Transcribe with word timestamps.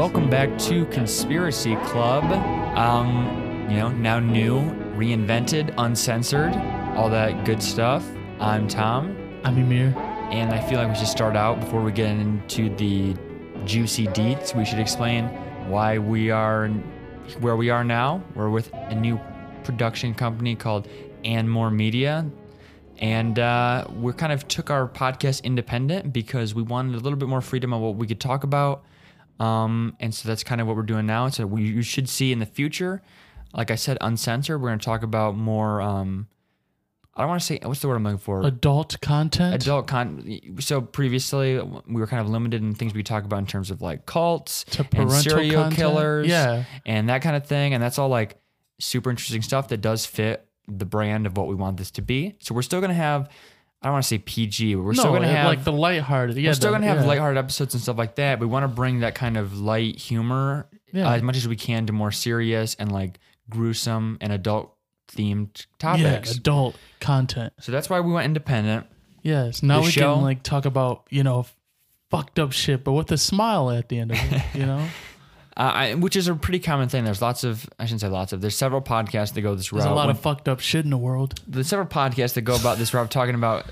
welcome 0.00 0.30
back 0.30 0.56
to 0.56 0.86
Conspiracy 0.86 1.76
Club. 1.84 2.24
Um, 2.74 3.68
you 3.68 3.76
know, 3.76 3.90
now 3.90 4.18
new, 4.18 4.60
reinvented, 4.96 5.74
uncensored, 5.76 6.54
all 6.96 7.10
that 7.10 7.44
good 7.44 7.62
stuff. 7.62 8.02
I'm 8.40 8.66
Tom, 8.66 9.14
I'm 9.44 9.58
Emir. 9.58 9.94
and 10.30 10.54
I 10.54 10.66
feel 10.66 10.78
like 10.78 10.88
we 10.88 10.94
should 10.94 11.06
start 11.06 11.36
out 11.36 11.60
before 11.60 11.82
we 11.82 11.92
get 11.92 12.08
into 12.08 12.74
the 12.76 13.14
juicy 13.66 14.06
deets. 14.06 14.56
We 14.56 14.64
should 14.64 14.78
explain 14.78 15.26
why 15.68 15.98
we 15.98 16.30
are 16.30 16.68
where 17.40 17.56
we 17.56 17.68
are 17.68 17.84
now. 17.84 18.24
We're 18.34 18.48
with 18.48 18.72
a 18.72 18.94
new 18.94 19.20
production 19.64 20.14
company 20.14 20.56
called 20.56 20.88
And 21.24 21.50
More 21.50 21.70
Media. 21.70 22.24
And 22.96 23.38
uh, 23.38 23.86
we 23.94 24.14
kind 24.14 24.32
of 24.32 24.48
took 24.48 24.70
our 24.70 24.88
podcast 24.88 25.44
independent 25.44 26.10
because 26.10 26.54
we 26.54 26.62
wanted 26.62 26.94
a 26.94 27.00
little 27.00 27.18
bit 27.18 27.28
more 27.28 27.42
freedom 27.42 27.74
on 27.74 27.82
what 27.82 27.96
we 27.96 28.06
could 28.06 28.18
talk 28.18 28.44
about. 28.44 28.82
Um, 29.40 29.96
and 30.00 30.14
so 30.14 30.28
that's 30.28 30.44
kind 30.44 30.60
of 30.60 30.66
what 30.66 30.76
we're 30.76 30.82
doing 30.82 31.06
now. 31.06 31.28
So 31.30 31.46
we, 31.46 31.62
you 31.62 31.82
should 31.82 32.08
see 32.08 32.30
in 32.30 32.38
the 32.38 32.46
future, 32.46 33.02
like 33.54 33.70
I 33.70 33.74
said, 33.74 33.96
uncensored. 34.00 34.60
We're 34.60 34.68
going 34.68 34.78
to 34.78 34.84
talk 34.84 35.02
about 35.02 35.34
more. 35.36 35.80
Um, 35.80 36.28
I 37.16 37.22
don't 37.22 37.30
want 37.30 37.40
to 37.40 37.46
say 37.46 37.58
what's 37.62 37.80
the 37.80 37.88
word 37.88 37.96
I'm 37.96 38.04
looking 38.04 38.18
for. 38.18 38.42
Adult 38.46 39.00
content. 39.00 39.62
Adult 39.62 39.86
con. 39.86 40.38
So 40.60 40.80
previously, 40.80 41.58
we 41.58 42.00
were 42.00 42.06
kind 42.06 42.20
of 42.20 42.28
limited 42.28 42.62
in 42.62 42.74
things 42.74 42.94
we 42.94 43.02
talk 43.02 43.24
about 43.24 43.38
in 43.38 43.46
terms 43.46 43.70
of 43.70 43.80
like 43.82 44.06
cults 44.06 44.64
To 44.72 44.80
and 44.82 44.90
parental 44.90 45.16
serial 45.20 45.62
content? 45.62 45.76
killers, 45.78 46.26
Yeah. 46.28 46.64
and 46.86 47.08
that 47.08 47.22
kind 47.22 47.34
of 47.34 47.46
thing. 47.46 47.74
And 47.74 47.82
that's 47.82 47.98
all 47.98 48.08
like 48.08 48.36
super 48.78 49.10
interesting 49.10 49.42
stuff 49.42 49.68
that 49.68 49.78
does 49.78 50.06
fit 50.06 50.46
the 50.68 50.86
brand 50.86 51.26
of 51.26 51.36
what 51.36 51.48
we 51.48 51.54
want 51.54 51.78
this 51.78 51.90
to 51.92 52.02
be. 52.02 52.36
So 52.40 52.54
we're 52.54 52.62
still 52.62 52.80
gonna 52.80 52.94
have. 52.94 53.28
I 53.82 53.86
don't 53.86 53.94
want 53.94 54.04
to 54.04 54.08
say 54.08 54.18
PG, 54.18 54.74
but 54.74 54.82
we're 54.82 54.94
still 54.94 55.12
gonna 55.12 55.26
have 55.28 55.46
like 55.46 55.64
the 55.64 55.72
lighthearted. 55.72 56.36
Yeah, 56.36 56.50
we're 56.50 56.54
still 56.54 56.70
gonna 56.72 56.86
have 56.86 56.98
yeah. 57.00 57.06
lighthearted 57.06 57.38
episodes 57.38 57.74
and 57.74 57.82
stuff 57.82 57.96
like 57.96 58.16
that. 58.16 58.38
We 58.38 58.46
want 58.46 58.64
to 58.64 58.68
bring 58.68 59.00
that 59.00 59.14
kind 59.14 59.36
of 59.38 59.58
light 59.58 59.96
humor 59.96 60.66
Yeah. 60.92 61.08
uh, 61.08 61.14
as 61.16 61.22
much 61.22 61.36
as 61.36 61.48
we 61.48 61.56
can 61.56 61.86
to 61.86 61.92
more 61.92 62.10
serious 62.12 62.74
and 62.74 62.92
like 62.92 63.18
gruesome 63.48 64.18
and 64.20 64.32
adult 64.32 64.74
themed 65.08 65.66
topics. 65.78 66.30
Yeah, 66.32 66.36
adult 66.36 66.76
content. 67.00 67.52
so 67.60 67.72
that's 67.72 67.88
why 67.88 68.00
we 68.00 68.12
went 68.12 68.26
independent. 68.26 68.86
Yes. 69.22 69.62
Now 69.62 69.80
The 69.80 69.86
we 69.86 69.90
show- 69.90 70.14
can 70.14 70.22
like 70.24 70.42
talk 70.42 70.64
about 70.66 71.06
you 71.10 71.22
know 71.22 71.46
fucked 72.10 72.38
up 72.38 72.52
shit, 72.52 72.84
but 72.84 72.92
with 72.92 73.10
a 73.12 73.18
smile 73.18 73.70
at 73.70 73.88
the 73.88 73.98
end 73.98 74.10
of 74.12 74.18
it. 74.20 74.42
You 74.54 74.66
know, 74.66 74.86
Uh, 75.56 75.60
I, 75.74 75.94
which 75.94 76.14
is 76.16 76.28
a 76.28 76.34
pretty 76.34 76.60
common 76.60 76.88
thing. 76.88 77.04
There's 77.04 77.20
lots 77.20 77.42
of, 77.44 77.68
I 77.78 77.84
shouldn't 77.84 78.00
say 78.02 78.08
lots 78.08 78.32
of, 78.32 78.40
there's 78.40 78.56
several 78.56 78.80
podcasts 78.80 79.34
that 79.34 79.40
go 79.42 79.54
this 79.54 79.70
there's 79.70 79.84
route. 79.84 79.92
a 79.92 79.94
lot 79.94 80.06
When- 80.06 80.16
of 80.16 80.20
fucked 80.20 80.48
up 80.48 80.60
shit 80.60 80.84
in 80.84 80.90
the 80.90 80.96
world. 80.98 81.40
there's 81.46 81.66
several 81.66 81.88
podcasts 81.88 82.34
that 82.34 82.42
go 82.42 82.54
about 82.56 82.78
this 82.78 82.94
route, 82.94 83.10
talking 83.10 83.34
about 83.34 83.66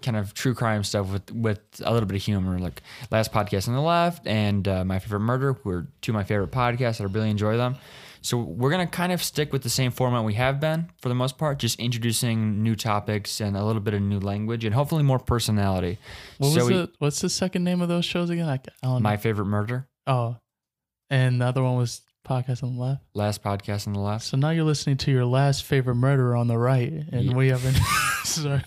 kind 0.00 0.16
of 0.16 0.34
true 0.34 0.52
crime 0.54 0.82
stuff 0.82 1.08
with 1.12 1.30
with 1.32 1.60
a 1.84 1.92
little 1.92 2.08
bit 2.08 2.16
of 2.16 2.22
humor. 2.22 2.58
Like 2.58 2.82
last 3.10 3.32
podcast 3.32 3.68
on 3.68 3.74
the 3.74 3.80
left 3.80 4.26
and 4.26 4.66
uh, 4.66 4.84
my 4.84 4.98
favorite 4.98 5.20
murder 5.20 5.56
were 5.64 5.86
two 6.00 6.10
of 6.12 6.14
my 6.14 6.24
favorite 6.24 6.50
podcasts. 6.50 6.98
That 6.98 7.04
I 7.04 7.06
really 7.12 7.30
enjoy 7.30 7.56
them. 7.56 7.76
So 8.20 8.36
we're 8.38 8.70
gonna 8.70 8.86
kind 8.86 9.12
of 9.12 9.22
stick 9.22 9.52
with 9.52 9.62
the 9.62 9.68
same 9.70 9.90
format 9.92 10.24
we 10.24 10.34
have 10.34 10.60
been 10.60 10.88
for 10.98 11.08
the 11.08 11.14
most 11.14 11.36
part, 11.38 11.58
just 11.58 11.78
introducing 11.80 12.62
new 12.62 12.74
topics 12.76 13.40
and 13.40 13.56
a 13.56 13.64
little 13.64 13.82
bit 13.82 13.94
of 13.94 14.00
new 14.02 14.20
language 14.20 14.64
and 14.64 14.74
hopefully 14.74 15.02
more 15.02 15.18
personality. 15.18 15.98
What 16.38 16.50
so 16.50 16.56
was 16.60 16.68
we- 16.68 16.76
it? 16.78 16.90
What's 16.98 17.20
the 17.20 17.28
second 17.28 17.64
name 17.64 17.80
of 17.80 17.88
those 17.88 18.04
shows 18.04 18.30
again? 18.30 18.48
I, 18.48 18.54
I 18.54 18.58
don't 18.82 18.92
know. 18.94 19.00
my 19.00 19.16
favorite 19.16 19.46
murder, 19.46 19.88
oh, 20.06 20.36
and 21.12 21.40
the 21.40 21.44
other 21.46 21.62
one 21.62 21.76
was 21.76 22.00
podcast 22.26 22.62
on 22.62 22.76
the 22.76 22.80
left. 22.82 23.02
last 23.14 23.42
podcast 23.42 23.86
on 23.86 23.92
the 23.92 24.00
left. 24.00 24.24
So 24.24 24.36
now 24.36 24.50
you're 24.50 24.64
listening 24.64 24.96
to 24.98 25.10
your 25.10 25.24
last 25.24 25.64
favorite 25.64 25.96
murderer 25.96 26.34
on 26.36 26.46
the 26.48 26.56
right, 26.58 26.92
and 27.12 27.24
Yeah. 27.26 27.34
we 27.34 27.48
haven't. 27.48 27.76
Sorry. 28.24 28.62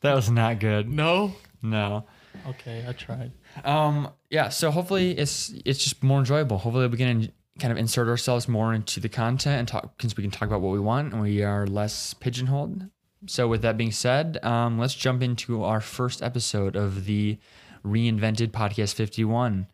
That 0.00 0.14
was 0.14 0.30
not 0.30 0.60
good. 0.60 0.88
No. 0.88 1.32
No. 1.62 2.04
Okay, 2.48 2.84
I 2.88 2.92
tried. 2.92 3.32
Um, 3.64 4.08
yeah, 4.30 4.48
so 4.48 4.70
hopefully 4.70 5.12
it's 5.16 5.52
it's 5.64 5.82
just 5.82 6.02
more 6.02 6.18
enjoyable. 6.18 6.58
Hopefully 6.58 6.86
we 6.88 6.96
can 6.96 7.30
kind 7.58 7.70
of 7.72 7.78
insert 7.78 8.08
ourselves 8.08 8.48
more 8.48 8.74
into 8.74 8.98
the 9.00 9.08
content 9.08 9.58
and 9.60 9.68
talk 9.68 9.96
because 9.96 10.16
we 10.16 10.22
can 10.24 10.30
talk 10.30 10.48
about 10.48 10.60
what 10.60 10.72
we 10.72 10.80
want 10.80 11.12
and 11.12 11.22
we 11.22 11.42
are 11.42 11.66
less 11.66 12.12
pigeonholed. 12.14 12.86
So 13.26 13.48
with 13.48 13.62
that 13.62 13.76
being 13.76 13.92
said, 13.92 14.38
um, 14.44 14.78
let's 14.78 14.94
jump 14.94 15.22
into 15.22 15.62
our 15.64 15.80
first 15.80 16.22
episode 16.22 16.76
of 16.76 17.04
the 17.06 17.38
reinvented 17.84 18.48
podcast 18.50 18.94
51. 18.94 19.66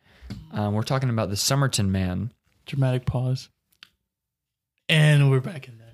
Um, 0.52 0.74
we're 0.74 0.82
talking 0.82 1.10
about 1.10 1.30
the 1.30 1.36
Somerton 1.36 1.90
Man. 1.92 2.32
Dramatic 2.66 3.06
pause. 3.06 3.48
And 4.88 5.30
we're 5.30 5.40
back 5.40 5.68
in 5.68 5.78
there. 5.78 5.86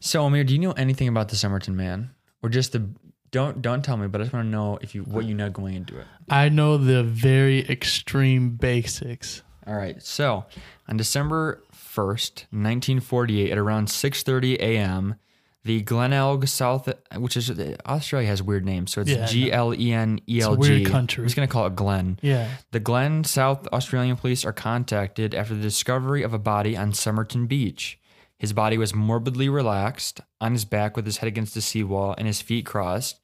So 0.00 0.24
Amir, 0.24 0.44
do 0.44 0.52
you 0.52 0.58
know 0.58 0.72
anything 0.72 1.08
about 1.08 1.28
the 1.28 1.36
Somerton 1.36 1.76
Man, 1.76 2.10
or 2.42 2.48
just 2.48 2.72
the 2.72 2.88
don't 3.30 3.62
don't 3.62 3.82
tell 3.82 3.96
me, 3.96 4.06
but 4.08 4.20
I 4.20 4.24
just 4.24 4.34
want 4.34 4.46
to 4.46 4.50
know 4.50 4.78
if 4.82 4.94
you 4.94 5.02
what 5.02 5.24
you 5.24 5.34
know 5.34 5.48
going 5.48 5.74
into 5.74 5.98
it. 5.98 6.06
I 6.28 6.48
know 6.50 6.76
the 6.76 7.02
very 7.02 7.68
extreme 7.68 8.50
basics. 8.50 9.42
All 9.66 9.74
right. 9.74 10.02
So, 10.02 10.44
on 10.88 10.96
December 10.96 11.62
1st, 11.72 12.46
1948, 12.50 13.50
at 13.50 13.58
around 13.58 13.88
6:30 13.88 14.56
a.m., 14.56 15.16
the 15.64 15.80
Glenelg 15.82 16.48
South, 16.48 16.88
which 17.16 17.36
is 17.36 17.50
Australia 17.86 18.28
has 18.28 18.42
weird 18.42 18.64
names, 18.64 18.92
so 18.92 19.00
it's 19.00 19.10
Yeah, 19.10 19.16
I 19.18 19.20
know. 19.20 19.26
G 19.26 19.52
L 19.52 19.74
E 19.74 19.92
N 19.92 20.20
E 20.28 20.40
L 20.40 20.56
G. 20.56 20.60
weird 20.60 20.86
country. 20.86 21.22
I'm 21.22 21.26
just 21.26 21.36
gonna 21.36 21.46
call 21.48 21.66
it 21.66 21.76
Glen. 21.76 22.18
Yeah. 22.20 22.48
The 22.72 22.80
Glen 22.80 23.24
South 23.24 23.68
Australian 23.72 24.16
police 24.16 24.44
are 24.44 24.52
contacted 24.52 25.34
after 25.34 25.54
the 25.54 25.62
discovery 25.62 26.22
of 26.22 26.32
a 26.34 26.38
body 26.38 26.76
on 26.76 26.92
Somerton 26.92 27.46
Beach. 27.46 27.98
His 28.38 28.52
body 28.52 28.76
was 28.76 28.92
morbidly 28.92 29.48
relaxed, 29.48 30.20
on 30.40 30.52
his 30.52 30.64
back 30.64 30.96
with 30.96 31.06
his 31.06 31.18
head 31.18 31.28
against 31.28 31.54
the 31.54 31.60
seawall 31.60 32.14
and 32.18 32.26
his 32.26 32.42
feet 32.42 32.66
crossed. 32.66 33.20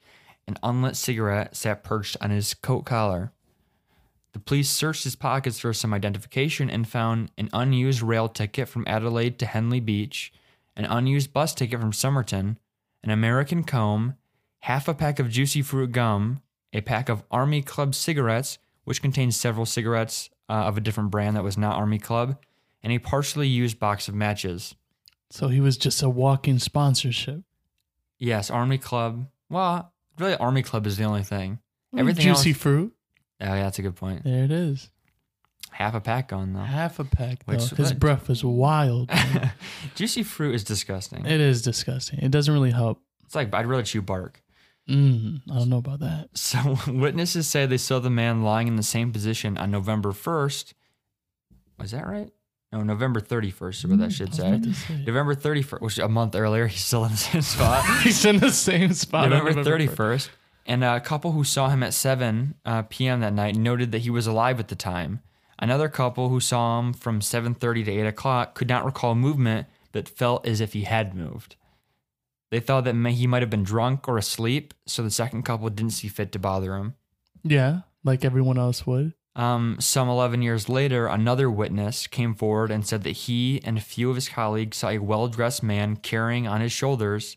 An 0.47 0.57
unlit 0.63 0.97
cigarette 0.97 1.57
sat 1.57 1.83
perched 1.83 2.17
on 2.21 2.31
his 2.31 2.55
coat 2.55 2.83
collar. 2.83 3.33
The 4.33 4.39
police 4.39 4.71
searched 4.71 5.03
his 5.05 5.17
pockets 5.17 5.59
for 5.59 5.73
some 5.73 5.93
identification 5.93 6.71
and 6.71 6.87
found 6.87 7.33
an 7.37 7.49
unused 7.53 8.01
rail 8.03 8.29
ticket 8.29 8.69
from 8.69 8.85
Adelaide 8.87 9.39
to 9.41 9.47
Henley 9.47 9.81
Beach, 9.81 10.33
an 10.79 10.87
unused 10.87 11.35
bus 11.35 11.53
ticket 11.53 11.81
from 11.81 11.93
Somerton, 11.93 12.59
an 13.05 13.11
American 13.11 13.65
comb, 13.65 14.15
half 14.61 14.89
a 14.89 14.95
pack 14.95 15.19
of 15.19 15.29
juicy 15.29 15.61
fruit 15.61 15.93
gum, 15.93 16.41
a 16.73 16.81
pack 16.81 17.11
of 17.11 17.23
Army 17.31 17.61
Club 17.61 17.95
cigarettes, 17.95 18.59
which 18.85 19.03
contained 19.03 19.35
several 19.35 19.67
cigarettes 19.67 20.31
uh, 20.49 20.53
of 20.53 20.79
a 20.79 20.81
different 20.81 21.11
brand 21.11 21.37
that 21.37 21.45
was 21.45 21.59
not 21.59 21.77
Army 21.77 21.99
Club, 21.99 22.39
and 22.83 22.93
a 22.93 22.99
partially 22.99 23.49
used 23.49 23.79
box 23.79 24.09
of 24.09 24.15
matches. 24.15 24.75
So 25.31 25.49
he 25.49 25.61
was 25.61 25.77
just 25.77 26.03
a 26.03 26.09
walking 26.09 26.59
sponsorship. 26.59 27.43
Yes, 28.19 28.51
Army 28.51 28.79
Club. 28.79 29.29
Well, 29.51 29.93
really, 30.19 30.37
Army 30.37 30.63
Club 30.63 30.87
is 30.87 30.97
the 30.97 31.05
only 31.05 31.23
thing. 31.23 31.59
Everything 31.97 32.25
Juicy 32.25 32.51
else- 32.51 32.59
fruit. 32.59 32.95
Oh, 33.41 33.45
yeah, 33.45 33.63
that's 33.63 33.79
a 33.79 33.83
good 33.83 33.95
point. 33.97 34.25
There 34.25 34.45
it 34.45 34.51
is. 34.51 34.91
Half 35.71 35.95
a 35.95 36.01
pack 36.01 36.29
gone 36.29 36.53
though. 36.55 36.61
Half 36.61 36.99
a 36.99 37.05
pack 37.05 37.45
though. 37.47 37.55
Which- 37.55 37.71
His 37.71 37.93
breath 37.93 38.29
is 38.31 38.45
wild. 38.45 39.11
Juicy 39.95 40.23
fruit 40.23 40.55
is 40.55 40.65
disgusting. 40.65 41.25
it 41.27 41.41
is 41.41 41.63
disgusting. 41.63 42.19
It 42.21 42.31
doesn't 42.31 42.53
really 42.53 42.71
help. 42.73 43.01
It's 43.25 43.35
like 43.35 43.53
I'd 43.55 43.67
rather 43.67 43.83
chew 43.83 44.03
bark. 44.03 44.43
Mm, 44.89 45.43
I 45.53 45.59
don't 45.59 45.69
know 45.69 45.79
about 45.79 46.01
that. 46.01 46.31
So 46.35 46.79
witnesses 46.89 47.47
say 47.47 47.67
they 47.67 47.77
saw 47.77 47.99
the 47.99 48.09
man 48.11 48.43
lying 48.43 48.69
in 48.69 48.77
the 48.77 48.83
same 48.83 49.13
position 49.13 49.59
on 49.59 49.71
November 49.71 50.13
1st. 50.13 50.73
Was 51.79 51.91
that 51.93 52.07
right? 52.07 52.31
No, 52.73 52.83
November 52.83 53.21
31st 53.21 53.71
is 53.71 53.87
what 53.87 53.99
that 53.99 54.13
should 54.13 54.35
say. 54.35 54.61
say. 54.73 55.05
November 55.07 55.35
31st, 55.35 55.81
which 55.81 55.99
a 55.99 56.09
month 56.09 56.35
earlier, 56.35 56.67
he's 56.67 56.85
still 56.85 57.05
in 57.05 57.13
the 57.13 57.17
same 57.17 57.43
spot. 57.55 57.85
He's 58.03 58.25
in 58.25 58.39
the 58.39 58.51
same 58.51 58.93
spot. 58.95 59.29
November 59.31 59.53
November 59.63 59.87
31st. 59.87 60.29
And 60.67 60.85
a 60.85 61.01
couple 61.01 61.33
who 61.33 61.45
saw 61.45 61.69
him 61.71 61.83
at 61.83 61.95
7 61.95 62.55
uh, 62.67 62.83
p.m. 62.91 63.21
that 63.21 63.33
night 63.33 63.57
noted 63.57 63.93
that 63.93 63.99
he 64.01 64.11
was 64.11 64.27
alive 64.27 64.61
at 64.61 64.69
the 64.69 64.75
time. 64.75 65.21
Another 65.59 65.89
couple 65.89 66.29
who 66.29 66.41
saw 66.41 66.79
him 66.79 66.93
from 66.93 67.21
7.30 67.21 67.85
to 67.87 67.91
8 67.91 68.07
o'clock 68.07 68.55
could 68.55 68.69
not 68.69 68.85
recall 68.85 69.15
movement, 69.15 69.67
but 69.93 70.09
felt 70.09 70.47
as 70.47 70.61
if 70.61 70.73
he 70.73 70.83
had 70.83 71.15
moved. 71.15 71.57
They 72.51 72.61
thought 72.61 72.85
that 72.85 72.95
he 72.95 73.27
might 73.27 73.43
have 73.43 73.51
been 73.51 73.65
drunk 73.65 74.09
or 74.09 74.17
asleep, 74.17 74.73
so 74.87 75.03
the 75.03 75.11
second 75.11 75.43
couple 75.43 75.69
didn't 75.69 75.93
see 75.93 76.09
fit 76.09 76.33
to 76.33 76.39
bother 76.39 76.77
him. 76.77 76.95
Yeah, 77.43 77.81
like 78.05 78.25
everyone 78.25 78.59
else 78.59 78.87
would. 78.87 79.15
Um, 79.37 79.77
some 79.79 80.09
11 80.09 80.43
years 80.43 80.69
later, 80.69 81.07
another 81.07 81.51
witness 81.51 82.07
came 82.07 82.35
forward 82.35 82.71
and 82.71 82.87
said 82.87 83.05
that 83.05 83.11
he 83.11 83.61
and 83.63 83.79
a 83.79 83.81
few 83.81 84.11
of 84.11 84.17
his 84.17 84.29
colleagues 84.29 84.79
saw 84.79 84.89
a 84.89 84.99
well 84.99 85.29
dressed 85.29 85.63
man 85.63 85.97
carrying 85.97 86.49
on 86.49 86.61
his 86.61 86.73
shoulders 86.73 87.37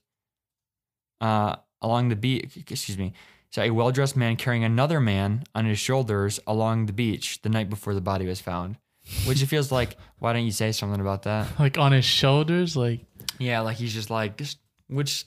uh, 1.19 1.57
along 1.81 2.09
the 2.09 2.15
beach. 2.15 2.57
Excuse 2.57 2.97
me. 2.97 3.13
Saw 3.51 3.61
a 3.61 3.69
well 3.71 3.91
dressed 3.91 4.15
man 4.15 4.35
carrying 4.37 4.63
another 4.63 4.99
man 4.99 5.43
on 5.53 5.65
his 5.65 5.77
shoulders 5.77 6.39
along 6.47 6.85
the 6.85 6.93
beach 6.93 7.41
the 7.41 7.49
night 7.49 7.69
before 7.69 7.93
the 7.93 8.01
body 8.01 8.25
was 8.25 8.39
found. 8.41 8.77
Which 9.25 9.41
it 9.41 9.47
feels 9.47 9.71
like, 9.71 9.97
why 10.19 10.31
don't 10.31 10.45
you 10.45 10.51
say 10.51 10.71
something 10.71 11.01
about 11.01 11.23
that? 11.23 11.47
Like 11.59 11.77
on 11.77 11.91
his 11.91 12.05
shoulders. 12.05 12.77
Like 12.77 13.01
Yeah, 13.39 13.59
like 13.61 13.77
he's 13.77 13.93
just 13.93 14.09
like, 14.09 14.37
just, 14.37 14.57
which, 14.87 15.25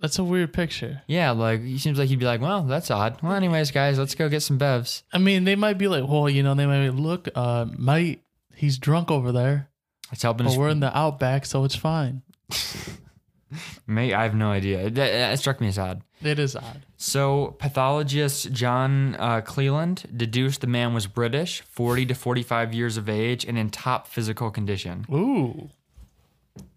that's 0.00 0.18
a 0.18 0.24
weird 0.24 0.52
picture. 0.52 1.02
yeah, 1.08 1.30
like 1.32 1.62
he 1.62 1.78
seems 1.78 1.98
like 1.98 2.08
he'd 2.08 2.18
be 2.18 2.24
like, 2.24 2.40
well, 2.40 2.62
that's 2.62 2.90
odd. 2.90 3.20
Well, 3.22 3.32
anyways, 3.32 3.70
guys, 3.70 3.98
let's 3.98 4.14
go 4.14 4.28
get 4.28 4.42
some 4.42 4.58
bevs. 4.58 5.02
I 5.12 5.18
mean, 5.18 5.44
they 5.44 5.56
might 5.56 5.76
be 5.78 5.88
like, 5.88 6.08
well, 6.08 6.28
you 6.28 6.42
know, 6.42 6.54
they 6.54 6.66
might 6.66 6.84
be, 6.84 6.90
look, 6.90 7.28
uh, 7.34 7.66
might 7.76 8.22
he's 8.54 8.78
drunk 8.78 9.10
over 9.10 9.32
there, 9.32 9.70
It's 10.12 10.22
helping 10.22 10.44
but 10.44 10.50
his 10.50 10.58
we're 10.58 10.68
in 10.68 10.80
the 10.80 10.96
outback, 10.96 11.46
so 11.46 11.64
it's 11.64 11.74
fine. 11.76 12.22
May 13.86 14.12
I 14.12 14.22
have 14.24 14.34
no 14.34 14.50
idea. 14.50 14.80
It, 14.86 14.96
it 14.98 15.38
struck 15.38 15.60
me 15.60 15.68
as 15.68 15.78
odd. 15.78 16.02
It 16.22 16.38
is 16.38 16.54
odd. 16.56 16.82
So, 16.96 17.56
pathologist 17.58 18.52
John 18.52 19.16
uh, 19.18 19.40
Cleland 19.40 20.04
deduced 20.16 20.60
the 20.60 20.66
man 20.66 20.92
was 20.94 21.06
British, 21.06 21.62
40 21.62 22.06
to 22.06 22.14
45 22.14 22.74
years 22.74 22.96
of 22.96 23.08
age, 23.08 23.44
and 23.44 23.56
in 23.58 23.70
top 23.70 24.06
physical 24.06 24.50
condition. 24.50 25.06
Ooh. 25.10 25.70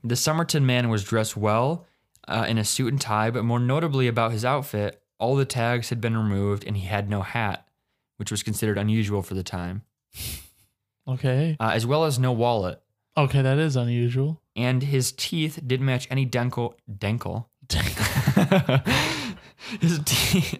The 0.03 0.15
Somerton 0.15 0.65
man 0.65 0.89
was 0.89 1.03
dressed 1.03 1.35
well 1.35 1.85
uh, 2.27 2.45
in 2.47 2.57
a 2.57 2.63
suit 2.63 2.93
and 2.93 3.01
tie, 3.01 3.31
but 3.31 3.43
more 3.43 3.59
notably 3.59 4.07
about 4.07 4.31
his 4.31 4.45
outfit, 4.45 5.01
all 5.19 5.35
the 5.35 5.45
tags 5.45 5.89
had 5.89 5.99
been 6.01 6.15
removed 6.17 6.63
and 6.65 6.75
he 6.77 6.85
had 6.87 7.09
no 7.09 7.21
hat, 7.21 7.67
which 8.17 8.31
was 8.31 8.43
considered 8.43 8.77
unusual 8.77 9.21
for 9.21 9.33
the 9.33 9.43
time, 9.43 9.81
Okay. 11.07 11.57
uh, 11.59 11.71
as 11.73 11.85
well 11.85 12.05
as 12.05 12.17
no 12.19 12.31
wallet. 12.31 12.81
Okay, 13.15 13.41
that 13.41 13.57
is 13.59 13.75
unusual. 13.75 14.41
And 14.55 14.81
his 14.83 15.11
teeth 15.11 15.59
didn't 15.65 15.85
match 15.85 16.07
any 16.09 16.25
dental. 16.25 16.77
Dental? 16.97 17.49
his 19.79 19.99
teeth. 20.05 20.59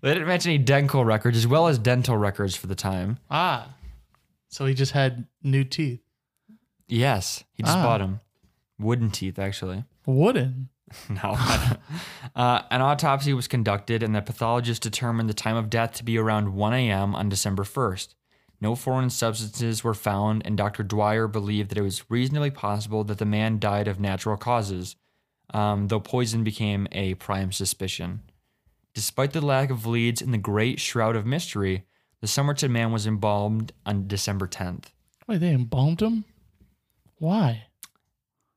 They 0.00 0.12
didn't 0.12 0.28
match 0.28 0.46
any 0.46 0.58
dental 0.58 1.04
records 1.04 1.36
as 1.38 1.46
well 1.46 1.66
as 1.66 1.78
dental 1.78 2.16
records 2.16 2.56
for 2.56 2.66
the 2.66 2.74
time. 2.74 3.18
ah. 3.30 3.74
So 4.48 4.66
he 4.66 4.74
just 4.74 4.92
had 4.92 5.26
new 5.42 5.64
teeth. 5.64 6.00
Yes, 6.86 7.42
he 7.54 7.62
just 7.64 7.76
Ah. 7.76 7.82
bought 7.82 7.98
them. 7.98 8.20
Wooden 8.78 9.10
teeth, 9.10 9.38
actually. 9.38 9.84
Wooden. 10.06 10.68
No. 11.08 11.32
uh, 12.36 12.62
an 12.70 12.80
autopsy 12.80 13.32
was 13.32 13.48
conducted, 13.48 14.02
and 14.04 14.14
the 14.14 14.22
pathologist 14.22 14.82
determined 14.82 15.28
the 15.28 15.34
time 15.34 15.56
of 15.56 15.68
death 15.70 15.94
to 15.94 16.04
be 16.04 16.16
around 16.18 16.54
1 16.54 16.72
a.m. 16.74 17.16
on 17.16 17.28
December 17.28 17.64
1st. 17.64 18.14
No 18.64 18.74
foreign 18.74 19.10
substances 19.10 19.84
were 19.84 19.92
found, 19.92 20.40
and 20.46 20.56
Dr. 20.56 20.82
Dwyer 20.82 21.28
believed 21.28 21.68
that 21.68 21.76
it 21.76 21.82
was 21.82 22.10
reasonably 22.10 22.50
possible 22.50 23.04
that 23.04 23.18
the 23.18 23.26
man 23.26 23.58
died 23.58 23.86
of 23.86 24.00
natural 24.00 24.38
causes, 24.38 24.96
um, 25.52 25.88
though 25.88 26.00
poison 26.00 26.44
became 26.44 26.88
a 26.90 27.12
prime 27.16 27.52
suspicion. 27.52 28.22
Despite 28.94 29.32
the 29.34 29.42
lack 29.44 29.68
of 29.68 29.84
leads 29.84 30.22
in 30.22 30.30
the 30.30 30.38
great 30.38 30.80
shroud 30.80 31.14
of 31.14 31.26
mystery, 31.26 31.84
the 32.22 32.26
Somerton 32.26 32.72
man 32.72 32.90
was 32.90 33.06
embalmed 33.06 33.74
on 33.84 34.08
December 34.08 34.48
10th. 34.48 34.84
Wait, 35.28 35.40
they 35.40 35.50
embalmed 35.50 36.00
him? 36.00 36.24
Why? 37.18 37.66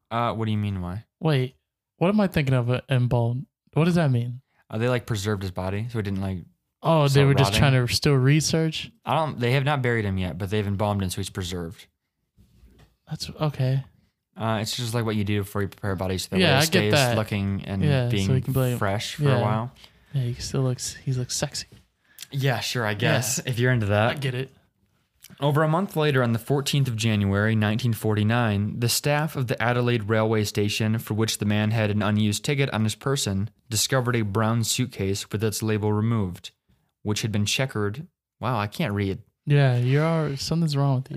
Uh, 0.09 0.33
what 0.33 0.45
do 0.45 0.51
you 0.51 0.57
mean, 0.57 0.79
why? 0.81 1.03
Wait, 1.19 1.57
what 1.97 2.07
am 2.07 2.21
I 2.21 2.27
thinking 2.27 2.55
of? 2.55 2.69
uh, 2.69 2.79
Embalmed. 2.87 3.45
What 3.73 3.83
does 3.83 3.95
that 3.95 4.11
mean? 4.11 4.39
Uh, 4.69 4.77
they 4.77 4.87
like 4.87 5.05
preserved 5.05 5.41
his 5.41 5.51
body, 5.51 5.87
so 5.91 5.99
it 5.99 6.03
didn't 6.03 6.21
like 6.21 6.45
Oh, 6.83 7.03
they 7.03 7.21
So 7.21 7.27
were 7.27 7.33
just 7.33 7.53
trying 7.55 7.73
to 7.73 7.91
still 7.93 8.13
research. 8.13 8.91
I 9.05 9.15
don't. 9.15 9.39
They 9.39 9.51
have 9.53 9.63
not 9.65 9.81
buried 9.81 10.05
him 10.05 10.17
yet, 10.17 10.37
but 10.37 10.49
they've 10.49 10.65
embalmed 10.67 11.01
him, 11.01 11.09
so 11.09 11.17
he's 11.17 11.29
preserved. 11.29 11.87
That's 13.09 13.29
okay. 13.41 13.83
Uh, 14.35 14.59
it's 14.61 14.75
just 14.77 14.93
like 14.93 15.05
what 15.05 15.15
you 15.15 15.23
do 15.23 15.39
before 15.41 15.63
you 15.63 15.67
prepare 15.67 15.95
bodies 15.95 16.23
so 16.23 16.29
that 16.31 16.39
Yeah, 16.39 16.49
way 16.51 16.53
I 16.53 16.57
it 16.59 16.61
get 16.61 16.69
stays 16.69 16.91
that. 16.91 17.17
looking 17.17 17.63
and 17.65 17.81
Yeah, 17.83 18.07
being 18.09 18.39
be 18.41 18.51
like- 18.51 18.77
fresh 18.77 19.15
for 19.15 19.23
yeah. 19.23 19.37
a 19.37 19.41
while. 19.41 19.71
Yeah, 20.13 20.21
he 20.23 20.33
still 20.35 20.61
looks. 20.61 20.93
He 20.95 21.13
looks 21.13 21.35
sexy. 21.35 21.67
Yeah, 22.31 22.59
sure. 22.59 22.85
I 22.85 22.93
guess 22.93 23.39
if 23.45 23.57
you're 23.57 23.71
into 23.71 23.87
that. 23.87 24.09
I 24.11 24.13
get 24.15 24.35
it. 24.35 24.53
Over 25.39 25.63
a 25.63 25.67
month 25.67 25.95
later, 25.95 26.23
on 26.23 26.33
the 26.33 26.39
14th 26.39 26.87
of 26.87 26.95
January, 26.95 27.51
1949, 27.51 28.79
the 28.79 28.87
staff 28.89 29.35
of 29.35 29.47
the 29.47 29.61
Adelaide 29.61 30.07
railway 30.09 30.43
station, 30.43 30.99
for 30.99 31.13
which 31.15 31.37
the 31.39 31.45
man 31.45 31.71
had 31.71 31.89
an 31.89 32.01
unused 32.01 32.45
ticket 32.45 32.69
on 32.73 32.83
his 32.83 32.95
person, 32.95 33.49
discovered 33.69 34.15
a 34.15 34.21
brown 34.21 34.63
suitcase 34.63 35.29
with 35.31 35.43
its 35.43 35.61
label 35.61 35.91
removed, 35.91 36.51
which 37.07 37.21
had 37.21 37.31
been 37.31 37.45
checkered. 37.45 38.05
Wow, 38.41 38.59
I 38.59 38.67
can't 38.67 38.93
read. 38.93 39.19
Yeah, 39.45 39.77
you're 39.77 40.35
something's 40.35 40.75
wrong 40.75 41.03
with 41.09 41.11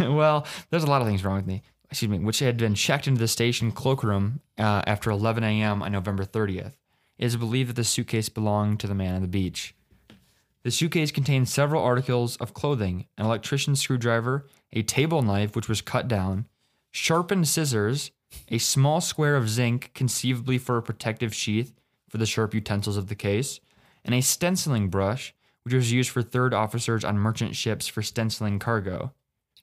you. 0.00 0.12
well, 0.16 0.44
there's 0.70 0.82
a 0.82 0.88
lot 0.88 1.00
of 1.00 1.06
things 1.06 1.24
wrong 1.24 1.36
with 1.36 1.46
me. 1.46 1.62
Excuse 1.90 2.10
me, 2.10 2.18
which 2.18 2.40
had 2.40 2.56
been 2.56 2.74
checked 2.74 3.06
into 3.06 3.20
the 3.20 3.28
station 3.28 3.70
cloakroom 3.70 4.40
uh, 4.58 4.82
after 4.84 5.10
11 5.10 5.44
a.m. 5.44 5.80
on 5.82 5.92
November 5.92 6.24
30th. 6.24 6.74
It 7.18 7.24
is 7.24 7.36
believed 7.36 7.70
that 7.70 7.76
the 7.76 7.84
suitcase 7.84 8.28
belonged 8.28 8.80
to 8.80 8.88
the 8.88 8.96
man 8.96 9.14
on 9.14 9.22
the 9.22 9.28
beach. 9.28 9.76
The 10.64 10.72
suitcase 10.72 11.12
contained 11.12 11.48
several 11.48 11.84
articles 11.84 12.36
of 12.38 12.52
clothing 12.52 13.06
an 13.16 13.24
electrician's 13.24 13.80
screwdriver, 13.80 14.44
a 14.72 14.82
table 14.82 15.22
knife 15.22 15.54
which 15.54 15.68
was 15.68 15.80
cut 15.80 16.08
down, 16.08 16.46
sharpened 16.90 17.46
scissors, 17.46 18.10
a 18.48 18.58
small 18.58 19.00
square 19.00 19.36
of 19.36 19.48
zinc, 19.48 19.92
conceivably 19.94 20.58
for 20.58 20.76
a 20.76 20.82
protective 20.82 21.32
sheath 21.32 21.74
for 22.10 22.18
the 22.18 22.26
sharp 22.26 22.54
utensils 22.54 22.96
of 22.96 23.06
the 23.06 23.14
case, 23.14 23.60
and 24.08 24.14
a 24.14 24.22
stenciling 24.22 24.88
brush, 24.88 25.34
which 25.64 25.74
was 25.74 25.92
used 25.92 26.08
for 26.08 26.22
third 26.22 26.54
officers 26.54 27.04
on 27.04 27.18
merchant 27.18 27.54
ships 27.54 27.86
for 27.86 28.00
stenciling 28.02 28.58
cargo. 28.58 29.12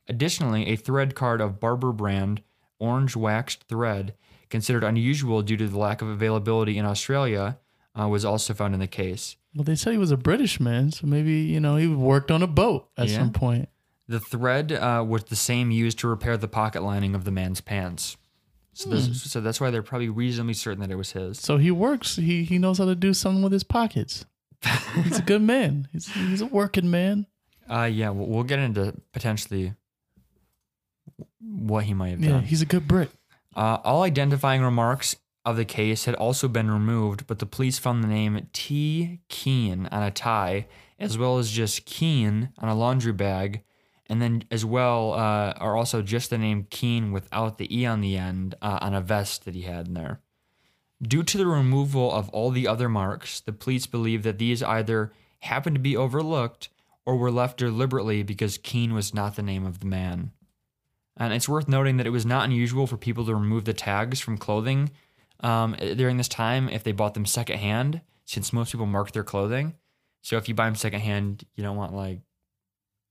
Additionally, 0.08 0.68
a 0.68 0.76
thread 0.76 1.16
card 1.16 1.42
of 1.42 1.60
Barbour 1.60 1.92
brand 1.92 2.44
orange 2.78 3.16
waxed 3.16 3.64
thread, 3.64 4.14
considered 4.50 4.84
unusual 4.84 5.42
due 5.42 5.58
to 5.58 5.68
the 5.68 5.80
lack 5.80 6.04
of 6.04 6.08
availability 6.08 6.78
in 6.78 6.86
Australia, 6.86 7.58
uh, 8.00 8.08
was 8.08 8.24
also 8.24 8.54
found 8.54 8.76
in 8.76 8.80
the 8.80 8.86
case. 8.88 9.36
well, 9.56 9.64
they 9.64 9.74
said 9.76 9.94
he 9.94 9.98
was 9.98 10.12
a 10.12 10.18
British 10.18 10.60
man, 10.60 10.92
so 10.92 11.08
maybe 11.08 11.32
you 11.34 11.60
know 11.60 11.76
he 11.78 11.88
worked 11.88 12.30
on 12.30 12.44
a 12.44 12.48
boat 12.48 12.88
at 12.98 13.08
Yeah. 13.08 13.18
some 13.18 13.32
point. 13.32 13.68
The 14.08 14.20
thread 14.20 14.72
uh, 14.74 15.04
was 15.08 15.24
the 15.24 15.36
same 15.36 15.72
used 15.72 15.98
to 16.00 16.08
repair 16.08 16.38
the 16.38 16.48
pocket 16.48 16.84
lining 16.84 17.16
of 17.16 17.24
the 17.24 17.32
man's 17.32 17.62
pants. 17.62 18.18
So, 18.74 18.90
this, 18.90 19.24
so 19.24 19.40
that's 19.42 19.60
why 19.62 19.72
they're 19.72 19.82
probably 19.82 20.10
reasonably 20.10 20.54
certain 20.54 20.82
that 20.82 20.92
it 20.92 20.96
was 20.98 21.14
his. 21.14 21.40
So 21.40 21.58
he 21.58 21.72
works. 21.72 22.18
He 22.18 22.44
he 22.44 22.60
knows 22.60 22.78
how 22.78 22.86
to 22.86 22.94
do 22.94 23.14
something 23.16 23.42
with 23.42 23.54
his 23.54 23.64
pockets. 23.64 24.26
He's 25.04 25.20
a 25.20 25.24
good 25.24 25.42
man. 25.42 25.88
He's 25.92 26.08
he's 26.12 26.42
a 26.42 26.46
working 26.46 26.90
man. 26.90 27.28
Uh, 27.70 27.90
yeah, 27.92 28.10
we'll, 28.10 28.28
we'll 28.28 28.44
get 28.44 28.60
into 28.60 28.94
potentially 29.12 29.74
what 31.40 31.84
he 31.86 31.94
might 31.94 32.10
have 32.10 32.24
Yeah, 32.24 32.30
done. 32.32 32.44
he's 32.44 32.62
a 32.62 32.66
good 32.66 32.88
Brit. 32.88 33.10
Uh, 33.56 33.78
all 33.84 34.04
identifying 34.04 34.62
remarks 34.62 35.16
of 35.46 35.58
the 35.58 35.66
case 35.66 36.06
had 36.06 36.16
also 36.16 36.48
been 36.48 36.70
removed, 36.70 37.26
but 37.28 37.40
the 37.40 37.46
police 37.46 37.78
found 37.80 38.04
the 38.04 38.08
name 38.08 38.48
T. 38.54 39.22
Keen 39.30 39.88
on 39.92 40.04
a 40.04 40.12
tie, 40.12 40.68
as 41.00 41.18
well 41.18 41.38
as 41.38 41.52
just 41.52 41.86
Keen 41.86 42.50
on 42.58 42.68
a 42.70 42.76
laundry 42.76 43.14
bag, 43.14 43.62
and 44.08 44.22
then 44.22 44.44
as 44.52 44.66
well 44.66 45.14
uh, 45.14 45.54
are 45.58 45.76
also 45.76 46.02
just 46.02 46.30
the 46.32 46.38
name 46.38 46.68
Keen 46.70 47.12
without 47.12 47.58
the 47.58 47.76
E 47.76 47.86
on 47.86 48.02
the 48.02 48.18
end 48.18 48.56
uh, 48.62 48.80
on 48.82 48.94
a 48.94 49.02
vest 49.02 49.46
that 49.46 49.56
he 49.56 49.62
had 49.62 49.88
in 49.88 49.94
there. 49.94 50.20
Due 51.02 51.24
to 51.24 51.38
the 51.38 51.46
removal 51.46 52.12
of 52.12 52.30
all 52.30 52.52
the 52.52 52.68
other 52.68 52.88
marks, 52.88 53.40
the 53.42 53.52
police 53.52 53.86
believe 53.86 54.24
that 54.24 54.38
these 54.40 54.64
either 54.64 55.12
happened 55.40 55.76
to 55.76 55.82
be 55.82 55.98
overlooked 55.98 56.70
or 57.06 57.18
were 57.18 57.32
left 57.32 57.58
deliberately 57.58 58.24
because 58.24 58.58
Keen 58.58 58.94
was 58.94 59.14
not 59.14 59.36
the 59.36 59.44
name 59.44 59.66
of 59.66 59.80
the 59.82 59.86
man. 59.86 60.32
And 61.18 61.34
it's 61.34 61.48
worth 61.50 61.68
noting 61.68 61.98
that 61.98 62.08
it 62.08 62.12
was 62.12 62.26
not 62.26 62.46
unusual 62.46 62.88
for 62.88 62.98
people 62.98 63.26
to 63.26 63.36
remove 63.36 63.66
the 63.66 63.74
tags 63.74 64.20
from 64.20 64.38
clothing 64.38 64.92
um, 65.42 65.76
during 65.96 66.18
this 66.18 66.28
time 66.28 66.68
if 66.70 66.84
they 66.84 66.92
bought 66.94 67.14
them 67.14 67.26
secondhand, 67.26 68.02
since 68.26 68.52
most 68.54 68.72
people 68.72 68.86
mark 68.86 69.12
their 69.12 69.24
clothing. 69.24 69.76
So 70.22 70.38
if 70.38 70.48
you 70.50 70.56
buy 70.56 70.66
them 70.66 70.76
secondhand, 70.76 71.44
you 71.56 71.64
don't 71.64 71.78
want 71.78 71.94
like 71.94 72.22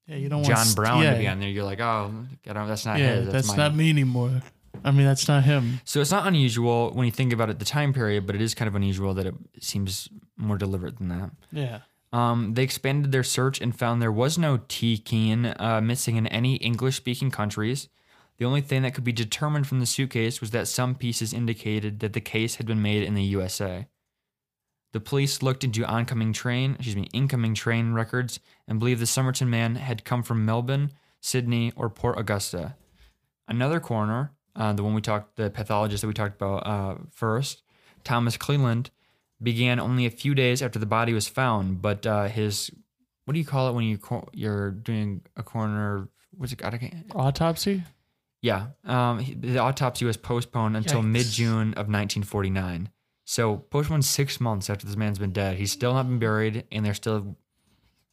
Yeah, 0.07 0.17
you 0.17 0.29
don't 0.29 0.43
want 0.43 0.55
John 0.55 0.65
st- 0.65 0.77
Brown 0.77 1.03
yeah, 1.03 1.13
to 1.13 1.19
be 1.19 1.29
on 1.29 1.39
there. 1.39 1.49
You're 1.49 1.65
like, 1.65 1.81
oh, 1.81 2.13
I 2.49 2.53
don't, 2.53 2.67
that's 2.67 2.85
not 2.85 2.99
Yeah, 2.99 3.17
his. 3.17 3.33
that's, 3.33 3.49
mine. 3.49 3.57
not 3.59 3.75
me 3.75 3.89
anymore. 3.91 4.43
I 4.83 4.91
mean, 4.91 5.07
that's 5.07 5.29
not 5.29 5.45
him. 5.45 5.81
So 5.85 6.01
it's 6.01 6.11
not 6.11 6.27
unusual 6.27 6.91
when 6.93 7.07
you 7.07 7.13
think 7.13 7.33
about 7.33 7.51
it, 7.51 7.59
the 7.59 7.65
time 7.65 7.93
period, 7.93 8.27
but 8.27 8.35
it 8.35 8.43
is 8.43 8.55
kind 8.55 8.69
of 8.69 8.75
unusual 8.75 9.15
that 9.15 9.27
it 9.27 9.35
seems 9.61 10.09
more 10.37 10.59
deliberate 10.59 10.99
than 10.99 11.09
that. 11.09 11.31
Yeah. 11.53 11.81
Um, 12.13 12.55
they 12.55 12.63
expanded 12.63 13.13
their 13.13 13.25
search 13.25 13.61
and 13.61 13.77
found 13.77 14.01
there 14.01 14.13
was 14.13 14.39
no 14.39 14.61
T 14.69 14.99
Keen 14.99 15.55
uh, 15.59 15.81
missing 15.83 16.17
in 16.17 16.27
any 16.29 16.57
English 16.57 16.97
speaking 16.97 17.31
countries. 17.31 17.89
The 18.39 18.45
only 18.45 18.61
thing 18.61 18.83
that 18.83 18.95
could 18.95 19.05
be 19.05 19.13
determined 19.13 19.67
from 19.67 19.81
the 19.81 19.87
suitcase 19.87 20.41
was 20.41 20.51
that 20.51 20.69
some 20.69 20.95
pieces 20.95 21.33
indicated 21.33 22.01
that 22.01 22.13
the 22.13 22.21
case 22.21 22.57
had 22.57 22.67
been 22.67 22.83
made 22.83 23.03
in 23.03 23.15
the 23.15 23.23
USA. 23.23 23.87
The 24.93 25.01
police 25.01 25.43
looked 25.43 25.65
into 25.65 25.85
oncoming 25.85 26.33
train, 26.33 26.75
excuse 26.75 26.95
me, 26.95 27.09
incoming 27.13 27.55
train 27.55 27.95
records 27.95 28.39
and 28.69 28.79
believed 28.79 29.01
the 29.01 29.07
Somerton 29.07 29.51
man 29.51 29.75
had 29.75 30.05
come 30.05 30.23
from 30.23 30.45
Melbourne, 30.45 30.93
Sydney, 31.21 31.73
or 31.75 31.91
Port 31.91 32.19
Augusta. 32.19 32.77
Another 33.49 33.81
coroner, 33.81 34.31
uh, 34.57 34.73
the 34.73 34.83
one 34.83 34.95
we 34.95 35.01
talked, 35.01 35.37
the 35.37 35.51
pathologist 35.51 36.03
that 36.03 36.09
we 36.09 36.15
talked 36.15 36.37
about 36.41 36.67
uh, 36.67 36.95
first, 37.11 37.63
Thomas 38.05 38.37
Cleland, 38.37 38.91
began 39.43 39.81
only 39.81 40.07
a 40.07 40.11
few 40.11 40.35
days 40.35 40.63
after 40.63 40.79
the 40.79 40.87
body 40.87 41.13
was 41.13 41.27
found. 41.29 41.83
But 41.83 42.07
uh, 42.07 42.25
his, 42.29 42.71
what 43.25 43.35
do 43.35 43.39
you 43.41 43.45
call 43.47 43.69
it 43.69 43.73
when 43.75 43.85
you 43.85 43.99
cor- 43.99 44.29
you're 44.33 44.71
doing 44.71 45.23
a 45.37 45.43
coroner? 45.43 46.09
What's 46.37 46.53
it? 46.53 46.65
I 46.65 46.77
can't, 46.79 46.95
Autopsy? 47.15 47.83
yeah, 48.43 48.67
um, 48.85 49.19
he- 49.21 49.35
the 49.35 49.59
autopsy 49.59 50.05
was 50.05 50.17
postponed 50.17 50.77
until 50.77 51.01
Yikes. 51.03 51.07
mid 51.11 51.27
June 51.27 51.69
of 51.75 51.89
1949. 51.89 52.89
So 53.27 53.57
postponed 53.57 54.05
six 54.05 54.41
months 54.41 54.69
after 54.69 54.87
this 54.87 54.97
man's 54.97 55.19
been 55.19 55.33
dead. 55.33 55.57
He's 55.57 55.73
still 55.73 55.95
not 55.95 56.07
been 56.07 56.19
buried, 56.19 56.65
and 56.71 56.85
they're 56.85 56.95
still. 56.95 57.37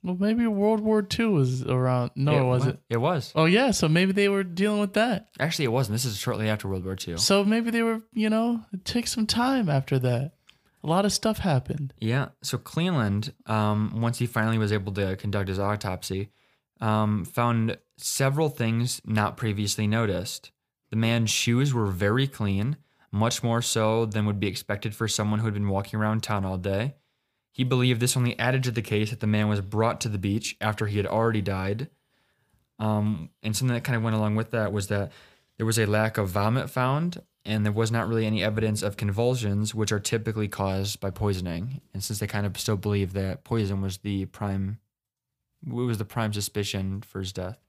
Well, 0.04 0.18
maybe 0.20 0.48
World 0.48 0.80
War 0.80 1.06
II 1.20 1.26
was 1.28 1.64
around. 1.64 2.12
No, 2.16 2.40
it, 2.40 2.48
wasn't. 2.48 2.80
It 2.90 2.98
was 2.98 3.32
Oh, 3.36 3.46
yeah. 3.46 3.72
So 3.72 3.88
maybe 3.88 4.12
they 4.14 4.30
were 4.30 4.44
dealing 4.44 4.80
with 4.80 4.94
that. 4.94 5.28
actually 5.40 5.66
it 5.66 5.72
wasn't. 5.72 5.94
This 5.96 6.06
is 6.06 6.18
shortly 6.18 6.50
after 6.50 6.68
World 6.68 6.86
War 6.86 6.98
II. 7.08 7.18
So 7.18 7.44
maybe 7.44 7.70
they 7.70 7.84
were, 7.84 8.02
you 8.14 8.30
know, 8.30 8.66
it 8.74 8.84
took 8.84 9.06
some 9.08 9.28
time 9.28 9.70
after 9.70 10.00
that. 10.00 10.34
A 10.84 10.88
lot 10.88 11.06
of 11.06 11.14
stuff 11.14 11.38
happened. 11.38 11.94
Yeah. 12.00 12.30
So 12.42 12.58
Cleland, 12.58 13.34
um, 13.46 14.02
once 14.02 14.18
he 14.18 14.26
finally 14.26 14.58
was 14.58 14.72
able 14.72 14.92
to 14.94 15.16
conduct 15.18 15.48
his 15.50 15.60
autopsy, 15.60 16.32
um, 16.80 17.24
found 17.24 17.78
several 17.98 18.50
things 18.50 19.02
not 19.06 19.38
previously 19.38 19.86
noticed. 19.86 20.50
The 20.90 20.96
man's 20.98 21.30
shoes 21.30 21.74
were 21.74 21.86
very 21.86 22.28
clean. 22.28 22.78
much 23.14 23.44
more 23.44 23.62
so 23.62 24.06
than 24.06 24.26
would 24.26 24.40
be 24.40 24.48
expected 24.48 24.96
for 24.96 25.06
someone 25.08 25.40
who 25.40 25.46
had 25.46 25.54
been 25.54 25.68
walking 25.68 26.00
around 26.00 26.24
town 26.24 26.46
all 26.46 26.58
day. 26.58 26.96
He 27.52 27.64
believed 27.64 28.00
this 28.00 28.16
only 28.16 28.38
added 28.40 28.64
to 28.64 28.72
the 28.72 28.82
case 28.82 29.10
that 29.10 29.20
the 29.20 29.28
man 29.28 29.50
was 29.50 29.62
brought 29.62 30.02
to 30.02 30.10
the 30.10 30.18
beach 30.18 30.56
after 30.62 30.88
he 30.88 30.98
had 30.98 31.06
already 31.06 31.42
died. 31.42 31.90
Um, 32.80 33.30
and 33.44 33.56
something 33.56 33.76
that 33.76 33.84
kind 33.84 33.96
of 33.96 34.04
went 34.04 34.16
along 34.16 34.36
with 34.36 34.52
that 34.52 34.72
was 34.72 34.88
that 34.88 35.12
there 35.58 35.66
was 35.66 35.78
a 35.78 35.86
lack 35.86 36.18
of 36.18 36.30
vomit 36.30 36.70
found, 36.70 37.22
and 37.46 37.66
there 37.66 37.74
was 37.74 37.92
not 37.92 38.08
really 38.08 38.26
any 38.26 38.44
evidence 38.44 38.82
of 38.82 38.98
convulsions, 38.98 39.76
which 39.76 39.92
are 39.92 40.00
typically 40.00 40.48
caused 40.48 41.00
by 41.00 41.12
poisoning. 41.12 41.82
And 41.94 42.04
since 42.04 42.20
they 42.20 42.28
kind 42.28 42.46
of 42.46 42.58
still 42.58 42.78
believe 42.78 43.14
that 43.14 43.44
poison 43.44 43.82
was 43.82 43.98
the 43.98 44.26
prime, 44.26 44.80
it 45.68 45.74
was 45.74 45.98
the 45.98 46.06
prime 46.06 46.34
suspicion 46.34 47.02
for 47.02 47.20
his 47.20 47.34
death. 47.34 47.60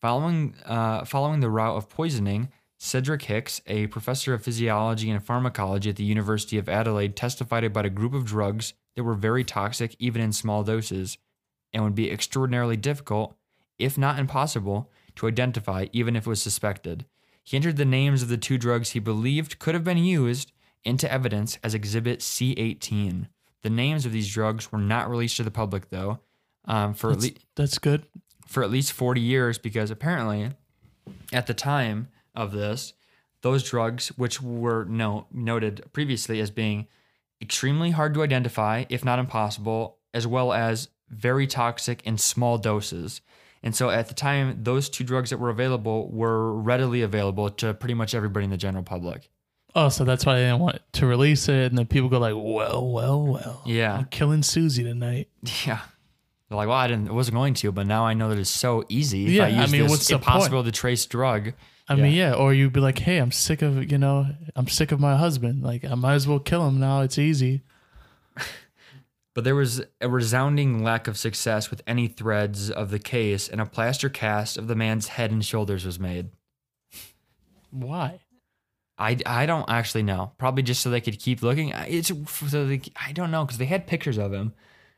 Following, 0.00 0.54
uh, 0.64 1.04
following 1.04 1.40
the 1.40 1.50
route 1.50 1.76
of 1.76 1.88
poisoning, 1.88 2.48
Cedric 2.84 3.22
Hicks, 3.22 3.60
a 3.68 3.86
professor 3.86 4.34
of 4.34 4.42
physiology 4.42 5.08
and 5.08 5.22
pharmacology 5.24 5.88
at 5.90 5.94
the 5.94 6.02
University 6.02 6.58
of 6.58 6.68
Adelaide, 6.68 7.14
testified 7.14 7.62
about 7.62 7.86
a 7.86 7.90
group 7.90 8.12
of 8.12 8.24
drugs 8.24 8.74
that 8.96 9.04
were 9.04 9.14
very 9.14 9.44
toxic 9.44 9.94
even 10.00 10.20
in 10.20 10.32
small 10.32 10.64
doses 10.64 11.16
and 11.72 11.84
would 11.84 11.94
be 11.94 12.10
extraordinarily 12.10 12.76
difficult, 12.76 13.36
if 13.78 13.96
not 13.96 14.18
impossible, 14.18 14.90
to 15.14 15.28
identify 15.28 15.86
even 15.92 16.16
if 16.16 16.26
it 16.26 16.30
was 16.30 16.42
suspected. 16.42 17.06
He 17.44 17.56
entered 17.56 17.76
the 17.76 17.84
names 17.84 18.20
of 18.20 18.28
the 18.28 18.36
two 18.36 18.58
drugs 18.58 18.90
he 18.90 18.98
believed 18.98 19.60
could 19.60 19.74
have 19.74 19.84
been 19.84 19.98
used 19.98 20.50
into 20.82 21.10
evidence 21.10 21.60
as 21.62 21.76
Exhibit 21.76 22.18
C18. 22.18 23.28
The 23.62 23.70
names 23.70 24.04
of 24.04 24.10
these 24.10 24.28
drugs 24.34 24.72
were 24.72 24.80
not 24.80 25.08
released 25.08 25.36
to 25.36 25.44
the 25.44 25.52
public, 25.52 25.90
though, 25.90 26.18
um, 26.64 26.94
for, 26.94 27.12
at 27.12 27.20
That's, 27.20 27.32
le- 27.32 27.40
that's 27.54 27.78
good. 27.78 28.06
for 28.48 28.64
at 28.64 28.72
least 28.72 28.92
40 28.92 29.20
years, 29.20 29.56
because 29.56 29.92
apparently, 29.92 30.50
at 31.32 31.46
the 31.46 31.54
time 31.54 32.08
of 32.34 32.52
this, 32.52 32.92
those 33.42 33.68
drugs, 33.68 34.08
which 34.16 34.40
were 34.40 34.84
no, 34.84 35.26
noted 35.32 35.84
previously 35.92 36.40
as 36.40 36.50
being 36.50 36.86
extremely 37.40 37.90
hard 37.90 38.14
to 38.14 38.22
identify, 38.22 38.84
if 38.88 39.04
not 39.04 39.18
impossible, 39.18 39.98
as 40.14 40.26
well 40.26 40.52
as 40.52 40.88
very 41.08 41.46
toxic 41.46 42.02
in 42.06 42.16
small 42.18 42.56
doses. 42.58 43.20
And 43.62 43.74
so 43.74 43.90
at 43.90 44.08
the 44.08 44.14
time, 44.14 44.58
those 44.62 44.88
two 44.88 45.04
drugs 45.04 45.30
that 45.30 45.38
were 45.38 45.50
available 45.50 46.10
were 46.10 46.52
readily 46.54 47.02
available 47.02 47.48
to 47.50 47.74
pretty 47.74 47.94
much 47.94 48.14
everybody 48.14 48.44
in 48.44 48.50
the 48.50 48.56
general 48.56 48.82
public. 48.84 49.28
Oh, 49.74 49.88
so 49.88 50.04
that's 50.04 50.26
why 50.26 50.34
they 50.34 50.42
didn't 50.44 50.58
want 50.60 50.80
to 50.94 51.06
release 51.06 51.48
it, 51.48 51.70
and 51.70 51.78
then 51.78 51.86
people 51.86 52.10
go 52.10 52.18
like, 52.18 52.34
"Well, 52.36 52.86
well, 52.90 53.22
well, 53.26 53.62
Yeah. 53.64 53.96
I'm 53.98 54.04
killing 54.06 54.42
Susie 54.42 54.84
tonight." 54.84 55.28
Yeah. 55.66 55.80
They're 56.48 56.56
like, 56.58 56.68
well, 56.68 56.76
I 56.76 56.86
didn't, 56.88 57.08
I 57.08 57.12
wasn't 57.12 57.36
going 57.36 57.54
to, 57.54 57.72
but 57.72 57.86
now 57.86 58.04
I 58.04 58.12
know 58.12 58.28
that 58.28 58.36
it's 58.38 58.50
so 58.50 58.84
easy. 58.90 59.24
If 59.24 59.30
Yeah, 59.30 59.44
I 59.44 59.46
I 59.46 59.62
use 59.62 59.72
mean, 59.72 59.82
this 59.84 59.90
what's 59.90 60.08
the 60.08 60.16
impossible 60.16 60.62
to 60.62 60.70
trace 60.70 61.06
drug. 61.06 61.54
I 61.88 61.96
mean, 61.96 62.12
yeah, 62.12 62.34
or 62.34 62.54
you'd 62.54 62.72
be 62.72 62.80
like, 62.80 62.98
"Hey, 62.98 63.18
I'm 63.18 63.32
sick 63.32 63.60
of 63.62 63.90
you 63.90 63.98
know, 63.98 64.26
I'm 64.54 64.68
sick 64.68 64.92
of 64.92 65.00
my 65.00 65.16
husband. 65.16 65.62
Like, 65.62 65.84
I 65.84 65.94
might 65.94 66.14
as 66.14 66.28
well 66.28 66.38
kill 66.38 66.66
him 66.68 66.80
now. 66.80 67.00
It's 67.00 67.18
easy." 67.18 67.62
But 69.34 69.44
there 69.44 69.54
was 69.54 69.82
a 70.02 70.10
resounding 70.10 70.84
lack 70.84 71.08
of 71.08 71.16
success 71.16 71.70
with 71.70 71.80
any 71.86 72.06
threads 72.06 72.70
of 72.70 72.90
the 72.90 72.98
case, 72.98 73.48
and 73.48 73.62
a 73.62 73.64
plaster 73.66 74.10
cast 74.10 74.58
of 74.58 74.68
the 74.68 74.74
man's 74.74 75.08
head 75.08 75.30
and 75.30 75.42
shoulders 75.42 75.86
was 75.86 75.98
made. 75.98 76.28
Why? 77.70 78.20
I, 78.98 79.16
I 79.24 79.46
don't 79.46 79.68
actually 79.70 80.02
know. 80.02 80.32
Probably 80.36 80.62
just 80.62 80.82
so 80.82 80.90
they 80.90 81.00
could 81.00 81.18
keep 81.18 81.42
looking. 81.42 81.70
It's 81.70 82.12
so 82.48 82.66
they, 82.66 82.82
I 82.94 83.12
don't 83.12 83.30
know 83.30 83.44
because 83.44 83.56
they 83.56 83.64
had 83.64 83.86
pictures 83.86 84.18
of 84.18 84.34
him, 84.34 84.52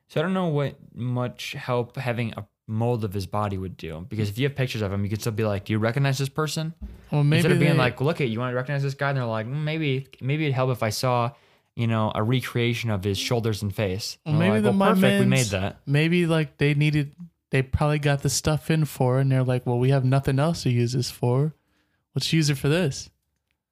so 0.09 0.21
I 0.21 0.25
don't 0.25 0.35
know 0.35 0.49
what 0.49 0.77
much 0.93 1.53
help 1.53 1.97
having 1.97 2.33
a 2.37 2.45
mold 2.67 3.05
of 3.05 3.13
his 3.13 3.27
body 3.27 3.59
would 3.59 3.77
do. 3.77 4.07
Because 4.09 4.29
if 4.31 4.39
you 4.39 4.49
have 4.49 4.57
pictures 4.57 4.81
of 4.83 4.93
him, 4.93 5.05
you 5.05 5.11
could 5.11 5.21
still 5.21 5.33
be 5.33 5.45
like, 5.45 5.67
"Do 5.67 5.73
you 5.73 5.79
recognize 5.79 6.19
this 6.19 6.29
person?" 6.29 6.75
Well, 7.11 7.23
maybe 7.25 7.39
Instead 7.39 7.53
of 7.53 7.59
being 7.59 7.73
they- 7.73 7.79
like, 7.79 8.01
"Look 8.01 8.21
at 8.21 8.29
you 8.29 8.39
want 8.41 8.53
to 8.53 8.57
recognize 8.57 8.83
this 8.83 8.95
guy," 8.95 9.11
and 9.11 9.19
they're 9.19 9.25
like, 9.27 9.47
"Mm, 9.47 9.65
"Maybe 9.65 10.09
maybe 10.21 10.45
it'd 10.45 10.55
help 10.55 10.71
if 10.71 10.83
I 10.83 10.91
saw." 10.91 11.33
You 11.77 11.89
know, 11.89 12.13
a 12.15 12.23
recreation 12.23 12.89
of 12.91 13.03
his 13.03 13.19
shoulders 13.19 13.61
and 13.61 13.75
face. 13.75 14.17
And 14.25 14.37
we're 14.39 14.45
maybe 14.45 14.53
like, 14.53 14.63
the 14.73 14.79
well, 14.79 14.95
perfect. 14.95 15.19
We 15.21 15.27
made 15.27 15.47
that. 15.47 15.81
maybe 15.87 16.25
like 16.25 16.57
they 16.59 16.73
needed, 16.75 17.17
they 17.51 17.63
probably 17.63 17.99
got 17.99 18.23
the 18.23 18.31
stuff 18.31 18.71
in 18.71 18.85
for, 18.85 19.19
and 19.19 19.33
they're 19.33 19.43
like, 19.43 19.67
"Well, 19.67 19.81
we 19.81 19.91
have 19.91 20.05
nothing 20.05 20.39
else 20.39 20.63
to 20.63 20.71
use 20.71 20.93
this 20.93 21.11
for. 21.11 21.53
Let's 22.15 22.33
use 22.33 22.49
it 22.49 22.59
for 22.59 22.69
this." 22.69 23.11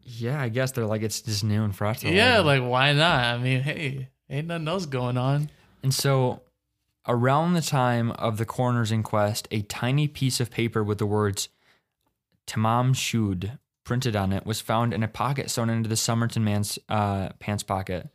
Yeah, 0.04 0.40
I 0.42 0.48
guess 0.48 0.72
they're 0.72 0.84
like 0.84 1.02
it's 1.02 1.20
just 1.20 1.44
new 1.44 1.62
and 1.62 1.74
fresh. 1.74 2.02
Yeah, 2.02 2.40
like 2.40 2.60
why 2.62 2.92
not? 2.92 3.24
I 3.24 3.38
mean, 3.38 3.60
hey, 3.60 4.08
ain't 4.28 4.48
nothing 4.48 4.66
else 4.66 4.84
going 4.84 5.16
on. 5.16 5.48
and 5.84 5.94
so 5.94 6.42
around 7.06 7.54
the 7.54 7.62
time 7.62 8.10
of 8.12 8.36
the 8.36 8.44
coroner's 8.44 8.92
inquest, 8.92 9.48
a 9.50 9.62
tiny 9.62 10.08
piece 10.08 10.40
of 10.40 10.50
paper 10.50 10.82
with 10.82 10.98
the 10.98 11.06
words 11.06 11.48
"Tamam 12.46 12.94
Shud" 12.94 13.58
printed 13.84 14.14
on 14.14 14.32
it 14.32 14.46
was 14.46 14.60
found 14.60 14.94
in 14.94 15.02
a 15.02 15.08
pocket 15.08 15.50
sewn 15.50 15.68
into 15.68 15.88
the 15.88 15.96
Somerton 15.96 16.44
man's 16.44 16.78
uh, 16.88 17.30
pants 17.40 17.62
pocket. 17.62 18.08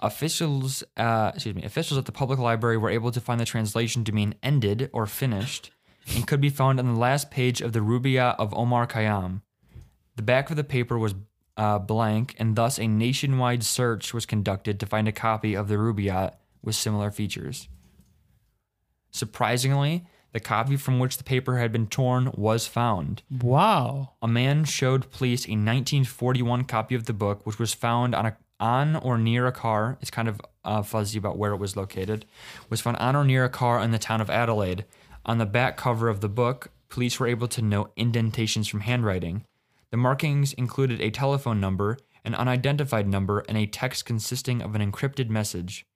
Officials, 0.00 0.82
uh, 0.96 1.32
excuse 1.34 1.54
me, 1.54 1.62
officials 1.64 1.98
at 1.98 2.04
the 2.04 2.12
public 2.12 2.38
library 2.38 2.76
were 2.76 2.90
able 2.90 3.12
to 3.12 3.20
find 3.20 3.40
the 3.40 3.44
translation 3.44 4.04
to 4.04 4.12
mean 4.12 4.34
"ended" 4.42 4.90
or 4.92 5.06
"finished," 5.06 5.70
and 6.14 6.26
could 6.26 6.40
be 6.40 6.50
found 6.50 6.78
on 6.78 6.86
the 6.86 7.00
last 7.00 7.30
page 7.30 7.60
of 7.60 7.72
the 7.72 7.80
Rubaiyat 7.80 8.36
of 8.38 8.52
Omar 8.54 8.86
Khayyam. 8.86 9.42
The 10.16 10.22
back 10.22 10.50
of 10.50 10.56
the 10.56 10.64
paper 10.64 10.98
was 10.98 11.14
uh, 11.56 11.78
blank, 11.78 12.34
and 12.38 12.56
thus 12.56 12.78
a 12.78 12.86
nationwide 12.86 13.64
search 13.64 14.12
was 14.12 14.26
conducted 14.26 14.78
to 14.80 14.86
find 14.86 15.08
a 15.08 15.12
copy 15.12 15.54
of 15.54 15.68
the 15.68 15.76
Rubaiyat 15.76 16.34
with 16.62 16.74
similar 16.74 17.10
features. 17.10 17.68
Surprisingly, 19.16 20.04
the 20.32 20.40
copy 20.40 20.76
from 20.76 20.98
which 20.98 21.16
the 21.16 21.24
paper 21.24 21.56
had 21.56 21.72
been 21.72 21.86
torn 21.86 22.30
was 22.34 22.66
found. 22.66 23.22
Wow. 23.30 24.12
A 24.20 24.28
man 24.28 24.64
showed 24.64 25.10
police 25.10 25.46
a 25.46 25.52
1941 25.52 26.64
copy 26.64 26.94
of 26.94 27.06
the 27.06 27.14
book, 27.14 27.46
which 27.46 27.58
was 27.58 27.72
found 27.72 28.14
on 28.14 28.26
a 28.26 28.36
on 28.60 28.96
or 28.96 29.16
near 29.16 29.46
a 29.46 29.52
car. 29.52 29.96
It's 30.02 30.10
kind 30.10 30.28
of 30.28 30.40
uh, 30.64 30.82
fuzzy 30.82 31.18
about 31.18 31.38
where 31.38 31.52
it 31.52 31.58
was 31.58 31.76
located. 31.76 32.26
Was 32.68 32.82
found 32.82 32.98
on 32.98 33.16
or 33.16 33.24
near 33.24 33.44
a 33.44 33.48
car 33.48 33.82
in 33.82 33.90
the 33.90 33.98
town 33.98 34.20
of 34.20 34.28
Adelaide. 34.28 34.84
On 35.24 35.38
the 35.38 35.46
back 35.46 35.78
cover 35.78 36.08
of 36.08 36.20
the 36.20 36.28
book, 36.28 36.68
police 36.90 37.18
were 37.18 37.26
able 37.26 37.48
to 37.48 37.62
note 37.62 37.92
indentations 37.96 38.68
from 38.68 38.80
handwriting. 38.80 39.44
The 39.90 39.96
markings 39.96 40.52
included 40.52 41.00
a 41.00 41.10
telephone 41.10 41.60
number, 41.60 41.96
an 42.24 42.34
unidentified 42.34 43.08
number, 43.08 43.40
and 43.48 43.56
a 43.56 43.66
text 43.66 44.04
consisting 44.04 44.60
of 44.60 44.74
an 44.74 44.92
encrypted 44.92 45.30
message. 45.30 45.86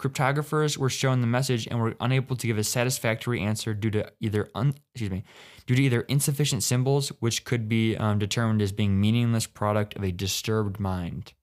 Cryptographers 0.00 0.78
were 0.78 0.88
shown 0.88 1.20
the 1.20 1.26
message 1.26 1.66
and 1.66 1.78
were 1.78 1.94
unable 2.00 2.34
to 2.34 2.46
give 2.46 2.56
a 2.56 2.64
satisfactory 2.64 3.42
answer 3.42 3.74
due 3.74 3.90
to 3.90 4.10
either 4.18 4.48
un, 4.54 4.72
excuse 4.94 5.10
me, 5.10 5.24
due 5.66 5.74
to 5.74 5.82
either 5.82 6.00
insufficient 6.02 6.62
symbols, 6.62 7.10
which 7.20 7.44
could 7.44 7.68
be 7.68 7.98
um, 7.98 8.18
determined 8.18 8.62
as 8.62 8.72
being 8.72 8.98
meaningless 8.98 9.46
product 9.46 9.94
of 9.96 10.02
a 10.02 10.10
disturbed 10.10 10.80
mind. 10.80 11.34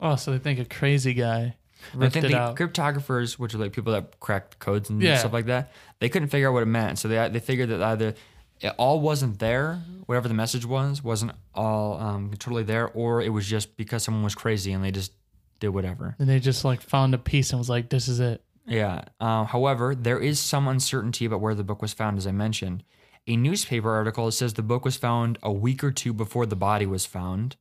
Oh, 0.00 0.16
so 0.16 0.32
they 0.32 0.38
think 0.38 0.58
a 0.58 0.64
crazy 0.64 1.14
guy 1.14 1.54
I 1.98 2.08
think 2.08 2.26
the 2.26 2.36
out. 2.36 2.56
cryptographers, 2.56 3.34
which 3.38 3.54
are 3.54 3.58
like 3.58 3.72
people 3.72 3.92
that 3.92 4.18
cracked 4.18 4.58
codes 4.58 4.90
and 4.90 5.00
Yeah. 5.00 5.18
stuff 5.18 5.32
like 5.32 5.46
that, 5.46 5.72
they 6.00 6.08
couldn't 6.08 6.28
figure 6.28 6.48
out 6.48 6.54
what 6.54 6.64
it 6.64 6.66
meant. 6.66 6.98
So 6.98 7.06
they 7.06 7.28
they 7.28 7.38
figured 7.40 7.68
that 7.68 7.80
either 7.82 8.14
it 8.60 8.74
all 8.78 9.00
wasn't 9.00 9.38
there, 9.38 9.76
whatever 10.06 10.26
the 10.28 10.34
message 10.34 10.66
was, 10.66 11.04
wasn't 11.04 11.32
all 11.54 11.98
um, 12.00 12.32
totally 12.38 12.64
there, 12.64 12.88
or 12.88 13.22
it 13.22 13.30
was 13.30 13.46
just 13.46 13.76
because 13.76 14.02
someone 14.02 14.24
was 14.24 14.34
crazy 14.34 14.72
and 14.72 14.82
they 14.84 14.90
just 14.90 15.12
did 15.60 15.68
whatever. 15.68 16.16
and 16.18 16.28
they 16.28 16.40
just 16.40 16.64
like 16.64 16.80
found 16.80 17.14
a 17.14 17.18
piece 17.18 17.50
and 17.50 17.58
was 17.58 17.68
like, 17.70 17.88
"This 17.90 18.08
is 18.08 18.18
it." 18.20 18.42
Yeah. 18.66 19.04
Uh, 19.20 19.44
however, 19.44 19.94
there 19.94 20.18
is 20.18 20.38
some 20.38 20.68
uncertainty 20.68 21.24
about 21.24 21.40
where 21.40 21.54
the 21.54 21.64
book 21.64 21.82
was 21.82 21.92
found, 21.92 22.18
as 22.18 22.26
I 22.26 22.32
mentioned. 22.32 22.84
A 23.26 23.36
newspaper 23.36 23.90
article 23.90 24.30
says 24.30 24.54
the 24.54 24.62
book 24.62 24.84
was 24.84 24.96
found 24.96 25.38
a 25.42 25.52
week 25.52 25.84
or 25.84 25.90
two 25.92 26.12
before 26.12 26.46
the 26.46 26.56
body 26.56 26.86
was 26.86 27.04
found, 27.06 27.56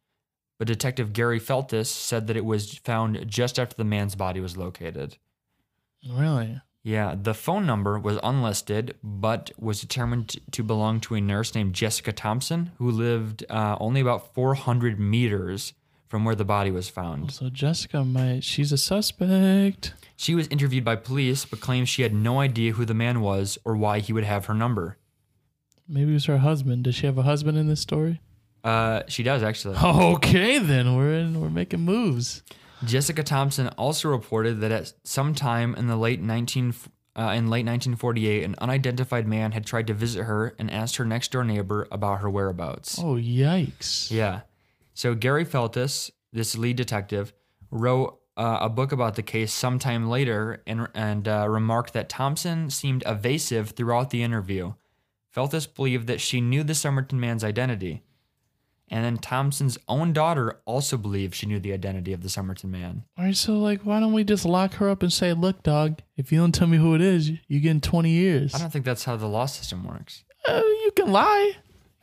but 0.58 0.68
Detective 0.68 1.12
Gerry 1.14 1.40
Feltus 1.40 1.88
said 1.88 2.28
that 2.28 2.38
it 2.38 2.46
was 2.46 2.78
found 2.80 3.26
just 3.28 3.60
after 3.60 3.76
the 3.76 3.84
man's 3.84 4.16
body 4.16 4.40
was 4.40 4.58
located. 4.58 5.18
Really? 6.10 6.62
Yeah, 6.82 7.16
the 7.22 7.34
phone 7.34 7.66
number 7.66 8.00
was 8.00 8.20
unlisted, 8.24 8.96
but 9.04 9.52
was 9.60 9.82
determined 9.82 10.38
to 10.52 10.64
belong 10.64 11.02
to 11.02 11.16
a 11.16 11.22
nurse 11.22 11.54
named 11.54 11.74
Jessica 11.76 12.14
Thomson, 12.14 12.72
who 12.78 12.90
lived 12.90 13.44
uh, 13.50 13.76
only 13.80 14.00
about 14.00 14.34
400 14.34 14.98
meters 15.00 15.74
from 16.10 16.26
where 16.26 16.36
the 16.36 16.44
body 16.44 16.72
was 16.72 16.90
found. 16.90 17.32
So 17.32 17.50
Jessica 17.50 18.04
might. 18.04 18.44
She's 18.44 18.72
a 18.72 18.78
suspect. 18.78 19.94
She 20.18 20.36
was 20.36 20.48
interviewed 20.48 20.84
by 20.84 20.96
police, 20.96 21.46
but 21.46 21.62
claims 21.62 21.88
she 21.88 22.02
had 22.02 22.14
no 22.14 22.40
idea 22.40 22.74
who 22.74 22.84
the 22.84 22.94
man 22.94 23.22
was 23.22 23.58
or 23.64 23.78
why 23.78 24.00
he 24.00 24.12
would 24.12 24.24
have 24.26 24.46
her 24.46 24.54
number. 24.54 24.98
Maybe 25.88 26.12
it 26.12 26.16
was 26.16 26.26
her 26.26 26.40
husband. 26.40 26.84
Does 26.84 26.96
she 26.96 27.06
have 27.06 27.18
a 27.18 27.24
husband 27.24 27.58
in 27.58 27.68
this 27.68 27.80
story? 27.80 28.20
Uh, 28.64 29.04
she 29.08 29.24
does 29.24 29.44
actually. 29.44 29.78
Okay, 29.82 30.58
then 30.58 30.98
we're 30.98 31.14
in. 31.14 31.40
We're 31.40 31.50
making 31.50 31.82
moves. 31.82 32.44
Jessica 32.84 33.24
Thomson 33.24 33.68
also 33.70 34.10
reported 34.10 34.62
that 34.62 34.72
at 34.72 34.94
some 35.04 35.34
time 35.36 35.76
in 35.76 35.88
the 35.88 35.96
late 35.96 36.22
19 36.22 36.74
uh, 37.16 37.34
in 37.36 37.50
late 37.50 37.66
1948, 37.66 38.44
an 38.44 38.56
unidentified 38.60 39.28
man 39.28 39.52
had 39.52 39.66
tried 39.66 39.88
to 39.88 39.94
visit 39.94 40.24
her 40.24 40.56
and 40.58 40.72
asked 40.72 40.96
her 40.98 41.06
next 41.06 41.32
door 41.32 41.44
neighbor 41.44 41.88
about 41.92 42.22
her 42.22 42.30
whereabouts. 42.30 42.98
Oh 43.00 43.16
yikes! 43.16 44.10
Yeah. 44.10 44.42
So 45.00 45.16
Gerry 45.16 45.46
Feltus, 45.46 46.12
this 46.34 46.58
lead 46.58 46.76
detective, 46.76 47.32
wrote 47.72 48.20
uh, 48.36 48.58
a 48.60 48.68
book 48.68 48.92
about 48.92 49.16
the 49.16 49.24
case 49.24 49.54
sometime 49.54 50.10
later 50.10 50.62
and 50.68 50.90
and 50.94 51.26
uh, 51.26 51.48
remarked 51.48 51.94
that 51.94 52.10
Thomson 52.10 52.70
seemed 52.70 53.04
evasive 53.06 53.70
throughout 53.70 54.10
the 54.10 54.22
interview. 54.22 54.74
Feltus 55.34 55.74
believed 55.74 56.08
that 56.08 56.20
she 56.20 56.42
knew 56.42 56.64
the 56.66 56.76
Somerton 56.76 57.18
man's 57.18 57.46
identity. 57.46 58.04
And 58.90 59.06
then 59.06 59.20
Thomson's 59.20 59.78
own 59.88 60.12
daughter 60.12 60.60
also 60.66 60.98
believed 60.98 61.34
she 61.34 61.46
knew 61.46 61.62
the 61.62 61.72
identity 61.72 62.12
of 62.12 62.22
the 62.22 62.30
Somerton 62.30 62.70
man. 62.70 63.06
All 63.18 63.24
right, 63.24 63.38
so 63.38 63.54
like, 63.58 63.84
why 63.84 64.02
don't 64.02 64.12
we 64.12 64.26
just 64.26 64.44
lock 64.44 64.74
her 64.74 64.90
up 64.90 65.02
and 65.02 65.14
say, 65.14 65.32
"Look, 65.32 65.64
dog, 65.64 66.02
if 66.18 66.34
you 66.34 66.40
don't 66.40 66.52
tell 66.52 66.68
me 66.68 66.78
who 66.78 66.94
it 66.94 67.02
is, 67.02 67.32
you 67.48 67.62
get 67.62 67.82
20 67.82 68.10
years." 68.10 68.54
I 68.54 68.58
don't 68.58 68.70
think 68.70 68.84
that's 68.84 69.06
how 69.06 69.16
the 69.16 69.28
law 69.28 69.46
system 69.46 69.86
works. 69.86 70.26
Uh, 70.46 70.62
you 70.84 70.92
can 70.94 71.10
lie. 71.10 71.54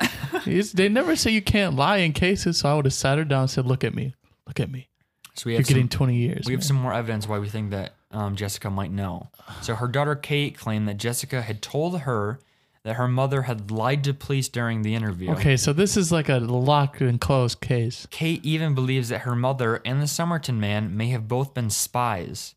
They 0.45 0.89
never 0.89 1.17
say 1.17 1.33
you 1.33 1.43
can't 1.43 1.75
lie 1.75 1.99
in 1.99 2.13
cases, 2.13 2.59
so 2.59 2.69
I 2.69 2.75
would 2.75 2.85
have 2.85 2.95
sat 2.95 3.19
her 3.19 3.25
down 3.25 3.43
and 3.43 3.51
said, 3.51 3.67
"Look 3.67 3.83
at 3.83 3.95
me, 3.95 4.15
look 4.47 4.61
at 4.61 4.71
me. 4.71 4.89
So 5.35 5.45
we 5.47 5.53
You're 5.53 5.61
have 5.61 5.67
some, 5.67 5.75
getting 5.75 5.89
20 5.89 6.15
years." 6.15 6.47
we 6.47 6.53
have 6.53 6.65
some 6.65 6.77
more 6.77 6.93
evidence 6.93 7.27
why 7.27 7.39
we 7.39 7.49
think 7.49 7.71
that 7.71 7.95
um, 8.13 8.37
Jessica 8.37 8.71
might 8.71 8.93
know. 8.93 9.31
So 9.63 9.75
her 9.75 9.89
daughter 9.89 10.15
Kate 10.15 10.57
claimed 10.57 10.89
that 10.89 10.99
Jessica 10.99 11.43
had 11.43 11.63
told 11.63 12.01
her 12.01 12.39
that 12.87 12.95
her 12.95 13.09
mother 13.09 13.43
had 13.43 13.73
lied 13.73 14.05
to 14.05 14.15
police 14.15 14.49
during 14.49 14.83
the 14.83 14.95
interview. 14.95 15.33
Okay, 15.33 15.57
so 15.57 15.73
this 15.73 15.97
is 15.97 16.13
like 16.13 16.29
a 16.29 16.39
locked 16.39 17.01
and 17.01 17.21
closed 17.21 17.61
case. 17.61 18.07
Kate 18.13 18.45
even 18.45 18.77
believes 18.77 19.09
that 19.09 19.23
her 19.23 19.35
mother 19.35 19.81
and 19.85 20.01
the 20.01 20.07
Somerton 20.07 20.61
man 20.61 20.97
may 20.97 21.09
have 21.09 21.27
both 21.27 21.53
been 21.53 21.69
spies. 21.69 22.55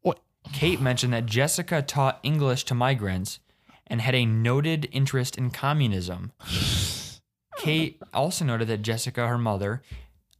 What? 0.00 0.20
Kate 0.54 0.80
mentioned 0.80 1.12
that 1.12 1.26
Jessica 1.26 1.82
taught 1.82 2.18
English 2.22 2.64
to 2.64 2.74
migrants 2.74 3.40
and 3.90 4.00
had 4.00 4.14
a 4.14 4.24
noted 4.26 4.88
interest 4.92 5.36
in 5.38 5.50
communism. 5.50 6.32
Kate 7.58 8.00
also 8.14 8.44
noted 8.44 8.68
that 8.68 8.82
Jessica, 8.82 9.26
her 9.26 9.38
mother, 9.38 9.82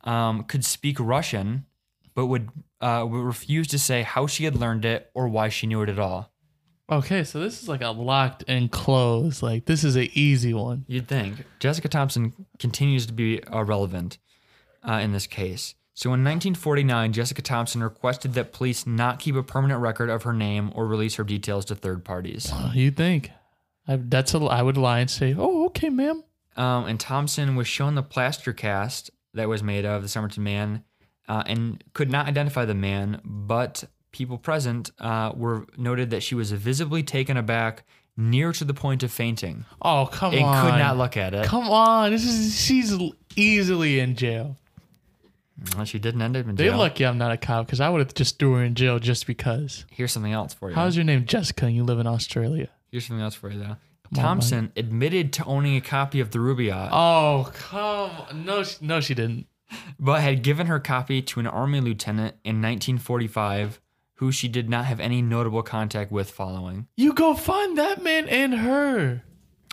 um, 0.05 0.45
could 0.45 0.64
speak 0.64 0.99
Russian, 1.00 1.67
but 2.14 2.26
would, 2.26 2.49
uh, 2.81 3.05
would 3.09 3.19
refuse 3.25 3.67
to 3.69 3.78
say 3.78 4.02
how 4.02 4.26
she 4.26 4.45
had 4.45 4.55
learned 4.57 4.85
it 4.85 5.11
or 5.14 5.28
why 5.28 5.49
she 5.49 5.67
knew 5.67 5.83
it 5.83 5.88
at 5.88 5.99
all. 5.99 6.33
Okay, 6.90 7.23
so 7.25 7.40
this 7.40 7.61
is 7.62 7.69
like 7.69 7.83
a 7.83 7.88
locked 7.90 8.45
and 8.49 8.71
closed. 8.71 9.43
Like 9.43 9.67
this 9.67 9.85
is 9.85 9.95
an 9.97 10.09
easy 10.14 10.55
one. 10.55 10.85
You'd 10.88 11.07
think. 11.09 11.45
Jessica 11.59 11.88
Thomson 11.88 12.33
continues 12.59 13.05
to 13.07 13.12
be 13.12 13.43
uh, 13.45 13.62
relevant 13.62 14.17
uh, 14.88 14.95
in 14.95 15.12
this 15.12 15.26
case. 15.26 15.75
So 15.93 16.09
in 16.11 16.23
1949, 16.25 17.12
Jessica 17.12 17.43
Thomson 17.43 17.83
requested 17.83 18.35
that 18.35 18.52
police 18.52 18.87
not 18.87 19.19
keep 19.19 19.35
a 19.35 19.43
permanent 19.43 19.81
record 19.83 20.09
of 20.09 20.23
her 20.23 20.33
name 20.33 20.71
or 20.75 20.87
release 20.87 21.17
her 21.17 21.25
details 21.25 21.64
to 21.67 21.75
third 21.75 22.05
parties. 22.05 22.50
Uh, 22.52 22.71
You 22.73 22.90
think? 22.93 23.33
I, 23.88 23.97
that's 23.97 24.35
a. 24.35 24.38
I 24.38 24.62
would 24.62 24.76
lie 24.76 25.00
and 25.00 25.11
say, 25.11 25.35
"Oh, 25.37 25.66
okay, 25.66 25.88
ma'am." 25.88 26.23
Um, 26.57 26.85
and 26.87 27.00
Thomson 27.00 27.57
was 27.57 27.66
shown 27.66 27.95
the 27.95 28.02
plaster 28.02 28.52
cast 28.52 29.11
that 29.35 29.49
was 29.49 29.62
made 29.62 29.85
of 29.85 30.02
the 30.02 30.09
Somerton 30.09 30.42
man 30.42 30.83
uh, 31.28 31.42
and 31.47 31.83
could 31.95 32.11
not 32.11 32.26
identify 32.26 32.64
the 32.64 32.75
man, 32.75 33.21
but 33.25 33.85
people 34.12 34.38
present 34.38 34.90
uh, 34.99 35.33
were 35.37 35.66
noted 35.76 36.11
that 36.11 36.23
she 36.23 36.35
was 36.35 36.50
visibly 36.52 37.02
taken 37.02 37.37
aback 37.37 37.85
near 38.16 38.52
to 38.52 38.64
the 38.64 38.75
point 38.75 39.04
of 39.04 39.12
fainting 39.12 39.64
Oh, 39.80 40.09
come 40.11 40.35
and 40.35 40.45
on. 40.45 40.64
could 40.73 40.78
not 40.78 40.97
look 40.99 41.16
at 41.16 41.35
it. 41.35 41.45
Come 41.47 41.68
on, 41.71 42.11
this 42.11 42.25
is 42.25 42.61
she's 42.61 42.92
easily 43.37 44.00
in 44.00 44.16
jail. 44.16 44.57
Well, 45.76 45.85
she 45.85 45.99
didn't 45.99 46.23
end 46.23 46.37
up 46.37 46.47
in 46.49 46.57
jail. 46.57 46.71
They're 46.71 46.76
lucky 46.78 47.04
I'm 47.07 47.18
not 47.18 47.30
a 47.33 47.37
cop 47.37 47.66
because 47.66 47.80
I 47.80 47.88
would 47.88 48.00
have 48.00 48.14
just 48.14 48.38
threw 48.38 48.54
her 48.54 48.64
in 48.64 48.75
jail 48.75 48.99
just 48.99 49.26
because. 49.26 49.85
Here's 49.90 50.11
something 50.12 50.33
else 50.33 50.54
for 50.54 50.71
you. 50.71 50.75
How's 50.75 50.97
your 50.97 51.04
name 51.04 51.25
Jessica 51.26 51.66
and 51.66 51.75
you 51.76 51.85
live 51.85 51.99
in 52.00 52.07
Australia? 52.07 52.68
Here's 52.90 53.07
something 53.07 53.23
else 53.23 53.35
for 53.35 53.50
you, 53.50 53.59
though. 53.59 53.64
on, 53.66 53.78
Thomson 54.14 54.73
admitted 54.76 55.33
to 55.35 55.45
owning 55.45 55.76
a 55.76 55.80
copy 55.80 56.21
of 56.21 56.30
the 56.30 56.38
Rubaiyat, 56.38 56.88
Oh, 56.92 57.50
come 57.54 58.45
no, 58.45 58.62
she, 58.62 58.76
no, 58.85 59.00
she 59.00 59.14
didn't. 59.14 59.47
but 60.00 60.21
had 60.23 60.42
given 60.42 60.66
her 60.66 60.80
copy 60.80 61.21
to 61.23 61.40
an 61.40 61.47
army 61.47 61.80
lieutenant 61.80 62.37
in 62.45 62.62
1945, 62.62 63.80
who 64.14 64.33
she 64.33 64.49
did 64.49 64.68
not 64.68 64.87
have 64.87 64.99
any 65.00 65.21
notable 65.23 65.62
contact 65.62 66.11
with 66.11 66.30
following. 66.30 66.87
You 66.97 67.12
go 67.12 67.35
find 67.35 67.76
that 67.78 68.02
man 68.02 68.28
and 68.28 68.54
her. 68.54 69.23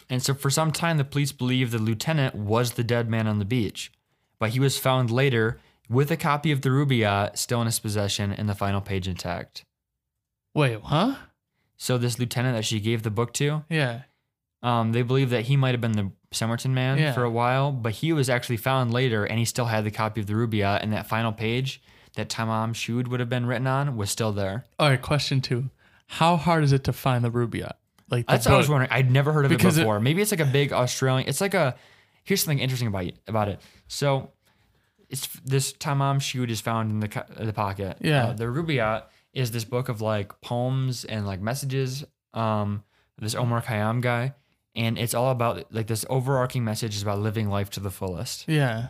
And 0.09 0.21
so, 0.21 0.33
for 0.35 0.49
some 0.51 0.71
time, 0.71 0.97
the 0.97 1.03
police 1.03 1.31
believed 1.31 1.71
the 1.71 1.79
lieutenant 1.79 2.35
was 2.35 2.73
the 2.73 2.83
dead 2.83 3.09
man 3.09 3.25
on 3.27 3.39
the 3.39 3.45
beach, 3.45 3.91
but 4.37 4.51
he 4.51 4.59
was 4.59 4.77
found 4.77 5.09
later 5.09 5.59
with 5.89 6.11
a 6.11 6.17
copy 6.17 6.51
of 6.51 6.61
the 6.61 6.69
Rubaiyat 6.69 7.37
still 7.37 7.61
in 7.61 7.65
his 7.65 7.79
possession 7.79 8.31
and 8.31 8.47
the 8.49 8.53
final 8.53 8.81
page 8.81 9.07
intact. 9.07 9.65
Wait, 10.53 10.79
huh? 10.83 11.15
So, 11.77 11.97
this 11.97 12.17
lieutenant 12.19 12.55
that 12.55 12.63
she 12.65 12.79
gave 12.79 13.03
the 13.03 13.11
book 13.11 13.33
to, 13.33 13.63
Yeah. 13.69 14.01
Um, 14.63 14.93
they 14.93 15.03
believe 15.03 15.29
that 15.29 15.43
he 15.45 15.57
might 15.57 15.71
have 15.75 15.81
been 15.81 15.91
the 15.91 16.11
Somerton 16.31 16.73
man 16.73 16.97
Yeah. 16.97 17.11
for 17.13 17.23
a 17.23 17.29
while, 17.29 17.71
but 17.71 17.93
he 17.93 18.11
was 18.13 18.29
actually 18.29 18.57
found 18.57 18.91
later, 18.91 19.23
and 19.25 19.37
he 19.37 19.45
still 19.45 19.65
had 19.65 19.83
the 19.83 19.91
copy 19.91 20.21
of 20.21 20.27
the 20.27 20.33
Rubaiyat, 20.33 20.81
and 20.81 20.91
that 20.93 21.05
final 21.07 21.31
page 21.31 21.81
that 22.15 22.29
Tamam 22.29 22.73
Shud 22.73 23.07
would 23.09 23.19
have 23.19 23.29
been 23.29 23.45
written 23.45 23.67
on 23.67 23.95
was 23.95 24.09
still 24.09 24.31
there. 24.31 24.65
All 24.79 24.89
right, 24.89 25.01
question 25.01 25.39
two. 25.41 25.69
How 26.07 26.35
hard 26.37 26.63
is 26.63 26.71
it 26.71 26.83
to 26.85 26.93
find 26.93 27.23
the 27.23 27.29
Rubaiyat? 27.29 27.73
Like 28.09 28.25
the 28.25 28.31
That's 28.33 28.45
what 28.47 28.55
I 28.55 28.57
was 28.57 28.67
book? 28.67 28.73
wondering. 28.73 28.91
I'd 28.91 29.11
never 29.11 29.33
heard 29.33 29.45
of 29.45 29.49
Because 29.49 29.77
it 29.77 29.81
it- 29.81 29.83
before. 29.83 29.99
Maybe 29.99 30.21
it's 30.21 30.31
like 30.31 30.39
a 30.39 30.45
big 30.45 30.71
Australian. 30.73 31.27
It's 31.29 31.41
like 31.41 31.53
a. 31.53 31.75
Here's 32.23 32.41
something 32.41 32.59
interesting 32.59 32.87
about 32.87 33.03
it, 33.05 33.17
about 33.27 33.49
it. 33.49 33.59
So, 33.87 34.31
it's 35.09 35.27
this 35.45 35.73
Tamam 35.73 36.19
Shud 36.21 36.49
is 36.49 36.59
found 36.61 36.89
in 36.91 36.99
the 37.01 37.07
co- 37.07 37.25
the 37.39 37.53
pocket. 37.53 37.97
Yeah. 38.01 38.27
Uh, 38.27 38.33
the 38.33 38.45
Rubaiyat 38.45 39.03
is 39.35 39.51
this 39.51 39.63
book 39.65 39.87
of 39.89 40.01
like 40.01 40.41
poems 40.41 41.05
and 41.05 41.27
like 41.27 41.41
messages. 41.41 42.03
Um, 42.33 42.83
this 43.19 43.35
Omar 43.35 43.61
Khayyam 43.61 44.01
guy, 44.01 44.33
and 44.75 44.97
it's 44.97 45.13
all 45.13 45.31
about 45.31 45.71
like 45.71 45.87
this 45.87 46.05
overarching 46.09 46.65
message 46.65 46.95
is 46.97 47.01
about 47.01 47.19
living 47.19 47.47
life 47.49 47.69
to 47.71 47.79
the 47.79 47.89
fullest. 47.91 48.45
Yeah. 48.49 48.87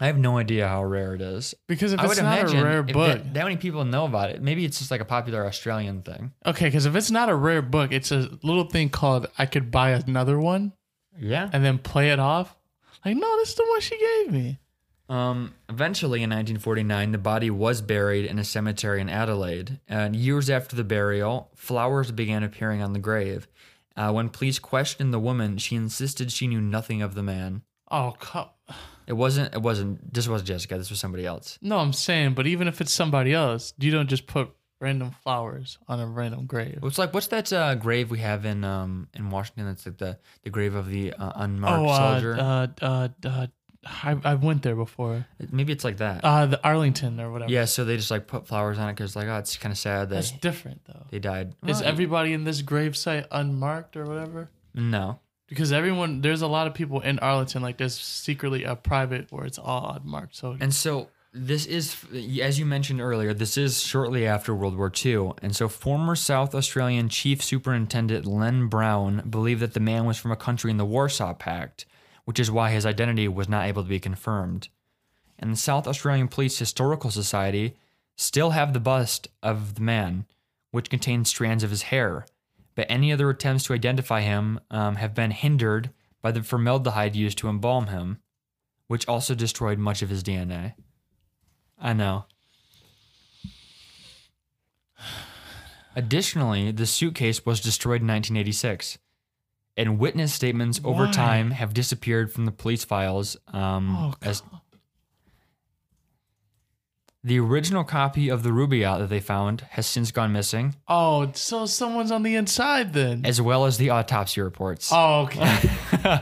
I 0.00 0.06
have 0.06 0.18
no 0.18 0.38
idea 0.38 0.66
how 0.68 0.82
rare 0.84 1.14
it 1.14 1.20
is. 1.20 1.54
Because 1.66 1.92
if 1.92 2.00
I 2.00 2.04
it's 2.06 2.16
would 2.16 2.22
not 2.24 2.38
imagine 2.38 2.58
a 2.60 2.64
rare 2.64 2.82
book, 2.82 3.18
that, 3.18 3.34
that 3.34 3.42
many 3.44 3.56
people 3.56 3.84
know 3.84 4.04
about 4.06 4.30
it. 4.30 4.42
Maybe 4.42 4.64
it's 4.64 4.78
just 4.78 4.90
like 4.90 5.00
a 5.00 5.04
popular 5.04 5.46
Australian 5.46 6.02
thing. 6.02 6.32
okay, 6.46 6.64
because 6.66 6.84
if 6.86 6.94
it's 6.96 7.10
not 7.10 7.28
a 7.28 7.34
rare 7.34 7.62
book, 7.62 7.90
it's 7.92 8.10
a 8.12 8.28
little 8.42 8.64
thing 8.64 8.90
called 8.90 9.28
I 9.38 9.46
could 9.46 9.70
buy 9.70 9.90
another 9.90 10.38
one 10.40 10.72
Yeah. 11.18 11.48
and 11.52 11.64
then 11.64 11.78
play 11.78 12.10
it 12.10 12.18
off. 12.18 12.56
Like, 13.04 13.16
no, 13.16 13.36
this 13.38 13.50
is 13.50 13.54
the 13.54 13.66
one 13.68 13.80
she 13.80 13.98
gave 13.98 14.32
me. 14.32 14.58
Um, 15.08 15.54
eventually, 15.68 16.18
in 16.22 16.30
1949, 16.30 17.12
the 17.12 17.18
body 17.18 17.50
was 17.50 17.80
buried 17.80 18.26
in 18.26 18.38
a 18.38 18.44
cemetery 18.44 19.00
in 19.00 19.08
Adelaide. 19.08 19.80
And 19.88 20.14
years 20.14 20.50
after 20.50 20.76
the 20.76 20.84
burial, 20.84 21.50
flowers 21.56 22.10
began 22.12 22.42
appearing 22.42 22.82
on 22.82 22.92
the 22.92 22.98
grave. 22.98 23.48
Uh, 23.96 24.12
when 24.12 24.28
police 24.28 24.58
questioned 24.58 25.12
the 25.12 25.18
woman, 25.18 25.56
she 25.58 25.76
insisted 25.76 26.30
she 26.30 26.46
knew 26.46 26.60
nothing 26.60 27.02
of 27.02 27.14
the 27.14 27.22
man. 27.22 27.62
Oh, 27.90 28.14
come. 28.20 28.48
It 29.06 29.14
wasn't. 29.14 29.54
It 29.54 29.62
wasn't. 29.62 30.12
This 30.12 30.28
wasn't 30.28 30.48
Jessica. 30.48 30.76
This 30.76 30.90
was 30.90 31.00
somebody 31.00 31.24
else. 31.24 31.58
No, 31.62 31.78
I'm 31.78 31.94
saying, 31.94 32.34
but 32.34 32.46
even 32.46 32.68
if 32.68 32.80
it's 32.82 32.92
somebody 32.92 33.32
else, 33.32 33.72
you 33.78 33.90
don't 33.90 34.08
just 34.08 34.26
put 34.26 34.50
random 34.80 35.10
flowers 35.24 35.78
on 35.88 35.98
a 35.98 36.06
random 36.06 36.44
grave. 36.46 36.78
It's 36.82 36.98
like 36.98 37.14
what's 37.14 37.28
that 37.28 37.50
uh, 37.52 37.74
grave 37.74 38.10
we 38.10 38.18
have 38.18 38.44
in 38.44 38.62
um 38.64 39.08
in 39.14 39.30
Washington? 39.30 39.64
That's 39.66 39.86
like 39.86 39.96
the 39.96 40.18
the 40.44 40.50
grave 40.50 40.74
of 40.74 40.90
the 40.90 41.14
uh, 41.14 41.32
unmarked 41.36 41.80
Oh, 41.82 41.88
uh, 41.88 42.10
soldier. 42.12 42.36
uh, 42.38 42.66
uh, 42.82 43.08
uh, 43.24 43.46
I, 43.86 44.16
I 44.24 44.34
went 44.34 44.62
there 44.62 44.74
before. 44.74 45.26
Maybe 45.50 45.72
it's 45.72 45.84
like 45.84 45.98
that. 45.98 46.24
Uh, 46.24 46.46
the 46.46 46.62
Arlington 46.64 47.20
or 47.20 47.30
whatever. 47.30 47.50
yeah. 47.50 47.64
So 47.64 47.84
they 47.84 47.96
just 47.96 48.10
like 48.10 48.26
put 48.26 48.46
flowers 48.46 48.78
on 48.78 48.88
it 48.88 48.92
because 48.94 49.14
like 49.16 49.28
oh 49.28 49.36
it's 49.36 49.56
kind 49.56 49.72
of 49.72 49.78
sad 49.78 50.08
that 50.10 50.16
That's 50.16 50.32
different 50.32 50.80
though. 50.86 51.06
they 51.10 51.18
died. 51.20 51.54
Is 51.66 51.80
Well, 51.80 51.88
everybody 51.88 52.32
in 52.32 52.44
this 52.44 52.60
grave 52.62 52.96
site 52.96 53.26
unmarked 53.30 53.96
or 53.96 54.04
whatever? 54.04 54.50
no. 54.74 55.20
Because 55.48 55.72
everyone, 55.72 56.20
there's 56.20 56.42
a 56.42 56.46
lot 56.46 56.66
of 56.66 56.74
people 56.74 57.00
in 57.00 57.18
Arlington, 57.20 57.62
like 57.62 57.78
there's 57.78 57.98
secretly 57.98 58.64
a 58.64 58.76
private 58.76 59.32
where 59.32 59.46
it's 59.46 59.58
all 59.58 59.96
unmarked. 59.98 60.36
So 60.36 60.58
And 60.60 60.74
so 60.74 61.08
this 61.32 61.64
is, 61.64 61.96
as 62.42 62.58
you 62.58 62.66
mentioned 62.66 63.00
earlier, 63.00 63.32
this 63.32 63.56
is 63.56 63.80
shortly 63.82 64.26
after 64.26 64.54
World 64.54 64.76
War 64.76 64.92
II. 64.94 65.32
And 65.40 65.56
so 65.56 65.66
former 65.68 66.14
South 66.16 66.54
Australian 66.54 67.08
Chief 67.08 67.42
Superintendent 67.42 68.26
Len 68.26 68.66
Brown 68.66 69.22
believed 69.30 69.62
that 69.62 69.72
the 69.72 69.80
man 69.80 70.04
was 70.04 70.18
from 70.18 70.32
a 70.32 70.36
country 70.36 70.70
in 70.70 70.76
the 70.76 70.84
Warsaw 70.84 71.32
Pact, 71.32 71.86
which 72.28 72.38
is 72.38 72.50
why 72.50 72.70
his 72.70 72.84
identity 72.84 73.26
was 73.26 73.48
not 73.48 73.64
able 73.64 73.82
to 73.82 73.88
be 73.88 73.98
confirmed. 73.98 74.68
And 75.38 75.50
the 75.50 75.56
South 75.56 75.86
Australian 75.86 76.28
Police 76.28 76.58
Historical 76.58 77.10
Society 77.10 77.74
still 78.16 78.50
have 78.50 78.74
the 78.74 78.80
bust 78.80 79.28
of 79.42 79.76
the 79.76 79.80
man, 79.80 80.26
which 80.70 80.90
contains 80.90 81.30
strands 81.30 81.64
of 81.64 81.70
his 81.70 81.84
hair. 81.84 82.26
But 82.74 82.86
any 82.90 83.10
other 83.14 83.30
attempts 83.30 83.64
to 83.64 83.72
identify 83.72 84.20
him 84.20 84.60
um, 84.70 84.96
have 84.96 85.14
been 85.14 85.30
hindered 85.30 85.88
by 86.20 86.30
the 86.30 86.42
formaldehyde 86.42 87.16
used 87.16 87.38
to 87.38 87.48
embalm 87.48 87.86
him, 87.86 88.18
which 88.88 89.08
also 89.08 89.34
destroyed 89.34 89.78
much 89.78 90.02
of 90.02 90.10
his 90.10 90.22
DNA. 90.22 90.74
I 91.80 91.94
know. 91.94 92.26
Additionally, 95.96 96.72
the 96.72 96.84
suitcase 96.84 97.46
was 97.46 97.62
destroyed 97.62 98.02
in 98.02 98.08
1986, 98.08 98.98
and 99.78 99.98
witness 99.98 100.34
statements 100.34 100.80
over 100.84 101.04
Why? 101.06 101.12
time 101.12 101.50
have 101.52 101.72
disappeared 101.72 102.30
from 102.32 102.44
the 102.44 102.52
police 102.52 102.84
files. 102.84 103.36
Um, 103.52 103.96
Oh, 103.96 104.14
as 104.20 104.42
the 107.24 107.38
original 107.40 107.84
copy 107.84 108.28
of 108.28 108.42
the 108.42 108.50
Rubaiyat 108.50 108.98
that 108.98 109.08
they 109.08 109.20
found 109.20 109.62
has 109.70 109.86
since 109.86 110.10
gone 110.10 110.32
missing, 110.32 110.76
oh, 110.86 111.30
so 111.34 111.66
someone's 111.66 112.10
on 112.10 112.22
the 112.22 112.34
inside 112.36 112.92
then. 112.92 113.24
as 113.24 113.40
well 113.40 113.64
as 113.66 113.76
the 113.78 113.90
autopsy 113.90 114.40
reports. 114.40 114.90
Oh, 114.92 115.22
okay. 115.22 115.70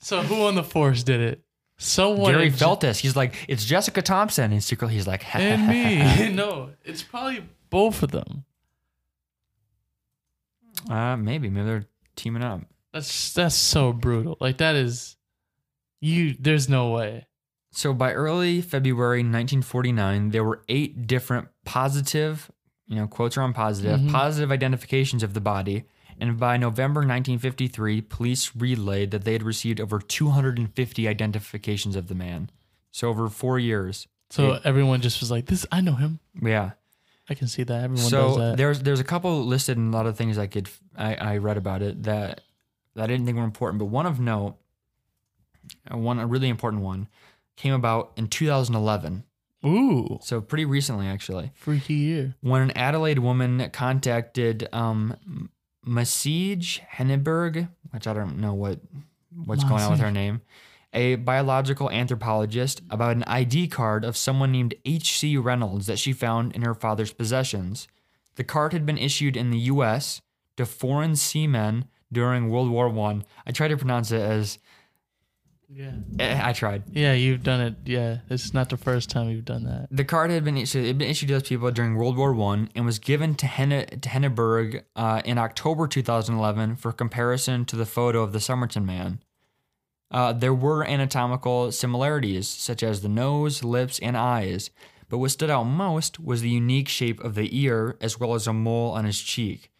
so 0.00 0.22
who 0.22 0.46
on 0.46 0.54
the 0.54 0.64
force 0.64 1.02
did 1.02 1.20
it? 1.20 1.42
Someone 1.78 2.32
Gary 2.32 2.46
in- 2.46 2.52
felt 2.52 2.80
this. 2.80 2.98
He's 2.98 3.14
like, 3.16 3.34
"It's 3.48 3.64
Jessica 3.66 4.00
Thomson," 4.00 4.50
and 4.52 4.64
secretly 4.64 4.94
he's 4.94 5.06
like, 5.06 5.22
and 5.36 5.68
me. 5.68 6.32
no, 6.34 6.70
it's 6.84 7.02
probably 7.02 7.44
both 7.68 8.02
of 8.02 8.10
them. 8.12 8.44
Uh, 10.88 11.16
maybe, 11.16 11.50
maybe 11.50 11.66
they're 11.66 11.86
teaming 12.16 12.42
up. 12.42 12.62
That's 12.92 13.32
that's 13.34 13.54
so 13.54 13.92
brutal. 13.92 14.36
Like 14.40 14.58
that 14.58 14.74
is 14.74 15.16
You 16.00 16.34
there's 16.38 16.68
no 16.68 16.90
way. 16.90 17.26
So 17.72 17.92
by 17.92 18.12
early 18.12 18.62
February 18.62 19.18
1949, 19.20 20.30
there 20.30 20.44
were 20.44 20.62
eight 20.68 21.06
different 21.06 21.48
positive, 21.64 22.50
you 22.86 22.96
know, 22.96 23.06
quotes 23.06 23.36
are 23.36 23.42
on 23.42 23.52
positive, 23.52 24.00
Mhm. 24.00 24.10
positive 24.12 24.50
identifications 24.50 25.22
of 25.22 25.34
the 25.34 25.40
body. 25.40 25.84
And 26.18 26.38
by 26.38 26.56
November 26.56 27.00
1953, 27.02 28.00
police 28.00 28.52
relayed 28.56 29.10
that 29.10 29.24
they 29.24 29.32
had 29.34 29.42
received 29.42 29.78
over 29.80 29.98
250 30.00 31.06
identifications 31.06 31.96
of 31.96 32.08
the 32.08 32.14
man. 32.14 32.48
So 32.92 33.08
over 33.10 33.28
four 33.28 33.58
years. 33.58 34.06
So 34.30 34.54
Eight. 34.54 34.62
everyone 34.64 35.02
just 35.02 35.20
was 35.20 35.30
like, 35.30 35.46
"This, 35.46 35.66
I 35.70 35.82
know 35.82 35.94
him. 35.96 36.20
Yeah. 36.40 36.72
I 37.28 37.34
can 37.34 37.48
see 37.48 37.62
that." 37.64 37.84
Everyone 37.84 38.02
does 38.02 38.10
so 38.10 38.36
that. 38.38 38.56
there's 38.56 38.80
there's 38.80 39.00
a 39.00 39.04
couple 39.04 39.44
listed 39.44 39.76
and 39.76 39.92
a 39.92 39.96
lot 39.96 40.06
of 40.06 40.16
things 40.16 40.38
I 40.38 40.46
could 40.46 40.68
I, 40.96 41.14
I 41.14 41.36
read 41.38 41.56
about 41.56 41.82
it 41.82 42.02
that 42.04 42.40
that 42.94 43.04
I 43.04 43.06
didn't 43.06 43.26
think 43.26 43.36
were 43.36 43.44
important, 43.44 43.78
but 43.78 43.86
one 43.86 44.06
of 44.06 44.18
note, 44.20 44.56
uh, 45.92 45.98
one 45.98 46.18
a 46.18 46.26
really 46.26 46.48
important 46.48 46.82
one, 46.82 47.08
came 47.56 47.74
about 47.74 48.12
in 48.16 48.26
2011. 48.28 49.24
Ooh, 49.64 50.18
So 50.22 50.40
pretty 50.40 50.64
recently, 50.64 51.06
actually, 51.06 51.50
freaky 51.54 51.94
year. 51.94 52.36
when 52.40 52.62
an 52.62 52.70
Adelaide 52.76 53.18
woman 53.18 53.68
contacted 53.72 54.68
um, 54.72 55.50
Masij 55.86 56.80
Henneberg, 56.94 57.68
which 57.90 58.06
I 58.06 58.12
don't 58.12 58.38
know 58.38 58.54
what 58.54 58.80
what's 59.44 59.64
going 59.64 59.82
on 59.82 59.90
with 59.90 60.00
her 60.00 60.10
name, 60.10 60.40
a 60.92 61.16
biological 61.16 61.90
anthropologist, 61.90 62.80
about 62.90 63.16
an 63.16 63.24
ID 63.24 63.68
card 63.68 64.04
of 64.04 64.16
someone 64.16 64.52
named 64.52 64.74
H.C. 64.84 65.36
Reynolds 65.36 65.86
that 65.86 65.98
she 65.98 66.12
found 66.12 66.54
in 66.54 66.62
her 66.62 66.74
father's 66.74 67.12
possessions. 67.12 67.86
The 68.36 68.44
card 68.44 68.72
had 68.72 68.86
been 68.86 68.98
issued 68.98 69.36
in 69.36 69.50
the 69.50 69.58
U.S. 69.58 70.20
to 70.56 70.64
foreign 70.66 71.16
seamen 71.16 71.86
during 72.12 72.48
World 72.50 72.70
War 72.70 72.88
One. 72.88 73.24
I. 73.46 73.50
I 73.50 73.52
tried 73.52 73.68
to 73.68 73.76
pronounce 73.76 74.10
it 74.12 74.20
as 74.22 74.58
Yeah. 75.68 75.92
eh, 76.20 76.40
I 76.42 76.52
tried. 76.52 76.84
Yeah, 76.92 77.12
you've 77.14 77.42
done 77.42 77.60
it. 77.60 77.74
Yeah, 77.84 78.18
it's 78.30 78.54
not 78.54 78.68
the 78.70 78.76
first 78.76 79.10
time 79.10 79.28
you've 79.28 79.44
done 79.44 79.64
that. 79.64 79.88
The 79.90 80.04
card 80.04 80.30
had 80.30 80.44
been 80.44 80.56
issued, 80.56 80.84
it 80.84 80.88
had 80.88 80.98
been 80.98 81.10
issued 81.10 81.28
to 81.28 81.34
those 81.34 81.48
people 81.48 81.70
during 81.72 81.96
World 81.96 82.16
War 82.16 82.32
One 82.32 82.70
and 82.74 82.86
was 82.86 82.98
given 83.00 83.34
to, 83.36 83.46
Henne, 83.46 83.86
to 83.86 84.08
Henneberg 84.08 84.84
uh, 84.94 85.22
in 85.24 85.36
October 85.38 85.88
2011 85.88 86.76
for 86.76 86.92
comparison 86.92 87.64
to 87.66 87.76
the 87.76 87.86
photo 87.86 88.22
of 88.22 88.32
the 88.32 88.40
Somerton 88.40 88.86
man. 88.86 89.20
Uh, 90.10 90.32
there 90.32 90.54
were 90.54 90.84
anatomical 90.84 91.72
similarities, 91.72 92.48
such 92.48 92.82
as 92.82 93.00
the 93.00 93.08
nose, 93.08 93.64
lips, 93.64 93.98
and 93.98 94.16
eyes, 94.16 94.70
but 95.08 95.18
what 95.18 95.30
stood 95.30 95.50
out 95.50 95.64
most 95.64 96.18
was 96.18 96.40
the 96.40 96.50
unique 96.50 96.88
shape 96.88 97.22
of 97.22 97.34
the 97.34 97.56
ear 97.58 97.96
as 98.00 98.18
well 98.18 98.34
as 98.34 98.46
a 98.46 98.52
mole 98.52 98.92
on 98.92 99.04
his 99.04 99.20
cheek. 99.20 99.70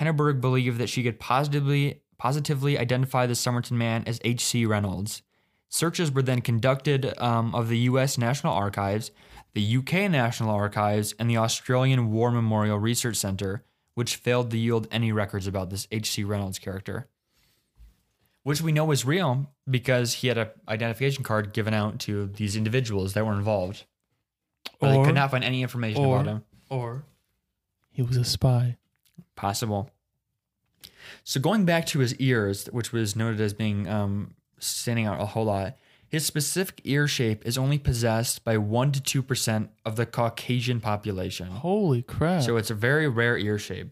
Henneberg 0.00 0.40
believed 0.40 0.78
that 0.78 0.88
she 0.88 1.02
could 1.02 1.18
positively 1.18 2.02
positively 2.18 2.78
identify 2.78 3.26
the 3.26 3.34
Somerton 3.34 3.76
man 3.76 4.02
as 4.06 4.20
H.C. 4.24 4.64
Reynolds. 4.64 5.22
Searches 5.68 6.10
were 6.10 6.22
then 6.22 6.40
conducted 6.40 7.12
um, 7.20 7.54
of 7.54 7.68
the 7.68 7.78
U.S. 7.78 8.16
National 8.16 8.54
Archives, 8.54 9.10
the 9.52 9.76
UK 9.76 10.10
National 10.10 10.54
Archives, 10.54 11.14
and 11.18 11.28
the 11.28 11.36
Australian 11.36 12.10
War 12.10 12.30
Memorial 12.30 12.78
Research 12.78 13.16
Centre, 13.16 13.64
which 13.94 14.16
failed 14.16 14.50
to 14.50 14.58
yield 14.58 14.88
any 14.90 15.12
records 15.12 15.46
about 15.46 15.68
this 15.68 15.86
H.C. 15.90 16.24
Reynolds 16.24 16.58
character. 16.58 17.08
Which 18.46 18.62
we 18.62 18.70
know 18.70 18.92
is 18.92 19.04
real 19.04 19.50
because 19.68 20.12
he 20.12 20.28
had 20.28 20.38
an 20.38 20.50
identification 20.68 21.24
card 21.24 21.52
given 21.52 21.74
out 21.74 21.98
to 22.02 22.26
these 22.26 22.54
individuals 22.54 23.14
that 23.14 23.26
were 23.26 23.32
involved. 23.32 23.86
But 24.78 24.92
they 24.92 25.02
could 25.02 25.16
not 25.16 25.32
find 25.32 25.42
any 25.42 25.62
information 25.62 26.04
or- 26.04 26.20
about 26.20 26.30
him. 26.30 26.44
Or 26.70 27.04
he 27.90 28.02
was 28.02 28.16
a 28.16 28.22
spy. 28.24 28.76
Possible. 29.34 29.90
So 31.24 31.40
going 31.40 31.64
back 31.64 31.86
to 31.86 31.98
his 31.98 32.14
ears, 32.18 32.66
which 32.66 32.92
was 32.92 33.16
noted 33.16 33.40
as 33.40 33.52
being 33.52 33.88
um, 33.88 34.34
standing 34.60 35.06
out 35.06 35.20
a 35.20 35.26
whole 35.26 35.46
lot, 35.46 35.76
his 36.06 36.24
specific 36.24 36.80
ear 36.84 37.08
shape 37.08 37.44
is 37.44 37.58
only 37.58 37.80
possessed 37.80 38.44
by 38.44 38.58
one 38.58 38.92
to 38.92 39.00
two 39.00 39.24
percent 39.24 39.70
of 39.84 39.96
the 39.96 40.06
Caucasian 40.06 40.80
population. 40.80 41.48
Holy 41.48 42.00
crap! 42.00 42.42
So 42.42 42.56
it's 42.58 42.70
a 42.70 42.74
very 42.74 43.08
rare 43.08 43.36
ear 43.36 43.58
shape. 43.58 43.88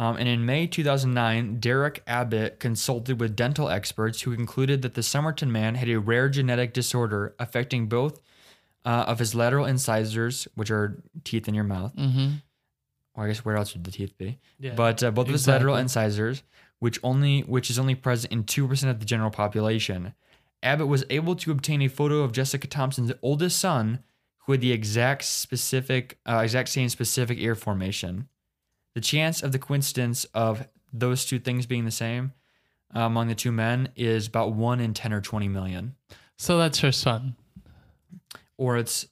Um, 0.00 0.16
and 0.16 0.26
in 0.26 0.46
May 0.46 0.66
2009, 0.66 1.60
Derek 1.60 2.02
Abbott 2.06 2.58
consulted 2.58 3.20
with 3.20 3.36
dental 3.36 3.68
experts 3.68 4.22
who 4.22 4.34
concluded 4.34 4.80
that 4.80 4.94
the 4.94 5.02
Somerton 5.02 5.52
man 5.52 5.74
had 5.74 5.90
a 5.90 6.00
rare 6.00 6.30
genetic 6.30 6.72
disorder 6.72 7.34
affecting 7.38 7.86
both 7.86 8.18
uh, 8.86 9.04
of 9.06 9.18
his 9.18 9.34
lateral 9.34 9.66
incisors, 9.66 10.48
which 10.54 10.70
are 10.70 11.02
teeth 11.22 11.48
in 11.48 11.54
your 11.54 11.64
mouth, 11.64 11.94
mm-hmm. 11.94 12.36
or 13.14 13.24
I 13.24 13.28
guess 13.28 13.44
where 13.44 13.58
else 13.58 13.74
would 13.74 13.84
the 13.84 13.90
teeth 13.90 14.16
be? 14.16 14.38
Yeah. 14.58 14.72
But 14.74 15.02
uh, 15.02 15.10
both 15.10 15.26
of 15.26 15.32
his 15.32 15.46
lateral 15.46 15.76
incisors, 15.76 16.44
which 16.78 16.98
only 17.02 17.42
which 17.42 17.68
is 17.68 17.78
only 17.78 17.94
present 17.94 18.32
in 18.32 18.44
two 18.44 18.66
percent 18.66 18.88
of 18.90 19.00
the 19.00 19.04
general 19.04 19.30
population. 19.30 20.14
Abbott 20.62 20.86
was 20.88 21.04
able 21.10 21.36
to 21.36 21.50
obtain 21.50 21.82
a 21.82 21.88
photo 21.88 22.20
of 22.20 22.32
Jessica 22.32 22.66
Thomson's 22.66 23.12
oldest 23.20 23.58
son, 23.58 23.98
who 24.38 24.52
had 24.52 24.62
the 24.62 24.72
exact 24.72 25.24
specific, 25.24 26.18
uh, 26.26 26.38
exact 26.38 26.70
same 26.70 26.88
specific 26.88 27.36
ear 27.38 27.54
formation. 27.54 28.28
The 28.94 29.00
chance 29.00 29.42
of 29.42 29.52
the 29.52 29.58
coincidence 29.58 30.24
of 30.34 30.66
those 30.92 31.24
two 31.24 31.38
things 31.38 31.66
being 31.66 31.84
the 31.84 31.90
same 31.90 32.32
uh, 32.94 33.00
among 33.00 33.28
the 33.28 33.34
two 33.34 33.52
men 33.52 33.90
is 33.96 34.26
about 34.26 34.52
one 34.52 34.80
in 34.80 34.94
ten 34.94 35.12
or 35.12 35.20
twenty 35.20 35.48
million, 35.48 35.94
so 36.36 36.58
that's 36.58 36.80
her 36.80 36.90
son. 36.92 37.36
or 38.56 38.76
it's 38.76 39.06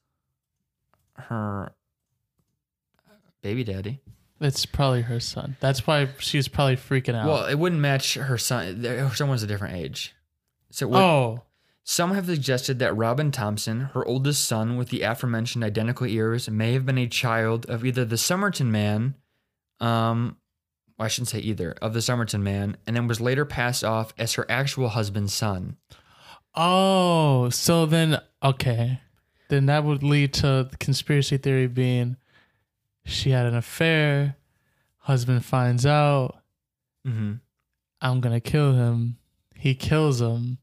her 1.14 1.72
baby 3.42 3.64
daddy. 3.64 4.00
It's 4.40 4.66
probably 4.66 5.02
her 5.02 5.18
son. 5.20 5.56
That's 5.60 5.86
why 5.86 6.08
she's 6.18 6.46
probably 6.48 6.76
freaking 6.76 7.14
out. 7.16 7.26
Well, 7.26 7.46
it 7.46 7.56
wouldn't 7.58 7.80
match 7.80 8.14
her 8.14 8.38
son. 8.38 8.84
Her 8.84 9.10
son 9.14 9.28
was 9.28 9.42
a 9.42 9.46
different 9.48 9.74
age. 9.76 10.14
So 10.70 10.86
what, 10.86 11.00
oh, 11.02 11.42
Some 11.82 12.14
have 12.14 12.26
suggested 12.26 12.78
that 12.78 12.96
Robin 12.96 13.32
Thomson, 13.32 13.80
her 13.94 14.06
oldest 14.06 14.44
son 14.44 14.76
with 14.76 14.90
the 14.90 15.02
aforementioned 15.02 15.64
identical 15.64 16.06
ears, 16.06 16.48
may 16.48 16.72
have 16.74 16.86
been 16.86 16.98
a 16.98 17.08
child 17.08 17.66
of 17.66 17.84
either 17.84 18.04
the 18.04 18.18
Somerton 18.18 18.70
man, 18.70 19.14
um, 19.80 20.36
well, 20.98 21.06
I 21.06 21.08
shouldn't 21.08 21.28
say 21.28 21.38
either, 21.38 21.72
of 21.80 21.92
the 21.94 22.02
Somerton 22.02 22.42
man, 22.42 22.76
and 22.86 22.96
then 22.96 23.06
was 23.06 23.20
later 23.20 23.44
passed 23.44 23.84
off 23.84 24.12
as 24.18 24.34
her 24.34 24.44
actual 24.50 24.88
husband's 24.88 25.32
son. 25.32 25.76
oh, 26.54 27.48
so 27.50 27.86
then 27.86 28.20
okay, 28.42 29.00
then 29.48 29.66
that 29.66 29.84
would 29.84 30.02
lead 30.02 30.32
to 30.34 30.68
the 30.70 30.76
conspiracy 30.78 31.36
theory 31.36 31.66
being 31.66 32.16
she 33.04 33.30
had 33.30 33.46
an 33.46 33.54
affair. 33.56 34.36
Husband 34.98 35.44
finds 35.44 35.86
out. 35.86 36.36
Mm-hmm. 37.06 37.34
I'm 38.00 38.20
gonna 38.20 38.40
kill 38.40 38.74
him. 38.74 39.16
He 39.54 39.74
kills 39.74 40.20
him, 40.20 40.58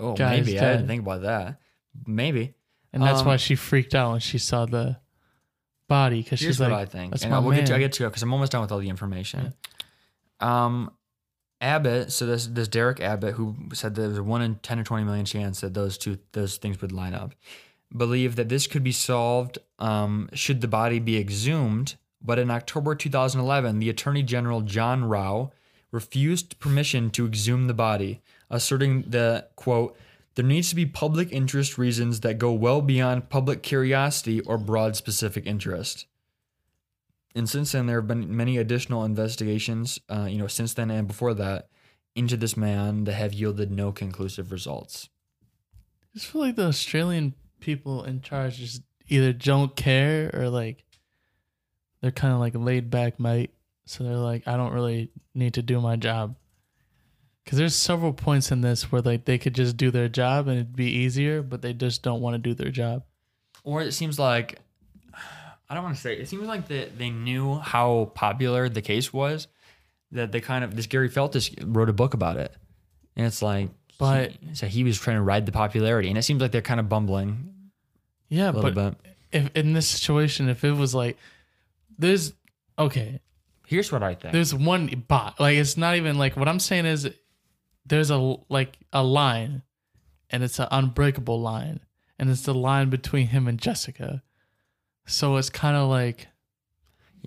Oh, 0.00 0.14
Guy's 0.14 0.44
maybe. 0.46 0.58
I 0.58 0.72
didn't 0.72 0.88
think 0.88 1.02
about 1.02 1.22
that. 1.22 1.58
Maybe. 2.06 2.54
and 2.92 3.02
that's 3.02 3.20
Um, 3.20 3.26
why 3.26 3.36
she 3.36 3.54
freaked 3.54 3.94
out 3.94 4.10
when 4.12 4.20
she 4.20 4.38
saw 4.38 4.66
the 4.66 4.96
body 5.88 6.22
because 6.22 6.38
she's 6.38 6.60
what 6.60 6.70
like, 6.70 6.88
I 6.88 6.90
think. 6.90 7.12
"That's 7.12 7.22
and 7.22 7.32
my 7.32 7.38
we'll 7.38 7.54
get 7.54 7.66
to, 7.66 7.72
I 7.72 7.76
man." 7.76 7.80
get 7.80 7.92
to 7.94 8.04
it 8.04 8.10
because 8.10 8.22
I'm 8.22 8.32
almost 8.32 8.52
done 8.52 8.60
with 8.60 8.72
all 8.72 8.78
the 8.78 8.88
information. 8.88 9.54
Um, 10.40 10.90
Abbott, 11.60 12.12
so 12.12 12.26
this 12.26 12.46
this 12.46 12.68
Derek 12.68 13.00
Abbott, 13.00 13.34
who 13.34 13.56
said 13.72 13.94
there's 13.94 14.18
a 14.18 14.22
one 14.22 14.42
in 14.42 14.56
ten 14.56 14.78
or 14.78 14.84
twenty 14.84 15.04
million 15.04 15.24
chance 15.24 15.60
that 15.60 15.74
those 15.74 15.96
two 15.96 16.18
those 16.32 16.56
things 16.56 16.80
would 16.80 16.92
line 16.92 17.14
up, 17.14 17.34
believed 17.96 18.36
that 18.36 18.48
this 18.48 18.66
could 18.66 18.84
be 18.84 18.92
solved 18.92 19.58
um, 19.78 20.28
should 20.32 20.60
the 20.60 20.68
body 20.68 20.98
be 20.98 21.18
exhumed. 21.18 21.96
But 22.26 22.38
in 22.38 22.50
October 22.50 22.94
2011, 22.94 23.80
the 23.80 23.90
Attorney 23.90 24.22
General 24.22 24.62
John 24.62 25.04
Rau 25.04 25.52
refused 25.90 26.58
permission 26.58 27.10
to 27.10 27.26
exhume 27.26 27.66
the 27.66 27.74
body, 27.74 28.22
asserting 28.48 29.02
the 29.02 29.46
quote 29.56 29.96
there 30.34 30.44
needs 30.44 30.68
to 30.70 30.74
be 30.74 30.86
public 30.86 31.32
interest 31.32 31.78
reasons 31.78 32.20
that 32.20 32.38
go 32.38 32.52
well 32.52 32.80
beyond 32.80 33.28
public 33.28 33.62
curiosity 33.62 34.40
or 34.40 34.58
broad 34.58 34.96
specific 34.96 35.46
interest. 35.46 36.06
And 37.34 37.48
since 37.48 37.72
then, 37.72 37.86
there 37.86 38.00
have 38.00 38.08
been 38.08 38.36
many 38.36 38.58
additional 38.58 39.04
investigations, 39.04 39.98
uh, 40.08 40.26
you 40.28 40.38
know, 40.38 40.46
since 40.46 40.74
then 40.74 40.90
and 40.90 41.08
before 41.08 41.34
that, 41.34 41.68
into 42.14 42.36
this 42.36 42.56
man 42.56 43.04
that 43.04 43.14
have 43.14 43.32
yielded 43.32 43.72
no 43.72 43.90
conclusive 43.90 44.52
results. 44.52 45.08
I 46.02 46.18
just 46.18 46.26
feel 46.26 46.42
like 46.42 46.56
the 46.56 46.66
Australian 46.66 47.34
people 47.60 48.04
in 48.04 48.20
charge 48.20 48.58
just 48.58 48.82
either 49.08 49.32
don't 49.32 49.74
care 49.74 50.30
or 50.32 50.48
like 50.48 50.84
they're 52.00 52.12
kind 52.12 52.34
of 52.34 52.40
like 52.40 52.54
laid 52.54 52.90
back, 52.90 53.18
mate. 53.18 53.52
So 53.86 54.04
they're 54.04 54.16
like, 54.16 54.46
I 54.46 54.56
don't 54.56 54.72
really 54.72 55.10
need 55.34 55.54
to 55.54 55.62
do 55.62 55.80
my 55.80 55.96
job. 55.96 56.36
Because 57.44 57.58
there's 57.58 57.74
several 57.74 58.12
points 58.12 58.50
in 58.50 58.62
this 58.62 58.90
where 58.90 59.02
like 59.02 59.26
they 59.26 59.36
could 59.38 59.54
just 59.54 59.76
do 59.76 59.90
their 59.90 60.08
job 60.08 60.48
and 60.48 60.56
it'd 60.56 60.76
be 60.76 60.90
easier, 60.90 61.42
but 61.42 61.60
they 61.62 61.72
just 61.74 62.02
don't 62.02 62.20
want 62.22 62.34
to 62.34 62.38
do 62.38 62.54
their 62.54 62.70
job. 62.70 63.02
Or 63.64 63.82
it 63.82 63.92
seems 63.92 64.18
like, 64.18 64.58
I 65.68 65.74
don't 65.74 65.84
want 65.84 65.94
to 65.96 66.00
say, 66.00 66.14
it 66.16 66.28
seems 66.28 66.44
like 66.46 66.68
that 66.68 66.98
they 66.98 67.10
knew 67.10 67.56
how 67.56 68.10
popular 68.14 68.68
the 68.68 68.82
case 68.82 69.12
was, 69.12 69.46
that 70.12 70.32
they 70.32 70.40
kind 70.40 70.64
of, 70.64 70.74
this 70.76 70.86
Gerry 70.86 71.08
Feltus 71.10 71.54
wrote 71.66 71.88
a 71.90 71.92
book 71.94 72.14
about 72.14 72.36
it. 72.38 72.54
And 73.16 73.26
it's 73.26 73.42
like, 73.42 73.68
But- 73.98 74.32
he, 74.32 74.54
so 74.54 74.66
he 74.66 74.82
was 74.84 74.98
trying 74.98 75.16
to 75.16 75.22
ride 75.22 75.44
the 75.46 75.52
popularity. 75.52 76.08
And 76.08 76.16
it 76.18 76.22
seems 76.22 76.40
like 76.40 76.50
they're 76.52 76.62
kind 76.62 76.80
of 76.80 76.88
bumbling 76.88 77.52
Yeah, 78.28 78.52
but 78.52 78.74
bit. 78.74 78.94
if 79.32 79.50
in 79.54 79.72
this 79.74 79.88
situation, 79.88 80.48
if 80.48 80.64
it 80.64 80.72
was 80.72 80.94
like, 80.94 81.18
there's 81.98 82.32
okay, 82.78 83.20
Here's 83.66 83.90
what 83.92 84.02
I 84.02 84.14
think. 84.14 84.32
there's 84.32 84.54
one 84.54 85.04
bot. 85.08 85.38
Like 85.40 85.56
it's 85.56 85.76
not 85.76 85.96
even 85.96 86.18
like 86.18 86.36
what 86.36 86.48
I'm 86.48 86.58
saying 86.60 86.84
is 86.86 87.08
there's 87.86 88.10
a 88.10 88.36
like 88.48 88.78
a 88.92 89.02
line 89.02 89.62
and 90.30 90.42
it's 90.42 90.58
an 90.58 90.68
unbreakable 90.70 91.40
line, 91.40 91.80
and 92.18 92.30
it's 92.30 92.42
the 92.42 92.54
line 92.54 92.90
between 92.90 93.28
him 93.28 93.46
and 93.46 93.58
Jessica. 93.58 94.22
So 95.06 95.36
it's 95.36 95.50
kind 95.50 95.76
of 95.76 95.88
like 95.88 96.28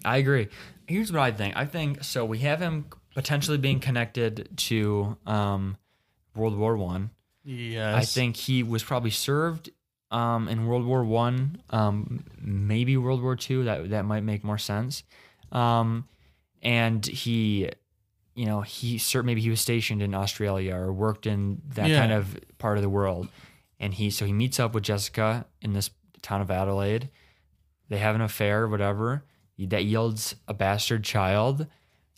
I 0.04 0.18
agree. 0.18 0.48
Here's 0.88 1.12
what 1.12 1.22
I 1.22 1.32
think. 1.32 1.56
I 1.58 1.66
think 1.66 2.04
so. 2.04 2.26
We 2.26 2.40
have 2.40 2.60
him 2.60 2.86
potentially 3.14 3.58
being 3.58 3.80
connected 3.80 4.50
to 4.58 5.18
um, 5.26 5.78
World 6.36 6.58
War 6.58 6.78
One. 6.78 7.12
yes, 7.44 7.96
I 7.96 8.06
think 8.06 8.36
he 8.36 8.64
was 8.64 8.84
probably 8.84 9.10
served 9.10 9.70
um, 10.12 10.48
in 10.48 10.68
World 10.68 10.86
War 10.86 11.04
One, 11.04 11.62
um, 11.70 12.24
maybe 12.40 12.96
World 12.98 13.22
War 13.22 13.36
Two. 13.36 13.64
That 13.66 13.90
that 13.90 14.06
might 14.06 14.24
make 14.24 14.44
more 14.44 14.58
sense. 14.58 15.04
Um, 15.52 16.08
and 16.62 17.06
he, 17.06 17.70
you 18.38 18.46
know, 18.46 18.62
he 18.62 19.02
maybe 19.24 19.42
he 19.42 19.50
was 19.50 19.60
stationed 19.60 20.02
in 20.02 20.14
Australia 20.14 20.76
or 20.76 20.94
worked 20.94 21.26
in 21.26 21.60
that 21.70 21.90
Yeah. 21.90 22.00
kind 22.00 22.12
of 22.12 22.38
part 22.60 22.78
of 22.78 22.84
the 22.84 22.90
world. 22.90 23.28
And 23.80 23.94
he 23.94 24.12
so 24.12 24.26
he 24.26 24.32
meets 24.34 24.60
up 24.60 24.74
with 24.76 24.84
Jessica 24.84 25.48
in 25.62 25.74
this 25.74 25.90
town 26.22 26.42
of 26.42 26.52
Adelaide. 26.52 27.10
They 27.90 27.98
have 27.98 28.14
an 28.16 28.22
affair, 28.22 28.68
whatever. 28.68 29.26
That 29.58 29.86
yields 29.86 30.36
a 30.48 30.54
bastard 30.54 31.04
child. 31.04 31.66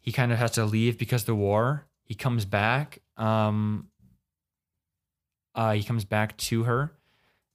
He 0.01 0.11
kind 0.11 0.31
of 0.33 0.37
has 0.39 0.51
to 0.51 0.65
leave 0.65 0.97
because 0.97 1.21
of 1.21 1.27
the 1.27 1.35
war. 1.35 1.85
He 2.03 2.15
comes 2.15 2.43
back. 2.43 2.99
Um, 3.15 3.87
uh, 5.55 5.73
he 5.73 5.83
comes 5.83 6.03
back 6.05 6.35
to 6.37 6.63
her, 6.63 6.91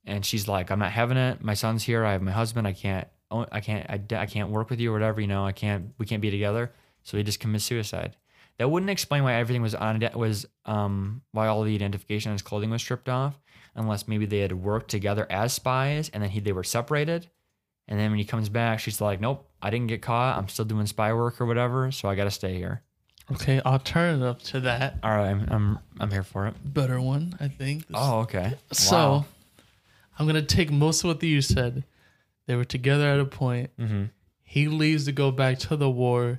and 0.04 0.24
she's 0.24 0.48
like, 0.48 0.70
"I'm 0.70 0.78
not 0.78 0.92
having 0.92 1.16
it. 1.16 1.42
My 1.42 1.54
son's 1.54 1.82
here. 1.84 2.04
I 2.04 2.12
have 2.12 2.22
my 2.22 2.32
husband. 2.32 2.66
I 2.66 2.72
can't. 2.72 3.08
I 3.30 3.60
can't. 3.60 3.88
I, 3.90 4.00
I 4.22 4.26
can't 4.26 4.50
work 4.50 4.70
with 4.70 4.80
you 4.80 4.90
or 4.90 4.92
whatever. 4.94 5.20
You 5.20 5.26
know, 5.26 5.44
I 5.44 5.52
can't. 5.52 5.92
We 5.98 6.06
can't 6.06 6.22
be 6.22 6.30
together." 6.30 6.72
So 7.02 7.16
he 7.18 7.22
just 7.22 7.40
commits 7.40 7.64
suicide. 7.64 8.16
That 8.58 8.68
wouldn't 8.70 8.90
explain 8.90 9.24
why 9.24 9.34
everything 9.34 9.62
was 9.62 9.74
on 9.74 10.00
was 10.14 10.46
um 10.64 11.22
why 11.32 11.48
all 11.48 11.62
the 11.64 11.74
identification 11.74 12.30
on 12.30 12.34
his 12.34 12.42
clothing 12.42 12.70
was 12.70 12.82
stripped 12.82 13.08
off, 13.08 13.38
unless 13.74 14.06
maybe 14.06 14.26
they 14.26 14.38
had 14.40 14.52
worked 14.52 14.90
together 14.90 15.26
as 15.30 15.52
spies 15.52 16.08
and 16.12 16.22
then 16.22 16.30
he 16.30 16.40
they 16.40 16.52
were 16.52 16.64
separated. 16.64 17.28
And 17.88 17.98
then 18.00 18.10
when 18.10 18.18
he 18.18 18.24
comes 18.24 18.48
back, 18.48 18.80
she's 18.80 19.00
like, 19.00 19.20
"Nope, 19.20 19.46
I 19.60 19.70
didn't 19.70 19.88
get 19.88 20.00
caught. 20.02 20.38
I'm 20.38 20.48
still 20.48 20.64
doing 20.64 20.86
spy 20.86 21.12
work 21.12 21.40
or 21.40 21.46
whatever, 21.46 21.90
so 21.92 22.08
I 22.08 22.14
got 22.14 22.24
to 22.24 22.30
stay 22.30 22.54
here." 22.56 22.82
okay. 23.32 23.60
Alternative 23.60 24.40
to 24.44 24.60
that, 24.60 24.98
All 25.02 25.10
right, 25.10 25.28
I'm 25.30 25.46
I'm, 25.50 25.78
I'm 26.00 26.10
here 26.10 26.22
for 26.22 26.46
it. 26.46 26.54
better 26.64 27.00
one, 27.00 27.36
I 27.40 27.48
think. 27.48 27.84
Oh, 27.92 28.20
okay. 28.20 28.54
So 28.72 28.96
Wow. 28.96 29.24
I'm 30.18 30.26
gonna 30.26 30.42
take 30.42 30.70
most 30.70 31.02
of 31.04 31.08
what 31.08 31.22
you 31.22 31.42
said. 31.42 31.84
They 32.46 32.54
were 32.54 32.64
together 32.64 33.06
at 33.08 33.18
a 33.20 33.24
point. 33.24 33.70
Mhm. 33.78 34.10
He 34.44 34.68
leaves 34.68 35.06
to 35.06 35.12
go 35.12 35.30
back 35.32 35.58
to 35.60 35.76
the 35.76 35.90
war. 35.90 36.38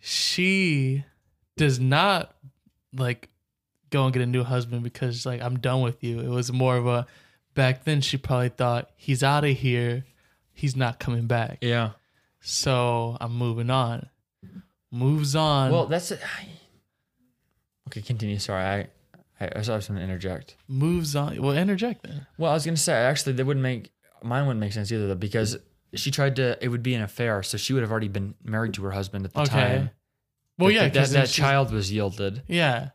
She 0.00 1.04
does 1.58 1.78
not 1.78 2.34
like 2.96 3.28
go 3.90 4.04
and 4.04 4.12
get 4.12 4.22
a 4.22 4.26
new 4.26 4.42
husband 4.44 4.82
because 4.82 5.26
like 5.26 5.40
I'm 5.42 5.58
done 5.58 5.82
with 5.82 6.02
you. 6.02 6.20
It 6.20 6.28
was 6.28 6.50
more 6.52 6.76
of 6.76 6.86
a 6.86 7.06
back 7.54 7.84
then 7.84 8.00
she 8.00 8.16
probably 8.16 8.48
thought 8.50 8.90
he's 8.96 9.22
out 9.22 9.44
of 9.44 9.56
here. 9.56 10.04
He's 10.52 10.74
not 10.76 10.98
coming 10.98 11.26
back. 11.26 11.58
yeah. 11.60 11.90
So 12.40 13.16
I'm 13.20 13.32
moving 13.36 13.68
on. 13.70 14.08
Moves 14.90 15.34
on. 15.36 15.70
Well, 15.72 15.86
that's 15.86 16.10
it. 16.12 16.20
Okay, 17.88 18.02
continue. 18.02 18.38
Sorry, 18.38 18.62
I 18.62 19.44
I, 19.44 19.48
I 19.54 19.58
was 19.58 19.68
going 19.68 19.80
to 19.98 20.02
interject. 20.02 20.56
moves 20.68 21.16
on. 21.16 21.40
Well, 21.40 21.56
interject 21.56 22.02
then. 22.06 22.26
Well, 22.36 22.50
I 22.50 22.54
was 22.54 22.64
going 22.66 22.74
to 22.74 22.80
say 22.80 22.92
actually 22.92 23.32
that 23.34 23.44
wouldn't 23.46 23.62
make 23.62 23.90
mine 24.22 24.46
wouldn't 24.46 24.60
make 24.60 24.72
sense 24.74 24.92
either 24.92 25.06
though 25.08 25.14
because 25.14 25.56
she 25.94 26.10
tried 26.10 26.36
to 26.36 26.58
it 26.62 26.68
would 26.68 26.82
be 26.82 26.94
an 26.94 27.00
affair, 27.02 27.42
so 27.42 27.56
she 27.56 27.72
would 27.72 27.82
have 27.82 27.90
already 27.90 28.08
been 28.08 28.34
married 28.44 28.74
to 28.74 28.82
her 28.84 28.90
husband 28.90 29.24
at 29.24 29.32
the 29.32 29.40
Okay. 29.40 29.50
time. 29.50 29.90
Well, 30.58 30.68
That- 30.68 30.74
yeah, 30.74 30.88
that, 30.88 31.08
that, 31.10 31.28
child 31.28 31.72
was 31.72 31.92
yielded. 31.92 32.42
Yeah. 32.48 32.90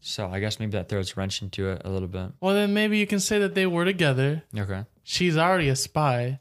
So 0.00 0.26
I 0.28 0.40
guess 0.40 0.58
maybe 0.58 0.72
that 0.72 0.88
throws 0.88 1.12
a 1.12 1.14
wrench 1.14 1.42
into 1.42 1.68
it 1.68 1.82
a 1.84 1.90
little 1.90 2.08
bit. 2.08 2.32
Well, 2.40 2.54
then 2.54 2.74
maybe 2.74 2.98
you 2.98 3.06
can 3.06 3.20
say 3.20 3.38
that 3.40 3.54
they 3.54 3.66
were 3.66 3.84
together. 3.84 4.42
Okay. 4.56 4.84
she's 5.04 5.36
already 5.36 5.68
a 5.68 5.76
spy, 5.76 6.40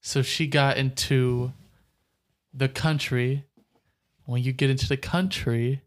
so 0.00 0.22
she 0.22 0.46
got 0.46 0.76
into 0.76 1.52
the 2.54 2.68
country. 2.68 3.46
When 4.26 4.42
you 4.44 4.52
get 4.52 4.70
into 4.70 4.86
the 4.86 4.96
country, 4.96 5.82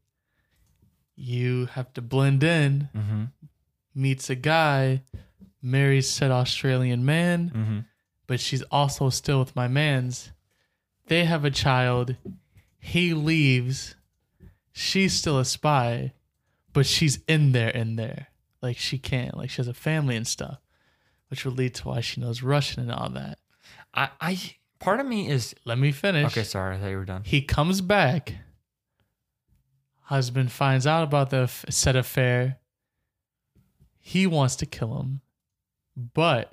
you 1.16 1.68
have 1.68 1.94
to 1.94 2.02
blend 2.02 2.44
in. 2.44 2.90
Mm-hmm. 2.96 3.24
Meets 3.96 4.30
a 4.30 4.36
guy, 4.36 5.04
marries 5.62 6.10
said 6.10 6.32
Australian 6.32 7.06
man, 7.06 7.52
Mm-hmm. 7.56 7.80
but 8.28 8.40
she's 8.40 8.64
also 8.64 9.10
still 9.10 9.40
with 9.40 9.56
my 9.56 9.68
man's. 9.68 10.32
They 11.08 11.26
have 11.26 11.46
a 11.46 11.52
child. 11.52 12.16
He 12.86 13.14
leaves. 13.14 13.96
She's 14.74 15.14
still 15.14 15.40
a 15.40 15.46
spy, 15.46 16.12
but 16.74 16.86
she's 16.86 17.20
in 17.30 17.54
there, 17.54 17.70
in 17.70 17.96
there. 17.96 18.28
Like 18.62 18.78
she 18.78 18.98
can't. 18.98 19.38
Like 19.38 19.50
she 19.50 19.58
has 19.58 19.70
a 19.70 19.74
family 19.74 20.18
and 20.18 20.28
stuff, 20.28 20.60
which 21.30 21.46
would 21.46 21.58
lead 21.58 21.76
to 21.76 21.88
why 21.88 22.02
she 22.02 22.20
knows 22.20 22.44
Russian 22.44 22.82
and 22.84 22.92
all 22.92 23.10
that. 23.12 23.40
I, 23.94 24.10
I 24.20 24.40
part 24.80 25.00
of 25.00 25.06
me 25.06 25.30
is 25.30 25.56
Let 25.64 25.78
me 25.78 25.94
finish. 25.94 26.26
okay. 26.26 26.44
Sorry, 26.44 26.76
I 26.76 26.80
thought 26.80 26.88
you 26.90 26.98
were 26.98 27.06
done. 27.06 27.22
He 27.24 27.42
comes 27.42 27.80
back. 27.80 28.34
Husband 30.08 30.52
finds 30.52 30.86
out 30.86 31.04
about 31.04 31.30
the 31.30 31.44
f- 31.44 31.64
said 31.70 31.96
affair. 31.96 32.58
He 33.98 34.28
wants 34.28 34.58
to 34.58 34.66
kill 34.66 35.00
him, 35.00 35.22
but 35.96 36.52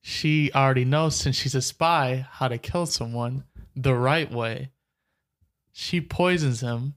she 0.00 0.50
already 0.54 0.86
knows 0.86 1.16
since 1.16 1.36
she's 1.36 1.54
a 1.54 1.60
spy 1.60 2.26
how 2.30 2.48
to 2.48 2.56
kill 2.56 2.86
someone 2.86 3.44
the 3.76 3.94
right 3.94 4.32
way. 4.32 4.70
She 5.80 6.02
poisons 6.02 6.60
him, 6.60 6.92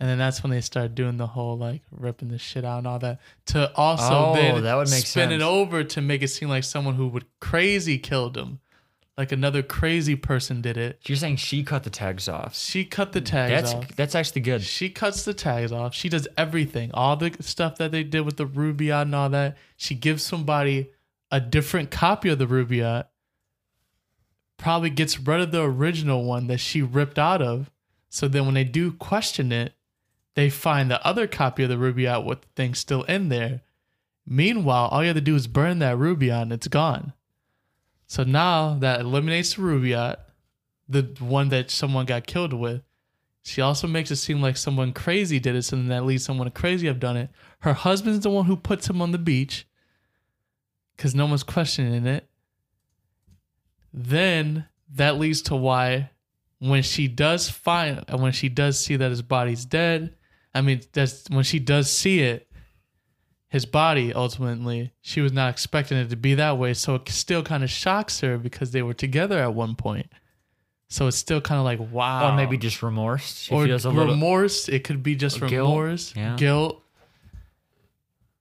and 0.00 0.08
then 0.08 0.18
that's 0.18 0.42
when 0.42 0.50
they 0.50 0.60
start 0.60 0.96
doing 0.96 1.18
the 1.18 1.28
whole 1.28 1.56
like 1.56 1.82
ripping 1.92 2.30
the 2.30 2.38
shit 2.38 2.64
out 2.64 2.78
and 2.78 2.86
all 2.88 2.98
that. 2.98 3.20
To 3.46 3.72
also 3.76 4.32
Oh, 4.32 4.34
then 4.34 4.64
that 4.64 4.74
would 4.74 4.90
make 4.90 5.06
spin 5.06 5.30
it 5.30 5.40
over 5.40 5.84
to 5.84 6.00
make 6.00 6.20
it 6.20 6.26
seem 6.28 6.48
like 6.48 6.64
someone 6.64 6.96
who 6.96 7.06
would 7.06 7.26
crazy 7.38 7.98
killed 7.98 8.36
him, 8.36 8.58
like 9.16 9.30
another 9.30 9.62
crazy 9.62 10.16
person 10.16 10.60
did 10.60 10.76
it. 10.76 10.98
You're 11.06 11.14
saying 11.14 11.36
she 11.36 11.62
cut 11.62 11.84
the 11.84 11.90
tags 11.90 12.28
off. 12.28 12.56
She 12.56 12.84
cut 12.84 13.12
the 13.12 13.20
tags 13.20 13.70
That's 13.70 13.74
off. 13.74 13.94
that's 13.94 14.14
actually 14.16 14.40
good. 14.40 14.62
She 14.62 14.90
cuts 14.90 15.24
the 15.24 15.32
tags 15.32 15.70
off. 15.70 15.94
She 15.94 16.08
does 16.08 16.26
everything. 16.36 16.90
All 16.92 17.14
the 17.14 17.32
stuff 17.38 17.76
that 17.76 17.92
they 17.92 18.02
did 18.02 18.22
with 18.22 18.36
the 18.36 18.46
Rubiot 18.46 19.02
and 19.02 19.14
all 19.14 19.30
that. 19.30 19.56
She 19.76 19.94
gives 19.94 20.24
somebody 20.24 20.90
a 21.30 21.38
different 21.38 21.92
copy 21.92 22.30
of 22.30 22.40
the 22.40 22.46
Rubiot. 22.46 23.04
Probably 24.56 24.90
gets 24.90 25.20
rid 25.20 25.40
of 25.40 25.52
the 25.52 25.62
original 25.62 26.24
one 26.24 26.48
that 26.48 26.58
she 26.58 26.82
ripped 26.82 27.18
out 27.20 27.40
of. 27.40 27.70
So 28.12 28.28
then 28.28 28.44
when 28.44 28.52
they 28.52 28.64
do 28.64 28.92
question 28.92 29.52
it, 29.52 29.72
they 30.34 30.50
find 30.50 30.90
the 30.90 31.04
other 31.04 31.26
copy 31.26 31.62
of 31.62 31.70
the 31.70 31.76
Rubiot 31.76 32.26
with 32.26 32.42
the 32.42 32.48
thing 32.54 32.74
still 32.74 33.04
in 33.04 33.30
there. 33.30 33.62
Meanwhile, 34.26 34.88
all 34.88 35.00
you 35.00 35.06
have 35.06 35.16
to 35.16 35.22
do 35.22 35.34
is 35.34 35.46
burn 35.46 35.78
that 35.78 35.96
Rubiot 35.96 36.42
and 36.42 36.52
it's 36.52 36.68
gone. 36.68 37.14
So 38.06 38.22
now 38.22 38.74
that 38.80 39.00
eliminates 39.00 39.54
the 39.54 39.62
Rubiot, 39.62 40.16
the 40.86 41.08
one 41.20 41.48
that 41.48 41.70
someone 41.70 42.04
got 42.04 42.26
killed 42.26 42.52
with. 42.52 42.82
She 43.44 43.62
also 43.62 43.88
makes 43.88 44.10
it 44.10 44.16
seem 44.16 44.42
like 44.42 44.58
someone 44.58 44.92
crazy 44.92 45.40
did 45.40 45.56
it, 45.56 45.62
so 45.62 45.76
then 45.76 45.88
that 45.88 46.04
leads 46.04 46.22
someone 46.22 46.50
crazy 46.50 46.88
have 46.88 47.00
done 47.00 47.16
it. 47.16 47.30
Her 47.60 47.72
husband's 47.72 48.20
the 48.20 48.30
one 48.30 48.44
who 48.44 48.56
puts 48.56 48.90
him 48.90 49.00
on 49.00 49.12
the 49.12 49.18
beach 49.18 49.66
because 50.94 51.14
no 51.14 51.24
one's 51.24 51.44
questioning 51.44 52.06
it. 52.06 52.28
Then 53.92 54.66
that 54.94 55.18
leads 55.18 55.40
to 55.42 55.56
why 55.56 56.10
when 56.62 56.82
she 56.82 57.08
does 57.08 57.50
find 57.50 58.04
when 58.10 58.30
she 58.30 58.48
does 58.48 58.78
see 58.78 58.94
that 58.94 59.10
his 59.10 59.20
body's 59.20 59.64
dead, 59.64 60.14
I 60.54 60.60
mean 60.60 60.80
that's 60.92 61.28
when 61.28 61.42
she 61.42 61.58
does 61.58 61.90
see 61.90 62.20
it, 62.20 62.48
his 63.48 63.66
body 63.66 64.14
ultimately, 64.14 64.92
she 65.00 65.20
was 65.20 65.32
not 65.32 65.50
expecting 65.50 65.98
it 65.98 66.08
to 66.10 66.16
be 66.16 66.34
that 66.36 66.58
way. 66.58 66.72
So 66.74 66.94
it 66.94 67.08
still 67.08 67.42
kind 67.42 67.64
of 67.64 67.70
shocks 67.70 68.20
her 68.20 68.38
because 68.38 68.70
they 68.70 68.80
were 68.80 68.94
together 68.94 69.40
at 69.40 69.54
one 69.54 69.74
point. 69.74 70.06
So 70.88 71.08
it's 71.08 71.16
still 71.16 71.40
kind 71.40 71.58
of 71.58 71.64
like 71.64 71.80
wow. 71.92 72.30
Or 72.32 72.36
maybe 72.36 72.56
just 72.56 72.80
remorse. 72.80 73.40
She 73.40 73.52
or 73.52 73.64
feels 73.64 73.84
a 73.84 73.90
little. 73.90 74.12
remorse. 74.12 74.68
It 74.68 74.84
could 74.84 75.02
be 75.02 75.16
just 75.16 75.40
Guilt, 75.40 75.52
remorse, 75.52 76.14
yeah. 76.14 76.36
guilt. 76.36 76.80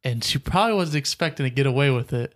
And 0.04 0.24
she 0.24 0.38
probably 0.38 0.76
wasn't 0.76 0.98
expecting 0.98 1.46
to 1.46 1.50
get 1.50 1.66
away 1.66 1.90
with 1.90 2.14
it. 2.14 2.36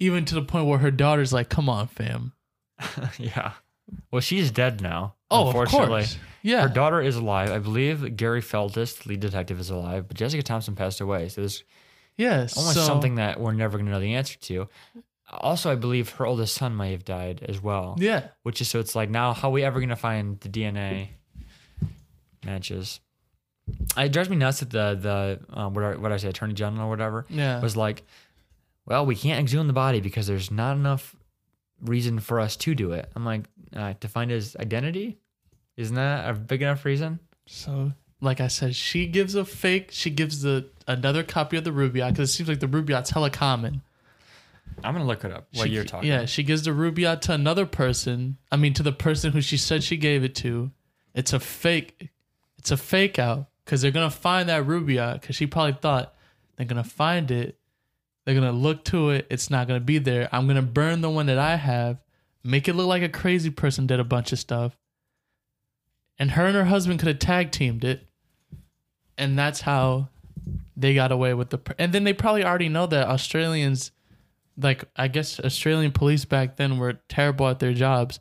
Even 0.00 0.24
to 0.24 0.34
the 0.34 0.42
point 0.42 0.66
where 0.66 0.78
her 0.78 0.90
daughter's 0.90 1.32
like, 1.32 1.48
"Come 1.48 1.68
on, 1.68 1.86
fam." 1.86 2.32
yeah. 3.18 3.52
Well, 4.10 4.20
she's 4.20 4.50
dead 4.50 4.80
now. 4.80 5.14
Oh, 5.30 5.48
of 5.48 5.68
course. 5.68 6.18
Yeah. 6.42 6.62
Her 6.62 6.68
daughter 6.68 7.00
is 7.00 7.16
alive. 7.16 7.50
I 7.50 7.58
believe 7.58 8.16
Gerry 8.16 8.40
Feltus, 8.40 9.02
the 9.02 9.08
lead 9.10 9.20
detective, 9.20 9.60
is 9.60 9.70
alive, 9.70 10.08
but 10.08 10.16
Jessica 10.16 10.42
Thomson 10.42 10.74
passed 10.74 11.00
away. 11.00 11.28
So 11.28 11.42
there's 11.42 11.64
yes. 12.16 12.56
almost 12.56 12.76
so, 12.76 12.84
something 12.84 13.16
that 13.16 13.40
we're 13.40 13.52
never 13.52 13.76
going 13.76 13.86
to 13.86 13.92
know 13.92 14.00
the 14.00 14.14
answer 14.14 14.38
to. 14.38 14.68
Also, 15.30 15.70
I 15.70 15.74
believe 15.74 16.08
her 16.12 16.24
oldest 16.26 16.54
son 16.54 16.76
may 16.76 16.92
have 16.92 17.04
died 17.04 17.44
as 17.48 17.62
well. 17.62 17.96
Yeah. 17.98 18.28
Which 18.44 18.60
is 18.60 18.68
so 18.68 18.78
it's 18.78 18.94
like 18.94 19.10
now, 19.10 19.34
how 19.34 19.48
are 19.48 19.52
we 19.52 19.62
ever 19.64 19.78
going 19.80 19.90
to 19.90 19.96
find 19.96 20.40
the 20.40 20.48
DNA 20.48 21.08
matches? 22.44 23.00
It 23.96 24.12
drives 24.12 24.30
me 24.30 24.36
nuts 24.36 24.60
that 24.60 24.70
the 24.70 24.98
the 25.50 25.58
um, 25.58 25.74
what 25.74 25.84
I, 25.84 25.96
what 25.96 26.12
I 26.12 26.16
say 26.16 26.28
attorney 26.28 26.54
general 26.54 26.86
or 26.86 26.90
whatever 26.90 27.26
Yeah. 27.28 27.60
was 27.60 27.76
like, 27.76 28.02
well, 28.86 29.04
we 29.04 29.14
can't 29.14 29.38
exhume 29.40 29.66
the 29.66 29.74
body 29.74 30.00
because 30.00 30.26
there's 30.26 30.50
not 30.50 30.76
enough 30.76 31.14
reason 31.82 32.18
for 32.20 32.40
us 32.40 32.56
to 32.56 32.74
do 32.74 32.92
it. 32.92 33.10
I'm 33.14 33.24
like, 33.24 33.44
uh, 33.74 33.94
to 34.00 34.08
find 34.08 34.30
his 34.30 34.56
identity, 34.56 35.18
isn't 35.76 35.94
that 35.96 36.28
a 36.28 36.34
big 36.34 36.62
enough 36.62 36.84
reason? 36.84 37.20
So, 37.46 37.92
like 38.20 38.40
I 38.40 38.48
said, 38.48 38.74
she 38.74 39.06
gives 39.06 39.34
a 39.34 39.44
fake. 39.44 39.90
She 39.92 40.10
gives 40.10 40.42
the 40.42 40.68
another 40.86 41.22
copy 41.22 41.56
of 41.56 41.64
the 41.64 41.70
Rubaiyat 41.70 42.10
because 42.10 42.30
it 42.30 42.32
seems 42.32 42.48
like 42.48 42.60
the 42.60 42.66
Rubaiyat's 42.66 43.10
hella 43.10 43.30
common. 43.30 43.82
I'm 44.84 44.92
gonna 44.94 45.06
look 45.06 45.24
it 45.24 45.32
up. 45.32 45.48
while 45.54 45.66
She- 45.66 45.72
you're 45.72 45.84
talking? 45.84 46.08
Yeah, 46.08 46.24
she 46.26 46.42
gives 46.42 46.62
the 46.62 46.70
Rubaiyat 46.70 47.20
to 47.22 47.32
another 47.32 47.66
person. 47.66 48.36
I 48.52 48.56
mean, 48.56 48.74
to 48.74 48.82
the 48.82 48.92
person 48.92 49.32
who 49.32 49.40
she 49.40 49.56
said 49.56 49.82
she 49.82 49.96
gave 49.96 50.24
it 50.24 50.34
to. 50.36 50.70
It's 51.14 51.32
a 51.32 51.40
fake. 51.40 52.10
It's 52.58 52.70
a 52.70 52.76
fake 52.76 53.18
out 53.18 53.48
because 53.64 53.82
they're 53.82 53.90
gonna 53.90 54.10
find 54.10 54.48
that 54.48 54.64
Rubaiyat 54.66 55.20
because 55.20 55.36
she 55.36 55.46
probably 55.46 55.72
thought 55.80 56.14
they're 56.56 56.66
gonna 56.66 56.84
find 56.84 57.30
it. 57.30 57.57
They're 58.28 58.34
gonna 58.34 58.52
look 58.52 58.84
to 58.84 59.08
it. 59.08 59.26
It's 59.30 59.48
not 59.48 59.68
gonna 59.68 59.80
be 59.80 59.96
there. 59.96 60.28
I'm 60.32 60.46
gonna 60.46 60.60
burn 60.60 61.00
the 61.00 61.08
one 61.08 61.24
that 61.26 61.38
I 61.38 61.56
have, 61.56 61.96
make 62.44 62.68
it 62.68 62.74
look 62.74 62.86
like 62.86 63.02
a 63.02 63.08
crazy 63.08 63.48
person 63.48 63.86
did 63.86 64.00
a 64.00 64.04
bunch 64.04 64.32
of 64.34 64.38
stuff. 64.38 64.76
And 66.18 66.32
her 66.32 66.44
and 66.44 66.54
her 66.54 66.66
husband 66.66 66.98
could 66.98 67.08
have 67.08 67.20
tag 67.20 67.52
teamed 67.52 67.84
it, 67.84 68.06
and 69.16 69.38
that's 69.38 69.62
how 69.62 70.08
they 70.76 70.92
got 70.92 71.10
away 71.10 71.32
with 71.32 71.48
the. 71.48 71.56
pr- 71.56 71.72
And 71.78 71.94
then 71.94 72.04
they 72.04 72.12
probably 72.12 72.44
already 72.44 72.68
know 72.68 72.84
that 72.88 73.08
Australians 73.08 73.92
like 74.58 74.84
I 74.94 75.08
guess 75.08 75.40
Australian 75.40 75.92
police 75.92 76.26
back 76.26 76.56
then 76.56 76.76
were 76.76 77.00
terrible 77.08 77.48
at 77.48 77.60
their 77.60 77.72
jobs. 77.72 78.20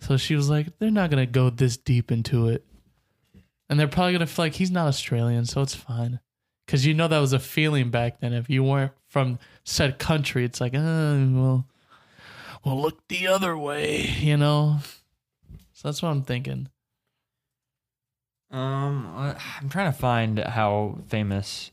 So 0.00 0.16
she 0.16 0.34
was 0.34 0.50
like, 0.50 0.76
they're 0.80 0.90
not 0.90 1.10
gonna 1.10 1.26
go 1.26 1.48
this 1.48 1.76
deep 1.76 2.10
into 2.10 2.48
it, 2.48 2.64
and 3.70 3.78
they're 3.78 3.86
probably 3.86 4.14
gonna 4.14 4.26
feel 4.26 4.46
like 4.46 4.54
he's 4.54 4.72
not 4.72 4.88
Australian, 4.88 5.44
so 5.44 5.62
it's 5.62 5.76
fine. 5.76 6.18
Because 6.68 6.84
you 6.84 6.92
know 6.92 7.08
that 7.08 7.18
was 7.18 7.32
a 7.32 7.38
feeling 7.38 7.88
back 7.88 8.20
then. 8.20 8.34
If 8.34 8.50
you 8.50 8.62
weren't 8.62 8.92
from 9.06 9.38
said 9.64 9.98
country, 9.98 10.44
it's 10.44 10.60
like, 10.60 10.74
uh, 10.74 11.16
well, 11.30 11.64
well, 12.62 12.78
look 12.78 13.08
the 13.08 13.26
other 13.26 13.56
way, 13.56 14.02
you 14.02 14.36
know. 14.36 14.80
So 15.72 15.88
that's 15.88 16.02
what 16.02 16.10
I'm 16.10 16.20
thinking. 16.20 16.68
Um, 18.50 19.10
I'm 19.16 19.70
trying 19.70 19.90
to 19.90 19.98
find 19.98 20.40
how 20.40 20.98
famous. 21.08 21.70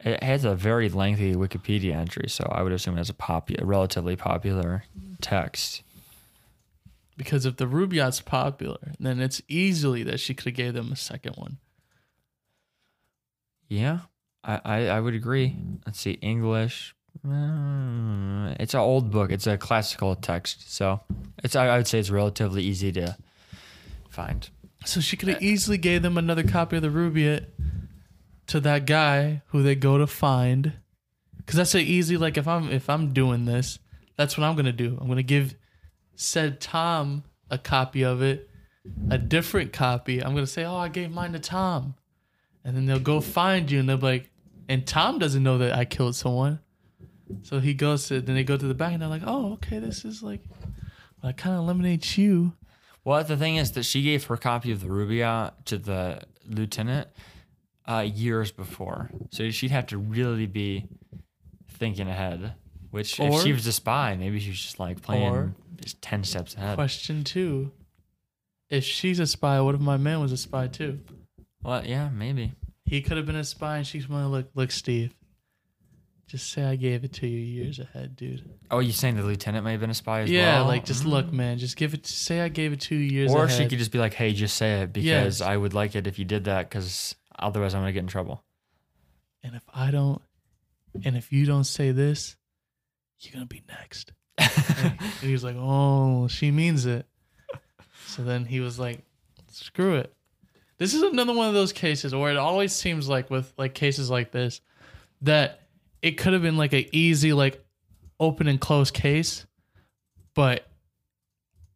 It 0.00 0.20
has 0.20 0.44
a 0.44 0.56
very 0.56 0.88
lengthy 0.88 1.36
Wikipedia 1.36 1.94
entry, 1.94 2.28
so 2.28 2.44
I 2.50 2.62
would 2.62 2.72
assume 2.72 2.98
it's 2.98 3.10
a 3.10 3.14
popular, 3.14 3.64
relatively 3.64 4.16
popular 4.16 4.82
text. 5.20 5.84
Because 7.16 7.46
if 7.46 7.56
the 7.56 7.66
Rubaiyat's 7.66 8.20
popular, 8.20 8.94
then 8.98 9.20
it's 9.20 9.42
easily 9.46 10.02
that 10.02 10.18
she 10.18 10.34
could 10.34 10.46
have 10.46 10.54
gave 10.54 10.74
them 10.74 10.90
a 10.90 10.96
second 10.96 11.36
one. 11.36 11.58
Yeah, 13.68 14.00
I, 14.44 14.60
I, 14.64 14.86
I 14.88 15.00
would 15.00 15.14
agree. 15.14 15.56
Let's 15.86 16.00
see, 16.00 16.12
English. 16.12 16.94
Mm, 17.26 18.56
It's 18.60 18.74
an 18.74 18.80
old 18.80 19.10
book. 19.10 19.30
It's 19.30 19.46
a 19.46 19.58
classical 19.58 20.14
text, 20.16 20.72
so 20.72 21.00
it's 21.42 21.56
I, 21.56 21.66
I 21.68 21.76
would 21.76 21.86
say 21.86 21.98
it's 21.98 22.10
relatively 22.10 22.62
easy 22.62 22.92
to 22.92 23.16
find. 24.08 24.48
So 24.84 25.00
she 25.00 25.16
could 25.16 25.28
have 25.28 25.42
easily 25.42 25.76
gave 25.78 26.02
them 26.02 26.16
another 26.16 26.44
copy 26.44 26.76
of 26.76 26.82
the 26.82 26.88
Rubaiyat 26.88 27.46
to 28.46 28.60
that 28.60 28.86
guy 28.86 29.42
who 29.48 29.62
they 29.62 29.74
go 29.74 29.98
to 29.98 30.06
find. 30.06 30.72
Cause 31.46 31.56
that's 31.56 31.70
so 31.70 31.78
easy 31.78 32.16
like 32.16 32.36
if 32.36 32.46
I'm 32.46 32.70
if 32.70 32.88
I'm 32.88 33.12
doing 33.12 33.44
this, 33.46 33.78
that's 34.16 34.36
what 34.38 34.44
I'm 34.44 34.54
gonna 34.54 34.72
do. 34.72 34.96
I'm 35.00 35.08
gonna 35.08 35.22
give 35.22 35.54
said 36.14 36.60
Tom 36.60 37.24
a 37.50 37.58
copy 37.58 38.04
of 38.04 38.22
it, 38.22 38.48
a 39.10 39.18
different 39.18 39.72
copy. 39.72 40.22
I'm 40.22 40.34
gonna 40.34 40.46
say, 40.46 40.64
Oh, 40.64 40.76
I 40.76 40.88
gave 40.88 41.10
mine 41.10 41.32
to 41.32 41.38
Tom. 41.38 41.94
And 42.68 42.76
then 42.76 42.84
they'll 42.84 42.98
go 42.98 43.22
find 43.22 43.70
you 43.70 43.80
and 43.80 43.88
they'll 43.88 43.96
be 43.96 44.04
like 44.06 44.30
and 44.68 44.86
Tom 44.86 45.18
doesn't 45.18 45.42
know 45.42 45.56
that 45.56 45.74
I 45.74 45.86
killed 45.86 46.14
someone. 46.14 46.60
So 47.42 47.60
he 47.60 47.72
goes 47.72 48.08
to 48.08 48.20
then 48.20 48.34
they 48.34 48.44
go 48.44 48.58
to 48.58 48.66
the 48.66 48.74
back 48.74 48.92
and 48.92 49.00
they're 49.00 49.08
like, 49.08 49.22
Oh, 49.24 49.54
okay, 49.54 49.78
this 49.78 50.04
is 50.04 50.22
like 50.22 50.42
well, 51.22 51.30
I 51.30 51.32
kinda 51.32 51.56
eliminates 51.56 52.18
you. 52.18 52.52
Well, 53.04 53.24
the 53.24 53.38
thing 53.38 53.56
is 53.56 53.72
that 53.72 53.84
she 53.84 54.02
gave 54.02 54.24
her 54.24 54.36
copy 54.36 54.70
of 54.70 54.82
the 54.82 54.88
Rubaiyat 54.88 55.64
to 55.64 55.78
the 55.78 56.20
lieutenant 56.46 57.08
uh, 57.88 58.00
years 58.00 58.52
before, 58.52 59.10
so 59.30 59.50
she'd 59.50 59.70
have 59.70 59.86
to 59.86 59.96
really 59.96 60.44
be 60.44 60.88
thinking 61.70 62.06
ahead. 62.06 62.52
Which, 62.90 63.18
if 63.18 63.42
she 63.42 63.54
was 63.54 63.66
a 63.66 63.72
spy, 63.72 64.14
maybe 64.14 64.40
she 64.40 64.50
was 64.50 64.60
just 64.60 64.78
like 64.78 65.00
playing 65.00 65.32
Or- 65.32 65.54
just 65.80 66.02
ten 66.02 66.22
steps 66.22 66.54
ahead. 66.54 66.74
Question 66.74 67.24
two. 67.24 67.72
If 68.68 68.84
she's 68.84 69.18
a 69.20 69.26
spy, 69.26 69.58
what 69.62 69.74
if 69.74 69.80
my 69.80 69.96
man 69.96 70.20
was 70.20 70.32
a 70.32 70.36
spy 70.36 70.66
too? 70.66 71.00
Well, 71.62 71.84
yeah, 71.84 72.08
maybe. 72.08 72.52
He 72.84 73.02
could 73.02 73.16
have 73.16 73.26
been 73.26 73.36
a 73.36 73.44
spy 73.44 73.78
and 73.78 73.86
she's 73.86 74.06
gonna 74.06 74.28
look 74.28 74.50
look 74.54 74.70
Steve. 74.70 75.14
Just 76.26 76.50
say 76.52 76.62
I 76.64 76.76
gave 76.76 77.04
it 77.04 77.12
to 77.14 77.26
you 77.26 77.38
years 77.38 77.78
ahead, 77.78 78.14
dude. 78.14 78.48
Oh, 78.70 78.80
you 78.80 78.92
saying 78.92 79.16
the 79.16 79.22
lieutenant 79.22 79.64
may 79.64 79.72
have 79.72 79.80
been 79.80 79.88
a 79.90 79.94
spy 79.94 80.20
as 80.20 80.30
yeah, 80.30 80.56
well? 80.56 80.62
Yeah, 80.62 80.68
like 80.68 80.84
just 80.84 81.04
Mm. 81.04 81.08
look, 81.10 81.32
man. 81.32 81.56
Just 81.58 81.76
give 81.76 81.94
it 81.94 82.06
say 82.06 82.40
I 82.40 82.48
gave 82.48 82.72
it 82.72 82.80
to 82.82 82.94
you 82.94 83.00
years 83.00 83.30
ahead. 83.30 83.40
Or 83.40 83.44
ahead. 83.46 83.58
she 83.58 83.66
could 83.68 83.78
just 83.78 83.92
be 83.92 83.98
like, 83.98 84.12
"Hey, 84.14 84.32
just 84.34 84.56
say 84.56 84.82
it 84.82 84.92
because 84.92 85.06
Yes. 85.06 85.40
I 85.40 85.56
would 85.56 85.72
like 85.74 85.94
it 85.96 86.06
if 86.06 86.18
you 86.18 86.24
did 86.26 86.44
that, 86.44 86.68
because 86.68 87.14
otherwise 87.38 87.74
I'm 87.74 87.80
gonna 87.82 87.92
get 87.92 88.00
in 88.00 88.06
trouble." 88.08 88.44
and 89.44 89.54
if 89.54 89.62
I 89.72 89.90
don't 89.92 90.20
and 91.04 91.16
if 91.16 91.32
you 91.32 91.46
don't 91.46 91.64
say 91.64 91.92
this, 91.92 92.36
you're 93.20 93.32
gonna 93.32 93.46
be 93.46 93.62
next. 93.68 94.12
and 94.38 95.00
he 95.20 95.32
was 95.32 95.44
like, 95.44 95.56
Oh, 95.58 96.28
she 96.28 96.50
means 96.50 96.86
it. 96.86 97.06
So 98.06 98.22
then 98.22 98.44
he 98.44 98.60
was 98.60 98.78
like, 98.78 99.04
Screw 99.50 99.94
it. 99.96 100.12
This 100.78 100.94
is 100.94 101.02
another 101.02 101.32
one 101.32 101.48
of 101.48 101.54
those 101.54 101.72
cases 101.72 102.14
where 102.14 102.30
it 102.30 102.36
always 102.36 102.72
seems 102.72 103.08
like 103.08 103.30
with 103.30 103.52
like 103.58 103.74
cases 103.74 104.10
like 104.10 104.30
this 104.30 104.60
that 105.22 105.62
it 106.02 106.12
could 106.12 106.32
have 106.32 106.42
been 106.42 106.56
like 106.56 106.72
an 106.72 106.84
easy 106.92 107.32
like 107.32 107.64
open 108.20 108.46
and 108.46 108.60
close 108.60 108.90
case, 108.90 109.46
but 110.34 110.68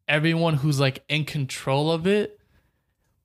everyone 0.06 0.54
who's 0.54 0.78
like 0.78 1.02
in 1.08 1.24
control 1.24 1.90
of 1.90 2.06
it 2.06 2.38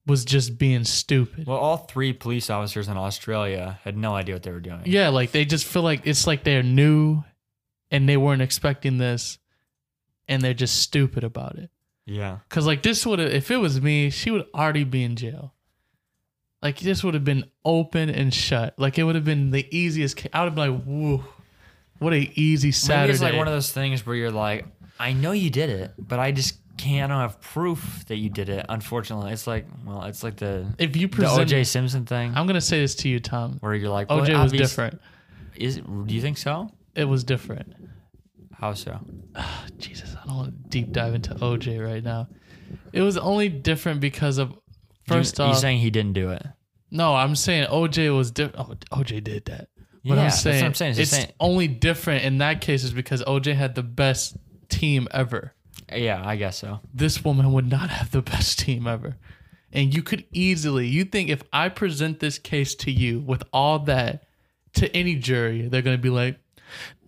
was 0.07 0.23
just 0.25 0.57
being 0.57 0.83
stupid. 0.85 1.45
Well, 1.45 1.57
all 1.57 1.77
three 1.77 2.13
police 2.13 2.49
officers 2.49 2.87
in 2.87 2.97
Australia 2.97 3.79
had 3.83 3.97
no 3.97 4.15
idea 4.15 4.35
what 4.35 4.43
they 4.43 4.51
were 4.51 4.61
doing. 4.61 4.83
Yeah, 4.85 5.09
like 5.09 5.31
they 5.31 5.45
just 5.45 5.65
feel 5.65 5.81
like 5.83 6.01
it's 6.05 6.25
like 6.25 6.43
they're 6.43 6.63
new 6.63 7.23
and 7.91 8.07
they 8.07 8.17
weren't 8.17 8.41
expecting 8.41 8.97
this 8.97 9.37
and 10.27 10.41
they're 10.41 10.53
just 10.53 10.79
stupid 10.79 11.23
about 11.23 11.57
it. 11.57 11.69
Yeah. 12.05 12.39
Cause 12.49 12.65
like 12.65 12.83
this 12.83 13.05
would 13.05 13.19
have 13.19 13.31
if 13.31 13.51
it 13.51 13.57
was 13.57 13.81
me, 13.81 14.09
she 14.09 14.31
would 14.31 14.47
already 14.55 14.85
be 14.85 15.03
in 15.03 15.17
jail. 15.17 15.53
Like 16.61 16.79
this 16.79 17.03
would 17.03 17.13
have 17.13 17.23
been 17.23 17.45
open 17.63 18.09
and 18.09 18.33
shut. 18.33 18.73
Like 18.77 18.97
it 18.97 19.03
would 19.03 19.15
have 19.15 19.25
been 19.25 19.51
the 19.51 19.67
easiest. 19.75 20.17
Ca- 20.17 20.29
I 20.33 20.39
would 20.43 20.45
have 20.47 20.55
been 20.55 20.73
like, 20.75 20.83
"Whoa, 20.83 21.23
what 21.99 22.13
a 22.13 22.31
easy 22.39 22.71
Saturday." 22.71 23.01
Maybe 23.03 23.13
it's 23.13 23.21
like 23.21 23.35
one 23.35 23.47
of 23.47 23.53
those 23.53 23.71
things 23.71 24.05
where 24.05 24.15
you're 24.15 24.31
like, 24.31 24.65
I 24.99 25.13
know 25.13 25.31
you 25.31 25.49
did 25.49 25.69
it, 25.69 25.93
but 25.97 26.19
I 26.19 26.31
just 26.31 26.57
can't 26.77 27.11
have 27.11 27.39
proof 27.41 28.05
that 28.07 28.17
you 28.17 28.29
did 28.29 28.49
it. 28.49 28.65
Unfortunately, 28.69 29.31
it's 29.31 29.47
like, 29.47 29.67
well, 29.85 30.03
it's 30.03 30.23
like 30.23 30.37
the 30.37 30.65
if 30.77 30.95
you 30.95 31.07
the 31.07 31.23
OJ 31.23 31.65
Simpson 31.67 32.05
thing, 32.05 32.33
I'm 32.35 32.47
gonna 32.47 32.61
say 32.61 32.79
this 32.79 32.95
to 32.95 33.09
you, 33.09 33.19
Tom. 33.19 33.57
where 33.59 33.75
you're 33.75 33.89
like, 33.89 34.09
well, 34.09 34.21
OJ 34.21 34.41
was 34.41 34.51
different. 34.51 34.99
Is 35.55 35.77
it, 35.77 36.07
do 36.07 36.13
you 36.13 36.21
think 36.21 36.37
so? 36.37 36.71
It 36.95 37.05
was 37.05 37.23
different. 37.23 37.73
How 38.53 38.73
so? 38.73 38.99
Jesus, 39.77 40.15
I 40.15 40.25
don't 40.27 40.35
want 40.37 40.63
to 40.63 40.69
deep 40.69 40.91
dive 40.91 41.13
into 41.13 41.35
OJ 41.35 41.83
right 41.83 42.03
now. 42.03 42.27
It 42.91 43.01
was 43.01 43.17
only 43.17 43.49
different 43.49 44.01
because 44.01 44.37
of 44.39 44.57
first 45.07 45.37
you, 45.37 45.45
off. 45.45 45.55
you 45.55 45.61
saying 45.61 45.79
he 45.79 45.89
didn't 45.89 46.13
do 46.13 46.31
it? 46.31 46.45
No, 46.91 47.15
I'm 47.15 47.35
saying 47.35 47.67
OJ 47.67 48.15
was 48.15 48.31
different. 48.31 48.85
Oh, 48.91 48.97
OJ 48.99 49.23
did 49.23 49.45
that. 49.45 49.67
But 49.75 49.89
Yeah, 50.03 50.11
I'm 50.13 50.17
that's 50.17 50.35
what 50.37 50.41
saying 50.53 50.65
I'm 50.65 50.73
saying. 50.73 50.95
It's 50.97 51.11
the 51.11 51.29
only 51.39 51.67
different 51.67 52.23
in 52.23 52.37
that 52.37 52.61
case 52.61 52.83
is 52.83 52.91
because 52.93 53.23
OJ 53.23 53.55
had 53.55 53.75
the 53.75 53.83
best 53.83 54.37
team 54.69 55.07
ever. 55.11 55.53
Yeah, 55.93 56.21
I 56.25 56.35
guess 56.35 56.57
so. 56.59 56.79
This 56.93 57.23
woman 57.23 57.51
would 57.53 57.69
not 57.69 57.89
have 57.89 58.11
the 58.11 58.21
best 58.21 58.59
team 58.59 58.87
ever. 58.87 59.17
And 59.73 59.93
you 59.93 60.01
could 60.01 60.23
easily, 60.31 60.87
you 60.87 61.03
think 61.03 61.29
if 61.29 61.43
I 61.51 61.69
present 61.69 62.19
this 62.19 62.39
case 62.39 62.73
to 62.75 62.91
you 62.91 63.19
with 63.19 63.43
all 63.51 63.79
that 63.79 64.23
to 64.75 64.95
any 64.95 65.15
jury, 65.15 65.67
they're 65.67 65.81
going 65.81 65.97
to 65.97 66.01
be 66.01 66.09
like, 66.09 66.39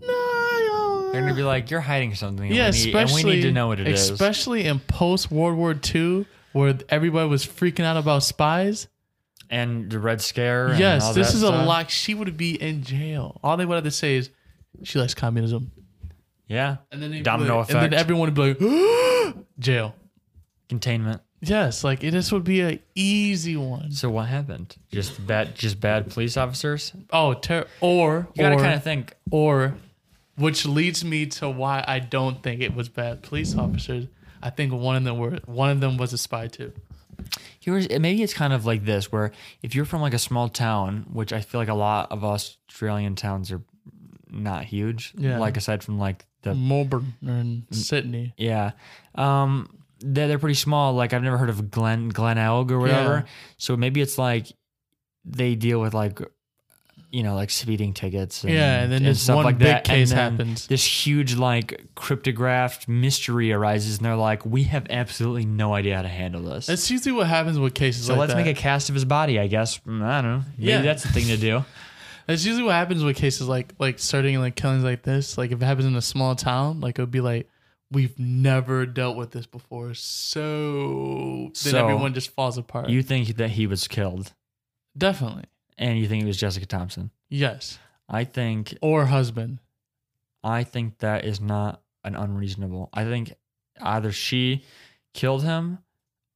no. 0.01 1.09
They're 1.11 1.21
gonna 1.21 1.33
be 1.35 1.41
like, 1.43 1.71
you're 1.71 1.81
hiding 1.81 2.13
something. 2.13 2.47
and 2.47 2.55
yeah, 2.55 2.69
we 2.69 2.77
need, 2.77 2.87
especially 2.95 3.21
and 3.21 3.29
we 3.29 3.35
need 3.35 3.41
to 3.41 3.51
know 3.51 3.67
what 3.67 3.79
it 3.79 3.87
is. 3.87 4.09
especially 4.11 4.65
in 4.67 4.79
post 4.79 5.31
World 5.31 5.57
War 5.57 5.75
II, 5.95 6.25
where 6.53 6.77
everybody 6.89 7.27
was 7.29 7.45
freaking 7.45 7.83
out 7.85 7.97
about 7.97 8.23
spies. 8.23 8.87
And 9.51 9.89
the 9.89 9.97
Red 9.97 10.21
Scare. 10.21 10.65
and 10.65 10.73
all 10.75 10.79
Yes, 10.79 11.15
this 11.15 11.33
is 11.33 11.41
a 11.41 11.47
stuff. 11.47 11.65
lot. 11.67 11.89
She 11.89 12.13
would 12.13 12.37
be 12.37 12.53
in 12.61 12.83
jail. 12.83 13.39
All 13.43 13.57
they 13.57 13.65
would 13.65 13.73
have 13.75 13.83
to 13.83 13.89
say 13.91 14.15
is 14.17 14.29
she 14.83 14.99
likes 14.99 15.15
communism, 15.15 15.71
Yeah, 16.47 16.77
and 16.91 17.01
then 17.01 17.23
Domino 17.23 17.57
like- 17.61 17.71
and 17.71 17.81
then 17.81 17.93
everyone 17.95 18.31
would 18.31 18.35
be 18.35 18.53
like, 18.53 19.35
jail. 19.59 19.95
containment. 20.69 21.21
Yes, 21.41 21.83
like 21.83 22.03
it, 22.03 22.11
this 22.11 22.31
would 22.31 22.43
be 22.43 22.61
an 22.61 22.79
easy 22.93 23.55
one. 23.57 23.91
So 23.91 24.09
what 24.11 24.27
happened? 24.27 24.75
Just 24.91 25.25
bad, 25.25 25.55
just 25.55 25.79
bad 25.79 26.11
police 26.11 26.37
officers. 26.37 26.93
Oh, 27.11 27.33
ter- 27.33 27.65
or 27.81 28.27
You 28.35 28.43
gotta 28.43 28.57
kind 28.57 28.75
of 28.75 28.83
think. 28.83 29.15
or, 29.31 29.73
which 30.37 30.65
leads 30.67 31.03
me 31.03 31.25
to 31.25 31.49
why 31.49 31.83
I 31.87 31.97
don't 31.99 32.43
think 32.43 32.61
it 32.61 32.75
was 32.75 32.87
bad 32.89 33.23
police 33.23 33.55
officers. 33.55 34.05
I 34.41 34.49
think 34.49 34.73
one 34.73 34.95
of 34.95 35.03
them 35.03 35.17
were 35.17 35.39
one 35.45 35.69
of 35.69 35.79
them 35.79 35.97
was 35.97 36.13
a 36.13 36.17
spy 36.17 36.47
too. 36.47 36.71
Here's 37.59 37.89
maybe 37.89 38.23
it's 38.23 38.33
kind 38.33 38.53
of 38.53 38.65
like 38.65 38.85
this, 38.85 39.11
where 39.11 39.31
if 39.61 39.75
you're 39.75 39.85
from 39.85 40.01
like 40.01 40.13
a 40.13 40.19
small 40.19 40.47
town, 40.49 41.05
which 41.11 41.33
I 41.33 41.41
feel 41.41 41.59
like 41.59 41.67
a 41.67 41.73
lot 41.73 42.11
of 42.11 42.23
Australian 42.23 43.15
towns 43.15 43.51
are 43.51 43.61
not 44.31 44.63
huge. 44.63 45.13
Yeah. 45.17 45.39
Like 45.39 45.57
aside 45.57 45.83
from 45.83 45.99
like 45.99 46.25
the 46.43 46.55
Melbourne 46.55 47.15
and 47.21 47.63
Sydney. 47.71 48.33
yeah, 48.37 48.71
um, 49.15 49.83
they're 49.99 50.27
they're 50.29 50.39
pretty 50.39 50.55
small. 50.55 50.93
Like 50.93 51.13
I've 51.13 51.23
never 51.23 51.37
heard 51.37 51.49
of 51.49 51.69
Glen 51.69 52.09
Glenelg 52.09 52.71
or 52.71 52.79
whatever. 52.79 53.23
Yeah. 53.25 53.31
So 53.57 53.75
maybe 53.75 53.99
it's 53.99 54.17
like 54.17 54.47
they 55.25 55.55
deal 55.55 55.81
with 55.81 55.93
like 55.93 56.21
you 57.11 57.23
know, 57.23 57.35
like 57.35 57.49
speeding 57.49 57.93
tickets. 57.93 58.43
And, 58.43 58.53
Yeah, 58.53 58.81
and 58.81 58.91
then 58.91 59.03
this 59.03 59.27
one 59.27 59.55
big 59.55 59.83
case 59.83 60.11
and 60.11 60.17
then 60.19 60.31
happens. 60.31 60.67
This 60.67 60.83
huge, 60.85 61.35
like, 61.35 61.85
cryptographed 61.95 62.87
mystery 62.87 63.51
arises, 63.51 63.97
and 63.97 64.05
they're 64.05 64.15
like, 64.15 64.45
we 64.45 64.63
have 64.63 64.85
absolutely 64.89 65.45
no 65.45 65.73
idea 65.73 65.95
how 65.95 66.01
to 66.03 66.07
handle 66.07 66.43
this. 66.43 66.67
That's 66.67 66.89
usually 66.91 67.13
what 67.13 67.27
happens 67.27 67.57
with 67.59 67.73
cases 67.73 68.05
so 68.05 68.13
like 68.13 68.19
let's 68.19 68.33
that. 68.33 68.43
make 68.45 68.57
a 68.57 68.59
cast 68.59 68.89
of 68.89 68.95
his 68.95 69.05
body, 69.05 69.39
I 69.39 69.47
guess. 69.47 69.79
Mm, 69.79 70.03
I 70.03 70.21
don't 70.21 70.31
know. 70.39 70.43
Maybe 70.57 70.71
Yeah. 70.71 70.81
that's 70.81 71.03
the 71.03 71.09
thing 71.09 71.27
to 71.27 71.37
do. 71.37 71.63
That's 72.27 72.45
usually 72.45 72.63
what 72.65 72.73
happens 72.75 73.03
with 73.03 73.15
cases 73.15 73.47
like 73.47 73.73
like 73.79 73.97
starting 73.97 74.37
like 74.39 74.55
killings 74.55 74.83
like 74.83 75.01
this. 75.01 75.35
Like 75.35 75.51
if 75.51 75.59
it 75.59 75.65
happens 75.65 75.87
in 75.87 75.95
a 75.95 76.01
small 76.01 76.35
town, 76.35 76.79
like 76.79 76.99
it 76.99 77.01
would 77.01 77.09
be 77.09 77.21
like 77.21 77.49
we've 77.89 78.19
never 78.19 78.85
dealt 78.85 79.17
with 79.17 79.31
this 79.31 79.47
before, 79.47 79.95
so 79.95 81.45
then 81.45 81.55
So, 81.55 81.77
everyone 81.79 82.13
just 82.13 82.29
falls 82.31 82.57
apart. 82.59 82.89
You 82.89 83.01
think 83.01 83.37
that 83.37 83.49
he 83.49 83.65
was 83.65 83.87
killed, 83.87 84.33
Definitely, 84.95 85.45
and 85.79 85.97
you 85.97 86.07
think 86.07 86.23
it 86.23 86.27
was 86.27 86.37
Jessica 86.37 86.67
Thomson. 86.67 87.09
yes, 87.29 87.79
I 88.07 88.23
think 88.25 88.77
or 88.81 89.05
husband. 89.05 89.59
I 90.43 90.63
think 90.63 90.99
that 90.99 91.25
is 91.25 91.41
not 91.41 91.81
an 92.03 92.15
unreasonable. 92.15 92.89
I 92.93 93.03
think 93.03 93.33
either 93.81 94.11
she 94.11 94.63
killed 95.13 95.43
him 95.43 95.79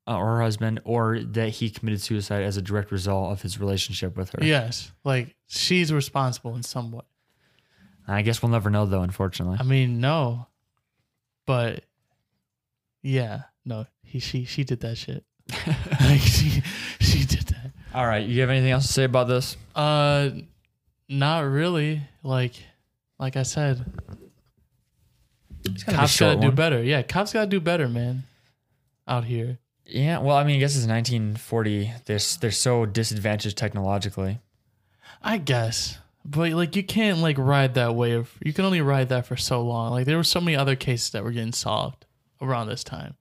uh, 0.08 0.18
or 0.18 0.36
her 0.36 0.41
husband, 0.41 0.82
or 0.84 1.20
that 1.20 1.50
he 1.50 1.70
committed 1.70 2.02
suicide 2.02 2.44
as 2.44 2.58
a 2.58 2.62
direct 2.62 2.91
result 2.91 3.32
of 3.32 3.41
his 3.41 3.60
relationship 3.60 4.18
with 4.18 4.32
her. 4.32 4.44
Yes, 4.44 4.91
like 5.06 5.36
she's 5.48 5.94
responsible 5.94 6.56
in 6.56 6.64
some 6.64 6.91
way. 6.91 7.04
I 8.06 8.22
guess 8.22 8.41
we'll 8.41 8.52
never 8.52 8.70
know, 8.70 8.86
though. 8.86 9.02
Unfortunately, 9.02 9.58
I 9.60 9.64
mean, 9.64 10.02
no, 10.02 10.48
but 11.46 11.86
yeah, 13.02 13.44
no, 13.64 13.86
he 14.04 14.20
she 14.20 14.44
she 14.44 14.66
did 14.66 14.82
that 14.82 14.98
shit. 14.98 15.24
like 16.02 16.20
she 16.20 16.62
she 17.00 17.26
did 17.26 17.48
that. 17.48 17.62
All 17.94 18.06
right. 18.06 18.26
You 18.26 18.41
have 18.41 18.50
anything 18.50 18.72
else 18.72 18.88
to 18.88 18.94
say 18.94 19.04
about 19.04 19.28
this? 19.28 19.56
Uh, 19.76 20.30
not 21.10 21.41
really. 21.41 22.02
Like, 22.24 22.54
like 23.20 23.36
I 23.36 23.44
said, 23.44 23.84
It's 25.66 25.84
kind 25.84 25.96
of 25.96 26.00
a 26.00 26.02
cops 26.04 26.20
gotta 26.20 26.39
do 26.39 26.48
one. 26.48 26.56
better. 26.56 26.84
Yeah, 26.84 27.02
cops 27.04 27.34
gotta 27.34 27.48
do 27.48 27.60
better, 27.60 27.88
man. 27.88 28.24
Out 29.08 29.26
here. 29.26 29.60
Yeah. 29.86 30.20
Well, 30.20 30.36
I 30.38 30.44
mean, 30.44 30.58
I 30.58 30.60
guess 30.60 30.76
it's 30.76 30.88
1940. 30.88 31.94
They're 32.06 32.16
s- 32.16 32.38
they're 32.38 32.52
so 32.52 32.86
disadvantaged 32.86 33.58
technologically. 33.58 34.39
I 35.22 35.38
guess. 35.38 36.00
But 36.26 36.52
like 36.54 36.76
you 36.78 36.84
can't 36.84 37.20
like 37.20 37.38
ride 37.38 37.74
that 37.76 37.96
wave. 37.96 38.38
You 38.44 38.54
can 38.54 38.64
only 38.66 38.82
ride 38.82 39.10
that 39.10 39.26
for 39.26 39.36
so 39.36 39.62
long. 39.62 39.91
Like 39.91 40.06
there 40.06 40.16
were 40.18 40.24
so 40.24 40.39
many 40.39 40.56
other 40.56 40.76
cases 40.78 41.10
that 41.12 41.24
were 41.24 41.32
getting 41.32 41.52
solved 41.52 42.06
around 42.41 42.68
this 42.68 42.84
time. 42.84 43.16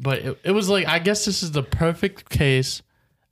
But 0.00 0.18
it, 0.18 0.38
it 0.44 0.50
was 0.50 0.68
like 0.68 0.86
I 0.88 0.98
guess 0.98 1.24
this 1.24 1.42
is 1.44 1.52
the 1.52 1.62
perfect 1.62 2.28
case 2.28 2.82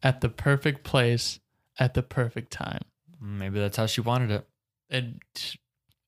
at 0.02 0.20
the 0.20 0.28
perfect 0.28 0.84
place 0.84 1.40
at 1.78 1.94
the 1.94 2.02
perfect 2.02 2.52
time. 2.52 2.82
Maybe 3.20 3.58
that's 3.60 3.76
how 3.76 3.86
she 3.86 4.00
wanted 4.00 4.30
it. 4.30 4.48
And 4.90 5.20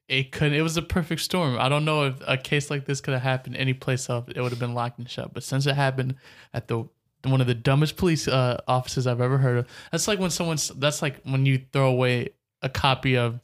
it 0.09 0.32
could 0.32 0.53
it 0.53 0.62
was 0.62 0.76
a 0.76 0.82
perfect 0.82 1.20
storm. 1.22 1.57
I 1.59 1.68
don't 1.68 1.84
know 1.84 2.07
if 2.07 2.16
a 2.26 2.36
case 2.36 2.70
like 2.70 2.84
this 2.84 3.01
could 3.01 3.14
have 3.14 3.22
happened 3.22 3.57
any 3.57 3.72
place 3.72 4.11
else. 4.11 4.26
It 4.34 4.40
would 4.40 4.51
have 4.51 4.59
been 4.59 4.74
locked 4.74 4.99
and 4.99 5.09
shut. 5.09 5.32
But 5.32 5.42
since 5.42 5.66
it 5.66 5.74
happened 5.74 6.16
at 6.53 6.68
the 6.68 6.88
one 7.30 7.40
of 7.40 7.47
the 7.47 7.55
dumbest 7.55 7.97
police 7.97 8.28
uh, 8.28 8.61
offices 8.68 9.07
I've 9.07 9.20
ever 9.20 9.38
heard 9.38 9.59
of. 9.59 9.66
That's 9.90 10.09
like 10.09 10.18
when 10.18 10.30
someone's. 10.30 10.68
That's 10.68 11.03
like 11.03 11.22
when 11.22 11.47
you 11.47 11.62
throw 11.72 11.88
away 11.88 12.30
a 12.62 12.68
copy 12.68 13.16
of 13.16 13.40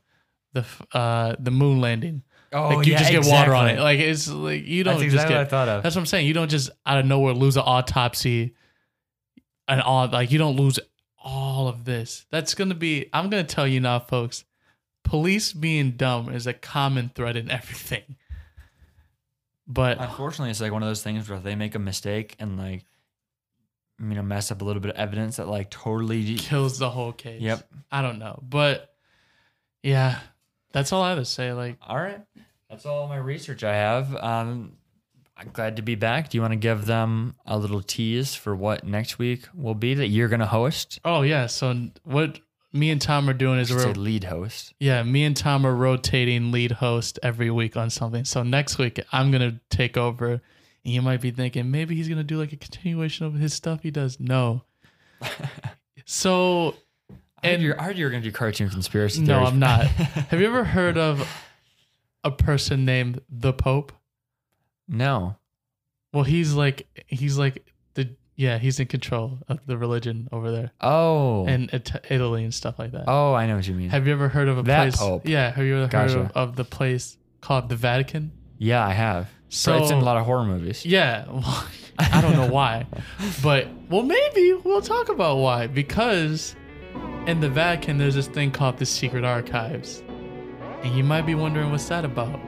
the 0.53 0.65
uh, 0.93 1.37
the 1.39 1.51
moon 1.51 1.81
landing. 1.81 2.23
Oh, 2.53 2.77
like 2.77 2.87
you 2.87 2.97
just 2.97 3.11
get 3.11 3.25
water 3.27 3.55
on 3.55 3.69
it. 3.69 3.79
Like 3.79 4.01
it's 4.01 4.29
like 4.29 4.65
you 4.65 4.83
don't 4.83 4.95
That's 4.95 5.05
just 5.05 5.15
exactly 5.15 5.35
get. 5.35 5.39
what 5.39 5.47
I 5.47 5.51
thought 5.51 5.69
of. 5.69 5.83
That's 5.83 5.95
what 5.95 6.03
I'm 6.03 6.07
saying. 6.07 6.27
You 6.27 6.35
don't 6.35 6.51
just 6.51 6.71
out 6.85 6.99
of 6.99 7.07
nowhere 7.07 7.33
lose 7.33 7.57
an 7.57 7.63
autopsy, 7.65 8.55
and 9.71 9.81
all 9.81 10.09
like 10.09 10.33
you 10.33 10.39
don't 10.39 10.57
lose 10.57 10.79
all 11.23 11.69
of 11.69 11.85
this. 11.85 12.27
That's 12.31 12.55
gonna 12.55 12.75
be. 12.75 13.09
I'm 13.13 13.31
gonna 13.31 13.45
tell 13.45 13.67
you 13.67 13.81
now, 13.81 14.01
folks. 14.01 14.45
Police 15.05 15.53
being 15.53 15.93
dumb 15.93 16.29
is 16.33 16.47
a 16.47 16.53
common 16.53 17.11
thread 17.15 17.37
in 17.37 17.51
everything. 17.51 18.17
But 19.67 19.99
Unfortunately, 20.01 20.51
it's 20.51 20.61
like 20.61 20.73
one 20.73 20.83
of 20.83 20.89
those 20.89 21.03
things 21.03 21.31
where 21.31 21.39
they 21.39 21.55
make 21.55 21.77
a 21.77 21.79
mistake 21.79 22.35
and 22.41 22.59
like, 22.59 22.85
you 24.01 24.15
know, 24.15 24.23
mess 24.23 24.51
up 24.51 24.63
a 24.63 24.65
little 24.65 24.83
bit 24.83 24.91
of 24.91 24.97
evidence 24.97 25.37
that 25.37 25.47
like 25.47 25.71
totally. 25.71 26.35
kills 26.35 26.79
the 26.79 26.91
whole 26.91 27.13
case. 27.13 27.41
Yep. 27.41 27.69
I 27.91 28.03
don't 28.03 28.19
know, 28.19 28.41
but 28.43 28.93
yeah, 29.83 30.19
that's 30.73 30.93
all 30.93 31.03
I 31.03 31.11
have 31.11 31.19
to 31.19 31.25
say. 31.25 31.53
Like, 31.53 31.77
All 31.87 31.97
right, 31.97 32.21
that's 32.69 32.85
all 32.85 33.07
my 33.07 33.17
research 33.17 33.63
I 33.63 33.75
have. 33.75 34.15
Um, 34.17 34.73
I'm 35.41 35.49
glad 35.53 35.77
to 35.77 35.83
be 35.83 35.95
back. 35.95 36.29
Do 36.29 36.37
you 36.39 36.43
want 36.43 36.53
to 36.53 36.57
give 36.59 36.85
them 36.85 37.35
a 37.47 37.57
little 37.57 37.81
tease 37.83 38.35
for 38.35 38.55
what 38.55 38.85
next 38.85 39.19
week 39.19 39.49
will 39.55 39.75
be 39.75 39.95
that 39.95 40.09
you're 40.09 40.29
gonna 40.29 40.47
host? 40.47 41.01
oh 41.05 41.23
yeah. 41.23 41.47
So 41.47 41.89
what 42.05 42.39
me 42.73 42.91
and 42.91 43.01
Tom 43.01 43.29
are 43.29 43.33
doing 43.33 43.59
is 43.59 43.73
we're 43.75 43.87
lead 43.93 44.25
host. 44.25 44.75
Yeah, 44.79 45.03
me 45.03 45.25
and 45.25 45.35
Tom 45.37 45.67
are 45.67 45.75
rotating 45.75 46.53
lead 46.53 46.73
host 46.73 47.19
every 47.23 47.51
week 47.51 47.77
on 47.77 47.89
something. 47.91 48.25
So 48.27 48.43
next 48.43 48.77
week 48.79 49.01
I'm 49.13 49.31
gonna 49.33 49.61
take 49.71 49.97
over, 49.97 50.33
and 50.33 50.41
you 50.85 51.01
might 51.01 51.23
be 51.23 51.31
thinking 51.31 51.71
maybe 51.71 51.97
he's 51.97 52.09
gonna 52.09 52.23
do 52.23 52.37
like 52.39 52.53
a 52.53 52.57
continuation 52.57 53.25
of 53.25 53.35
his 53.35 53.55
stuff 53.55 53.83
he 53.83 53.91
does. 53.91 54.21
No. 54.21 54.63
so 56.05 56.75
And- 57.43 57.63
you're, 57.63 57.81
I 57.81 57.85
heard 57.85 57.99
you 57.99 58.05
were 58.05 58.11
gonna 58.11 58.23
do 58.23 58.33
cartoon 58.33 58.69
conspiracy. 58.71 59.23
no, 59.23 59.35
theories. 59.39 59.49
I'm 59.49 59.59
not. 59.59 59.85
Have 59.87 60.41
you 60.41 60.47
ever 60.47 60.65
heard 60.65 60.99
of 60.99 61.27
a 62.25 62.31
person 62.31 62.85
named 62.85 63.21
the 63.31 63.53
Pope? 63.53 63.93
No. 64.91 65.37
Well, 66.13 66.25
he's 66.25 66.53
like 66.55 66.89
he's 67.07 67.39
like 67.39 67.65
the 67.95 68.17
yeah 68.37 68.59
he's 68.59 68.81
in 68.81 68.87
control 68.89 69.39
of 69.49 69.61
the 69.67 69.79
religion 69.79 70.29
over 70.33 70.51
there 70.51 70.73
Oh. 70.81 71.47
and 71.47 71.71
It- 71.73 72.05
Italy 72.11 72.43
and 72.43 72.53
stuff 72.53 72.79
like 72.79 72.91
that. 72.93 73.05
oh, 73.07 73.33
I 73.33 73.47
know 73.47 73.57
what 73.57 73.67
you 73.69 73.75
mean. 73.75 73.91
Have 73.91 74.07
you 74.07 74.13
ever 74.13 74.29
heard 74.29 74.49
of 74.49 74.59
a 74.59 74.63
That 74.65 74.83
place? 74.83 74.97
Pope. 74.97 75.29
Yeah, 75.29 75.53
have 75.53 75.65
you 75.65 75.77
ever 75.79 75.97
heard 75.97 76.11
of, 76.11 76.31
of 76.35 76.57
the 76.57 76.65
place 76.65 77.17
called 77.41 77.69
the 77.69 77.77
Vatican? 77.77 78.33
yeah, 78.59 78.85
I 78.87 78.93
have. 78.93 79.29
So 79.53 79.77
it's 79.83 79.91
in 79.91 79.99
a 79.99 80.05
lot 80.05 80.17
of 80.17 80.27
horror 80.27 80.45
movies. 80.45 80.85
Yeah, 80.87 81.27
well, 81.29 81.65
I 81.99 82.21
don't 82.21 82.35
know 82.35 82.47
why, 82.49 82.87
but 83.43 83.69
well, 83.89 84.03
maybe 84.03 84.53
we'll 84.65 84.81
talk 84.83 85.09
about 85.09 85.39
why. 85.39 85.67
Because 85.67 86.55
in 87.27 87.41
the 87.41 87.49
Vatican, 87.51 87.99
there's 87.99 88.15
this 88.15 88.27
thing 88.29 88.51
called 88.53 88.79
the 88.79 88.87
Secret 88.87 89.25
Archives, 89.25 90.03
and 90.83 90.95
you 90.97 91.03
might 91.05 91.23
be 91.27 91.35
wondering 91.35 91.71
what's 91.71 91.89
that 91.89 92.05
about. 92.05 92.41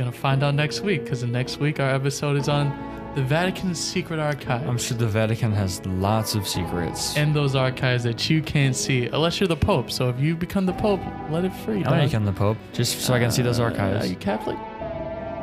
Gonna 0.00 0.12
find 0.12 0.42
out 0.42 0.54
next 0.54 0.80
week, 0.80 1.04
because 1.04 1.22
next 1.24 1.58
week 1.60 1.78
our 1.78 1.90
episode 1.90 2.38
is 2.38 2.48
on 2.48 2.72
the 3.14 3.22
Vatican's 3.22 3.78
Secret 3.78 4.18
Archives. 4.18 4.66
I'm 4.66 4.78
sure 4.78 4.96
the 4.96 5.06
Vatican 5.06 5.52
has 5.52 5.84
lots 5.84 6.34
of 6.34 6.48
secrets. 6.48 7.14
and 7.18 7.36
those 7.36 7.54
archives 7.54 8.02
that 8.04 8.30
you 8.30 8.40
can't 8.40 8.74
see 8.74 9.08
unless 9.08 9.38
you're 9.40 9.48
the 9.48 9.56
Pope. 9.56 9.90
So 9.90 10.08
if 10.08 10.18
you 10.18 10.34
become 10.36 10.64
the 10.64 10.72
Pope, 10.72 11.00
let 11.28 11.44
it 11.44 11.52
free. 11.66 11.84
I 11.84 11.98
to 11.98 12.04
become 12.06 12.24
the 12.24 12.32
Pope 12.32 12.56
just 12.72 13.02
so 13.02 13.12
I 13.12 13.18
can 13.18 13.30
see 13.30 13.42
those 13.42 13.60
Uh, 13.60 13.64
archives. 13.64 14.06
Are 14.06 14.08
you 14.08 14.16
Catholic? 14.16 14.56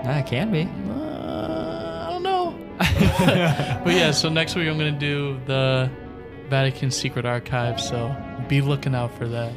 It 0.05 0.25
can 0.25 0.51
be. 0.51 0.63
Uh, 0.91 2.07
I 2.07 2.09
don't 2.13 2.23
know. 2.23 2.55
but 2.79 3.93
yeah, 3.93 4.09
so 4.09 4.27
next 4.27 4.55
week 4.55 4.67
I'm 4.67 4.77
gonna 4.79 4.91
do 4.91 5.39
the 5.45 5.87
Vatican 6.49 6.89
Secret 6.89 7.27
Archive. 7.27 7.79
So 7.79 8.15
be 8.47 8.61
looking 8.61 8.95
out 8.95 9.15
for 9.19 9.27
that. 9.27 9.53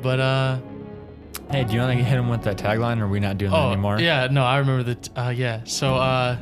But 0.00 0.20
uh, 0.20 0.58
Hey, 1.50 1.64
do 1.64 1.74
you 1.74 1.80
want 1.80 1.96
to 1.96 2.04
hit 2.04 2.18
him 2.18 2.28
with 2.28 2.42
that 2.42 2.56
tagline, 2.56 3.00
or 3.00 3.04
are 3.04 3.08
we 3.08 3.20
not 3.20 3.38
doing 3.38 3.52
that 3.52 3.56
oh 3.58 3.68
anymore? 3.72 4.00
yeah, 4.00 4.26
no, 4.30 4.44
I 4.44 4.58
remember 4.58 4.82
that. 4.94 5.08
Uh, 5.16 5.30
yeah, 5.30 5.60
so 5.64 5.94
uh, 5.96 6.36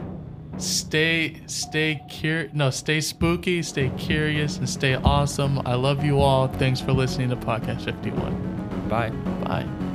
stay 0.58 1.42
stay 1.46 2.00
cur 2.20 2.48
no 2.52 2.70
stay 2.70 3.00
spooky, 3.00 3.62
stay 3.62 3.90
curious, 3.98 4.58
and 4.58 4.68
stay 4.68 4.94
awesome. 4.94 5.60
I 5.66 5.74
love 5.74 6.04
you 6.04 6.20
all. 6.20 6.48
Thanks 6.48 6.80
for 6.80 6.92
listening 6.92 7.30
to 7.30 7.36
Podcast 7.36 7.84
51. 7.84 8.88
Bye. 8.88 9.10
Bye. 9.10 9.93